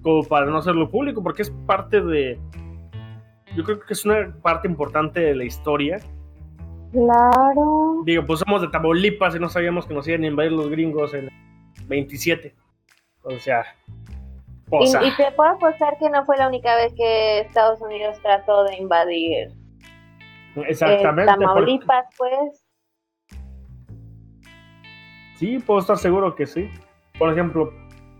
como 0.02 0.24
para 0.24 0.46
no 0.46 0.58
hacerlo 0.58 0.90
público, 0.90 1.22
porque 1.22 1.42
es 1.42 1.52
parte 1.66 2.02
de... 2.02 2.40
Yo 3.56 3.64
creo 3.64 3.80
que 3.80 3.94
es 3.94 4.06
una 4.06 4.34
parte 4.42 4.68
importante 4.68 5.20
de 5.20 5.36
la 5.36 5.44
historia. 5.44 6.00
Claro. 6.92 8.02
Digo, 8.06 8.26
pues 8.26 8.40
somos 8.40 8.62
de 8.62 8.70
Tamaulipas 8.70 9.36
y 9.36 9.40
no 9.40 9.50
sabíamos 9.50 9.86
que 9.86 9.94
nos 9.94 10.08
iban 10.08 10.24
a 10.24 10.28
invadir 10.28 10.52
los 10.52 10.70
gringos 10.70 11.14
en 11.14 11.30
27. 11.88 12.56
O 13.24 13.40
sea, 13.40 13.66
y, 14.72 15.16
te 15.16 15.32
puedo 15.32 15.52
apostar 15.52 15.98
que 15.98 16.10
no 16.10 16.26
fue 16.26 16.38
la 16.38 16.48
única 16.48 16.76
vez 16.76 16.94
que 16.96 17.40
Estados 17.40 17.82
Unidos 17.82 18.20
trató 18.22 18.64
de 18.66 18.76
invadir 18.78 19.54
Exactamente, 20.66 21.32
Tamaulipas, 21.32 22.06
pues. 22.18 22.66
Sí, 25.36 25.60
puedo 25.60 25.80
estar 25.80 25.98
seguro 25.98 26.36
que 26.36 26.48
sí. 26.48 26.70
Por 27.20 27.32
ejemplo, 27.32 27.72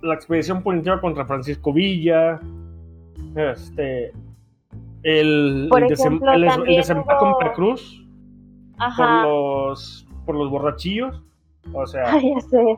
la 0.02 0.14
expedición 0.14 0.62
punitiva 0.62 1.02
contra 1.02 1.26
Francisco 1.26 1.74
Villa, 1.74 2.40
este, 3.36 4.12
el, 5.04 5.70
el, 5.76 5.88
desembarco 5.88 7.28
en 7.28 7.34
Veracruz 7.40 8.06
por 8.96 9.24
los, 9.24 10.08
por 10.26 10.36
los 10.36 10.50
borrachillos, 10.52 11.24
o 11.74 11.86
sea, 11.88 12.04
ya 12.22 12.40
sé. 12.42 12.78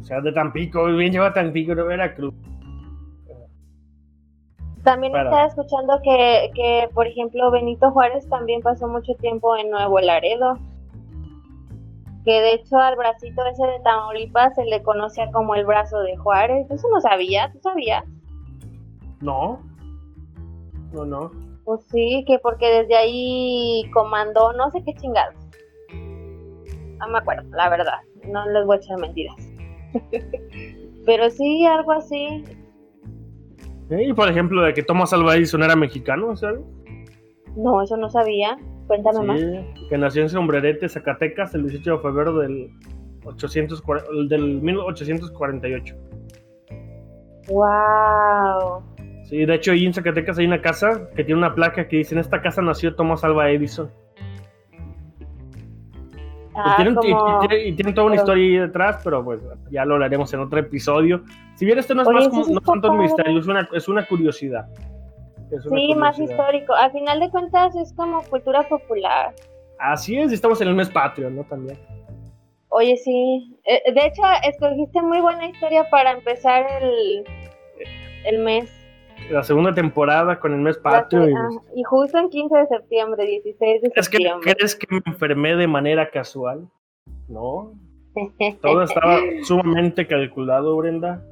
o 0.00 0.04
sea, 0.04 0.20
de 0.20 0.32
Tampico, 0.32 0.86
bien 0.86 1.12
lleva 1.12 1.32
Tampico 1.32 1.74
de 1.74 1.82
Veracruz. 1.82 2.34
También 4.86 5.16
estaba 5.16 5.46
escuchando 5.46 6.00
que, 6.00 6.52
que, 6.54 6.88
por 6.94 7.08
ejemplo, 7.08 7.50
Benito 7.50 7.90
Juárez 7.90 8.28
también 8.28 8.62
pasó 8.62 8.86
mucho 8.86 9.14
tiempo 9.14 9.56
en 9.56 9.68
Nuevo 9.70 9.98
Laredo. 9.98 10.54
Que 12.24 12.40
de 12.40 12.52
hecho 12.52 12.76
al 12.76 12.94
bracito 12.94 13.44
ese 13.46 13.66
de 13.66 13.80
Tamaulipas 13.80 14.54
se 14.54 14.64
le 14.64 14.84
conocía 14.84 15.28
como 15.32 15.56
el 15.56 15.66
brazo 15.66 15.98
de 16.02 16.16
Juárez. 16.16 16.70
Eso 16.70 16.88
no 16.88 17.00
sabía, 17.00 17.50
¿tú 17.52 17.58
sabías? 17.64 18.04
No, 19.20 19.58
no, 20.92 21.04
no. 21.04 21.32
Pues 21.64 21.80
sí, 21.90 22.22
que 22.24 22.38
porque 22.38 22.68
desde 22.68 22.94
ahí 22.94 23.90
comandó 23.92 24.52
no 24.52 24.70
sé 24.70 24.84
qué 24.84 24.94
chingados. 24.94 25.34
No 25.90 27.08
me 27.08 27.18
acuerdo, 27.18 27.42
la 27.56 27.68
verdad. 27.70 27.98
No 28.28 28.48
les 28.50 28.64
voy 28.64 28.76
a 28.76 28.78
echar 28.78 28.98
mentiras. 28.98 29.34
Pero 31.06 31.28
sí, 31.28 31.66
algo 31.66 31.90
así. 31.90 32.44
Y 33.90 34.12
por 34.12 34.28
ejemplo, 34.28 34.62
de 34.62 34.74
que 34.74 34.82
Tomás 34.82 35.12
Alva 35.12 35.36
Edison 35.36 35.62
era 35.62 35.76
mexicano, 35.76 36.34
¿sabes? 36.36 36.60
No, 37.56 37.82
eso 37.82 37.96
no 37.96 38.10
sabía. 38.10 38.58
Cuéntame 38.86 39.22
más. 39.24 39.40
Que 39.88 39.98
nació 39.98 40.22
en 40.22 40.28
Sombrerete, 40.28 40.88
Zacatecas, 40.88 41.54
el 41.54 41.62
18 41.62 41.96
de 41.96 41.98
febrero 42.02 42.38
del, 42.38 42.70
840, 43.24 44.08
del 44.28 44.60
1848. 44.60 45.96
¡Wow! 47.48 48.82
Sí, 49.24 49.44
de 49.44 49.54
hecho, 49.54 49.72
ahí 49.72 49.86
en 49.86 49.94
Zacatecas 49.94 50.38
hay 50.38 50.46
una 50.46 50.60
casa 50.60 51.08
que 51.14 51.24
tiene 51.24 51.38
una 51.38 51.54
placa 51.54 51.88
que 51.88 51.96
dice: 51.96 52.14
En 52.14 52.20
esta 52.20 52.42
casa 52.42 52.62
nació 52.62 52.94
Tomás 52.94 53.24
Alva 53.24 53.50
Edison. 53.50 53.90
Ah, 56.58 56.76
y, 56.80 57.74
tienen, 57.74 57.94
toda 57.94 58.06
una 58.06 58.16
historia 58.16 58.42
ahí 58.42 58.66
detrás, 58.66 59.00
pero 59.04 59.22
pues 59.22 59.40
ya 59.70 59.84
lo 59.84 59.94
hablaremos 59.94 60.32
en 60.32 60.40
otro 60.40 60.58
episodio. 60.58 61.22
Si 61.54 61.66
bien 61.66 61.78
esto 61.78 61.94
no 61.94 62.02
es 62.02 62.08
más 62.08 62.28
como, 62.28 62.46
no 62.46 62.60
tanto 62.60 62.90
un 62.90 62.98
misterio, 62.98 63.38
es 63.38 63.46
una, 63.46 63.68
es 63.74 63.88
una 63.88 64.06
curiosidad. 64.06 64.66
sí, 65.50 65.94
más 65.94 66.18
histórico. 66.18 66.72
Al 66.72 66.92
final 66.92 67.20
de 67.20 67.30
cuentas 67.30 67.76
es 67.76 67.92
como 67.92 68.22
cultura 68.22 68.62
popular. 68.62 69.34
Así 69.78 70.18
es, 70.18 70.32
estamos 70.32 70.58
en 70.62 70.68
el 70.68 70.74
mes 70.74 70.88
patrio, 70.88 71.28
¿no? 71.28 71.44
También. 71.44 71.78
Oye, 72.70 72.96
sí. 72.96 73.58
Eh, 73.64 73.92
de 73.92 74.06
hecho, 74.06 74.22
escogiste 74.42 75.02
muy 75.02 75.20
buena 75.20 75.46
historia 75.46 75.88
para 75.90 76.12
empezar 76.12 76.66
el, 76.80 77.24
el 78.24 78.38
mes. 78.38 78.72
La 79.30 79.42
segunda 79.42 79.74
temporada 79.74 80.38
con 80.38 80.52
el 80.52 80.60
mes 80.60 80.78
patrio. 80.78 81.28
Y, 81.28 81.80
y, 81.80 81.82
justo 81.84 82.18
en 82.18 82.30
15 82.30 82.56
de 82.56 82.66
septiembre, 82.66 83.24
16 83.24 83.82
de 83.82 83.88
es 83.94 84.06
septiembre. 84.06 84.40
Que, 84.44 84.54
¿Crees 84.54 84.76
que 84.76 84.86
me 84.90 85.00
enfermé 85.04 85.56
de 85.56 85.66
manera 85.66 86.10
casual? 86.10 86.68
No. 87.28 87.72
Todo 88.62 88.82
estaba 88.82 89.18
sumamente 89.42 90.06
calculado, 90.06 90.76
Brenda. 90.76 91.22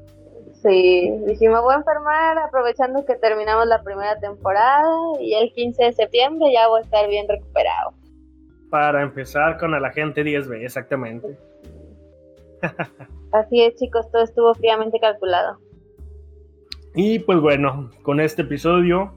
Sí, 0.62 1.10
dije, 1.26 1.48
me 1.48 1.60
voy 1.60 1.74
a 1.74 1.78
enfermar 1.78 2.38
aprovechando 2.38 3.04
que 3.04 3.16
terminamos 3.16 3.66
la 3.66 3.82
primera 3.82 4.18
temporada 4.18 4.88
y 5.20 5.34
el 5.34 5.52
15 5.52 5.84
de 5.84 5.92
septiembre 5.92 6.50
ya 6.52 6.68
voy 6.68 6.80
a 6.80 6.84
estar 6.84 7.06
bien 7.08 7.28
recuperado. 7.28 7.92
Para 8.70 9.02
empezar 9.02 9.58
con 9.58 9.70
la 9.70 9.90
gente 9.90 10.24
10B, 10.24 10.64
exactamente. 10.64 11.36
Así 13.32 13.62
es, 13.62 13.74
chicos, 13.76 14.10
todo 14.10 14.22
estuvo 14.22 14.54
fríamente 14.54 14.98
calculado. 14.98 15.58
Y 16.94 17.18
pues 17.18 17.40
bueno, 17.40 17.90
con 18.02 18.20
este 18.20 18.42
episodio 18.42 19.12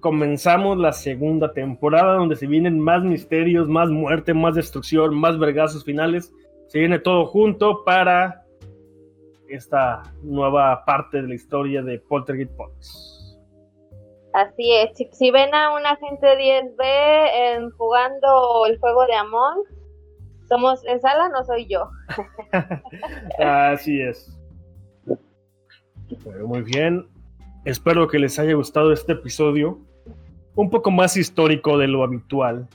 comenzamos 0.00 0.78
la 0.78 0.92
segunda 0.92 1.52
temporada 1.52 2.14
donde 2.14 2.36
se 2.36 2.46
vienen 2.46 2.80
más 2.80 3.02
misterios, 3.02 3.68
más 3.68 3.90
muerte, 3.90 4.32
más 4.32 4.54
destrucción, 4.54 5.14
más 5.14 5.38
vergazos 5.38 5.84
finales. 5.84 6.32
Se 6.68 6.78
viene 6.78 6.98
todo 6.98 7.26
junto 7.26 7.84
para 7.84 8.44
esta 9.48 10.02
nueva 10.22 10.84
parte 10.86 11.20
de 11.20 11.28
la 11.28 11.34
historia 11.34 11.82
de 11.82 11.98
Poltergeist 11.98 12.56
Box. 12.56 13.38
Así 14.32 14.72
es, 14.72 14.90
si, 15.12 15.30
ven 15.32 15.54
a 15.54 15.74
un 15.74 15.84
agente 15.84 16.26
10B 16.26 17.72
jugando 17.76 18.64
el 18.66 18.78
juego 18.78 19.04
de 19.06 19.14
Amon, 19.16 19.58
somos 20.48 20.82
en 20.86 21.00
sala, 21.00 21.28
no 21.28 21.44
soy 21.44 21.66
yo. 21.66 21.90
Así 23.38 24.00
es. 24.00 24.39
Muy 26.46 26.62
bien. 26.62 27.06
Espero 27.64 28.08
que 28.08 28.18
les 28.18 28.38
haya 28.38 28.54
gustado 28.54 28.92
este 28.92 29.12
episodio. 29.12 29.78
Un 30.54 30.70
poco 30.70 30.90
más 30.90 31.16
histórico 31.16 31.78
de 31.78 31.88
lo 31.88 32.02
habitual. 32.02 32.68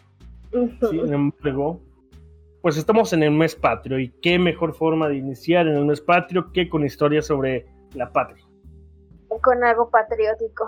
Sin 0.90 1.14
embargo, 1.14 1.82
pues 2.62 2.78
estamos 2.78 3.14
en 3.14 3.24
el 3.24 3.32
mes 3.32 3.56
patrio 3.56 4.00
y 4.00 4.10
qué 4.22 4.40
mejor 4.40 4.74
forma 4.74 5.08
de 5.08 5.18
iniciar 5.18 5.68
en 5.68 5.76
el 5.76 5.86
mes 5.86 6.02
patrio 6.02 6.52
que 6.52 6.70
con 6.70 6.86
historias 6.86 7.28
sobre 7.28 7.68
la 7.94 8.12
patria. 8.12 8.44
Con 9.42 9.64
algo 9.64 9.90
patriótico. 9.90 10.68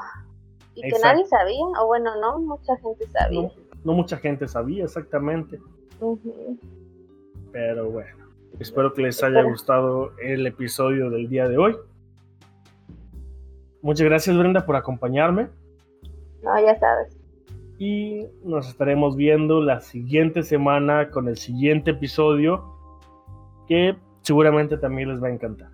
Y 0.75 0.81
que 0.81 0.99
nadie 1.01 1.25
sabía, 1.25 1.63
o 1.81 1.87
bueno, 1.87 2.11
no, 2.21 2.39
mucha 2.39 2.75
gente 2.77 3.07
sabía. 3.07 3.49
No, 3.83 3.93
mucha 3.93 4.17
gente 4.17 4.47
sabía, 4.47 4.83
exactamente. 4.83 5.59
Pero 7.51 7.89
bueno, 7.89 8.27
espero 8.59 8.93
que 8.93 9.01
les 9.01 9.23
haya 9.23 9.41
gustado 9.41 10.11
el 10.19 10.45
episodio 10.45 11.09
del 11.09 11.29
día 11.29 11.47
de 11.47 11.57
hoy. 11.57 11.75
Muchas 13.81 14.05
gracias 14.05 14.37
Brenda 14.37 14.65
por 14.65 14.75
acompañarme. 14.75 15.49
No, 16.43 16.59
ya 16.59 16.77
sabes 16.79 17.17
y 17.77 18.27
nos 18.43 18.67
estaremos 18.67 19.15
viendo 19.15 19.61
la 19.61 19.81
siguiente 19.81 20.43
semana 20.43 21.11
con 21.11 21.27
el 21.27 21.37
siguiente 21.37 21.91
episodio 21.91 22.63
que 23.67 23.95
seguramente 24.21 24.77
también 24.77 25.09
les 25.09 25.21
va 25.21 25.27
a 25.27 25.31
encantar. 25.31 25.69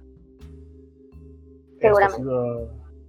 Seguramente. 1.80 2.24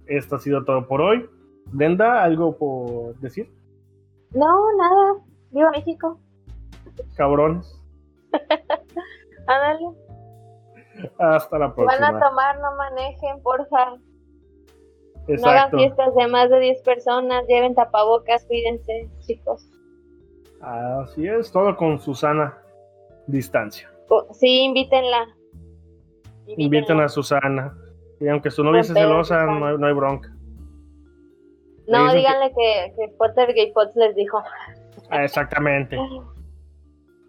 Esto 0.07 0.35
ha 0.35 0.39
sido, 0.39 0.63
todo 0.63 0.87
por 0.87 1.01
hoy. 1.01 1.29
Brenda, 1.67 2.23
¿algo 2.23 2.57
por 2.57 3.15
decir? 3.19 3.51
No, 4.31 4.71
nada. 4.77 5.21
Viva 5.51 5.71
México. 5.71 6.19
Cabrones. 7.15 7.81
Ándale. 9.47 9.85
Hasta 11.17 11.57
la 11.57 11.73
próxima. 11.73 11.99
van 11.99 12.15
a 12.15 12.29
tomar, 12.29 12.59
no 12.59 12.75
manejen, 12.77 13.41
No 15.27 15.47
hagan 15.47 15.71
fiestas 15.71 16.15
de 16.15 16.27
más 16.27 16.49
de 16.49 16.59
10 16.59 16.81
personas, 16.83 17.45
lleven 17.47 17.73
tapabocas, 17.73 18.45
cuídense, 18.45 19.09
chicos. 19.25 19.67
Así 20.61 21.27
es, 21.27 21.51
todo 21.51 21.75
con 21.75 21.99
Susana 21.99 22.57
distancia. 23.27 23.89
Sí, 24.33 24.63
invítenla. 24.63 25.27
Inviten 26.47 26.99
a 26.99 27.09
Susana. 27.09 27.75
Y 28.19 28.27
aunque 28.27 28.51
su 28.51 28.63
novia 28.63 28.83
sea 28.83 28.95
celosa, 28.95 29.45
no 29.45 29.85
hay, 29.85 29.93
bronca. 29.93 30.31
No, 31.87 32.13
díganle 32.13 32.51
que, 32.55 32.93
que, 32.95 33.13
Potter 33.17 33.53
Gay 33.53 33.71
Potts 33.73 33.95
les 33.95 34.15
dijo. 34.15 34.41
Ah, 35.09 35.23
exactamente. 35.23 35.97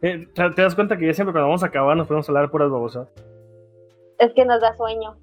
Eh, 0.03 0.29
¿te, 0.35 0.63
das 0.63 0.75
cuenta 0.75 0.99
que 0.99 1.07
ya 1.07 1.15
siempre 1.15 1.33
cuando 1.33 1.49
vamos 1.49 1.63
a 1.63 1.69
acabar 1.69 1.97
nos 1.97 2.07
podemos 2.07 2.29
hablar 2.29 2.51
puras 2.51 2.71
babosas? 2.71 3.09
Es 4.19 4.31
que 4.35 4.45
nos 4.45 4.61
da 4.61 4.77
sueño. 4.77 5.17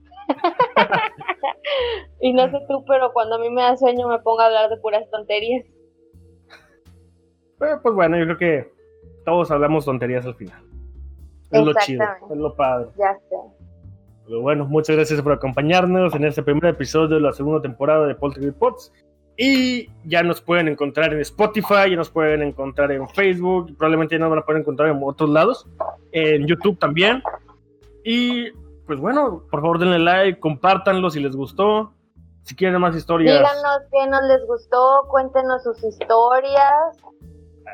Y 2.21 2.33
no 2.33 2.49
sé 2.49 2.57
tú, 2.67 2.83
pero 2.85 3.11
cuando 3.13 3.35
a 3.35 3.39
mí 3.39 3.49
me 3.49 3.61
da 3.61 3.77
sueño 3.77 4.07
me 4.07 4.19
pongo 4.19 4.41
a 4.41 4.45
hablar 4.47 4.69
de 4.69 4.77
puras 4.77 5.09
tonterías. 5.09 5.65
Pero 7.59 7.81
pues 7.81 7.95
bueno, 7.95 8.17
yo 8.17 8.25
creo 8.25 8.37
que 8.37 8.73
todos 9.25 9.51
hablamos 9.51 9.85
tonterías 9.85 10.25
al 10.25 10.35
final. 10.35 10.61
Es 11.51 11.61
lo 11.61 11.73
chido, 11.75 12.03
es 12.31 12.37
lo 12.37 12.55
padre. 12.55 12.89
Ya 12.97 13.13
sé. 13.29 13.35
Pero 14.25 14.41
bueno, 14.41 14.65
muchas 14.65 14.95
gracias 14.95 15.21
por 15.21 15.33
acompañarnos 15.33 16.15
en 16.15 16.25
este 16.25 16.41
primer 16.43 16.65
episodio 16.65 17.15
de 17.15 17.21
la 17.21 17.33
segunda 17.33 17.61
temporada 17.61 18.07
de 18.07 18.15
Poltergeist 18.15 18.57
Pots. 18.57 18.93
Y 19.35 19.89
ya 20.05 20.21
nos 20.21 20.41
pueden 20.41 20.67
encontrar 20.67 21.11
en 21.11 21.19
Spotify, 21.21 21.89
ya 21.89 21.95
nos 21.95 22.09
pueden 22.09 22.43
encontrar 22.43 22.91
en 22.91 23.07
Facebook, 23.09 23.75
probablemente 23.77 24.15
ya 24.15 24.19
nos 24.19 24.29
van 24.29 24.39
a 24.39 24.45
poder 24.45 24.61
encontrar 24.61 24.89
en 24.89 24.99
otros 25.01 25.29
lados, 25.29 25.67
en 26.11 26.45
YouTube 26.45 26.77
también. 26.77 27.23
Y 28.03 28.51
pues 28.85 28.99
bueno, 28.99 29.43
por 29.49 29.61
favor 29.61 29.79
denle 29.79 29.99
like, 29.99 30.39
compártanlo 30.39 31.09
si 31.09 31.19
les 31.19 31.35
gustó. 31.35 31.93
Si 32.43 32.55
quieren 32.55 32.81
más 32.81 32.95
historias. 32.95 33.37
Díganos 33.37 33.79
qué 33.89 34.05
nos 34.07 34.23
les 34.23 34.45
gustó, 34.45 35.07
cuéntenos 35.09 35.63
sus 35.63 35.81
historias. 35.81 36.97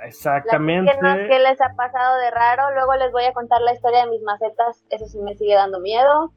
Exactamente. 0.06 0.92
qué 1.02 1.40
les 1.40 1.60
ha 1.60 1.74
pasado 1.76 2.18
de 2.20 2.30
raro. 2.30 2.72
Luego 2.76 2.96
les 2.96 3.12
voy 3.12 3.24
a 3.24 3.34
contar 3.34 3.60
la 3.62 3.74
historia 3.74 4.06
de 4.06 4.12
mis 4.12 4.22
macetas. 4.22 4.84
Eso 4.92 5.08
sí 5.08 5.20
me 5.20 5.36
sigue 5.36 5.56
dando 5.56 5.80
miedo. 5.80 6.32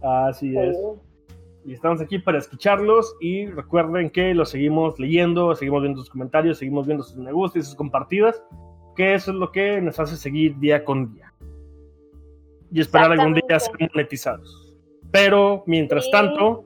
Así 0.00 0.56
es. 0.56 0.78
Y 1.64 1.74
estamos 1.74 2.00
aquí 2.00 2.20
para 2.20 2.38
escucharlos. 2.38 3.16
Y 3.20 3.46
recuerden 3.46 4.08
que 4.08 4.32
los 4.32 4.50
seguimos 4.50 4.96
leyendo, 5.00 5.56
seguimos 5.56 5.82
viendo 5.82 6.00
sus 6.00 6.10
comentarios, 6.10 6.58
seguimos 6.58 6.86
viendo 6.86 7.02
sus 7.02 7.16
me 7.16 7.32
gusta 7.32 7.58
y 7.58 7.62
sus 7.62 7.74
compartidas. 7.74 8.40
Que 8.94 9.14
eso 9.14 9.32
es 9.32 9.36
lo 9.36 9.50
que 9.50 9.80
nos 9.80 9.98
hace 9.98 10.16
seguir 10.16 10.56
día 10.58 10.84
con 10.84 11.12
día 11.12 11.32
y 12.70 12.80
esperar 12.80 13.12
algún 13.12 13.34
día 13.34 13.58
ser 13.58 13.74
monetizados. 13.94 14.74
Pero 15.10 15.64
mientras 15.66 16.10
tanto, 16.10 16.64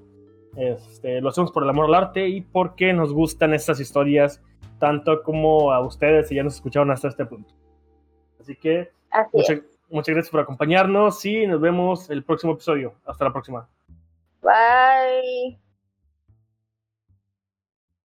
este, 0.56 1.20
lo 1.20 1.28
hacemos 1.28 1.52
por 1.52 1.62
el 1.62 1.70
amor 1.70 1.86
al 1.86 1.94
arte 1.94 2.28
y 2.28 2.40
porque 2.40 2.92
nos 2.92 3.12
gustan 3.12 3.54
estas 3.54 3.80
historias 3.80 4.42
tanto 4.78 5.22
como 5.22 5.72
a 5.72 5.80
ustedes 5.80 6.30
y 6.32 6.34
ya 6.34 6.42
nos 6.42 6.56
escucharon 6.56 6.90
hasta 6.90 7.08
este 7.08 7.24
punto. 7.24 7.54
Así 8.40 8.56
que 8.56 8.90
muchas, 9.32 9.60
muchas 9.88 10.14
gracias 10.14 10.30
por 10.30 10.40
acompañarnos 10.40 11.24
y 11.24 11.46
nos 11.46 11.60
vemos 11.60 12.10
el 12.10 12.24
próximo 12.24 12.54
episodio. 12.54 12.94
Hasta 13.06 13.24
la 13.24 13.32
próxima. 13.32 13.68
Bye. 14.42 15.61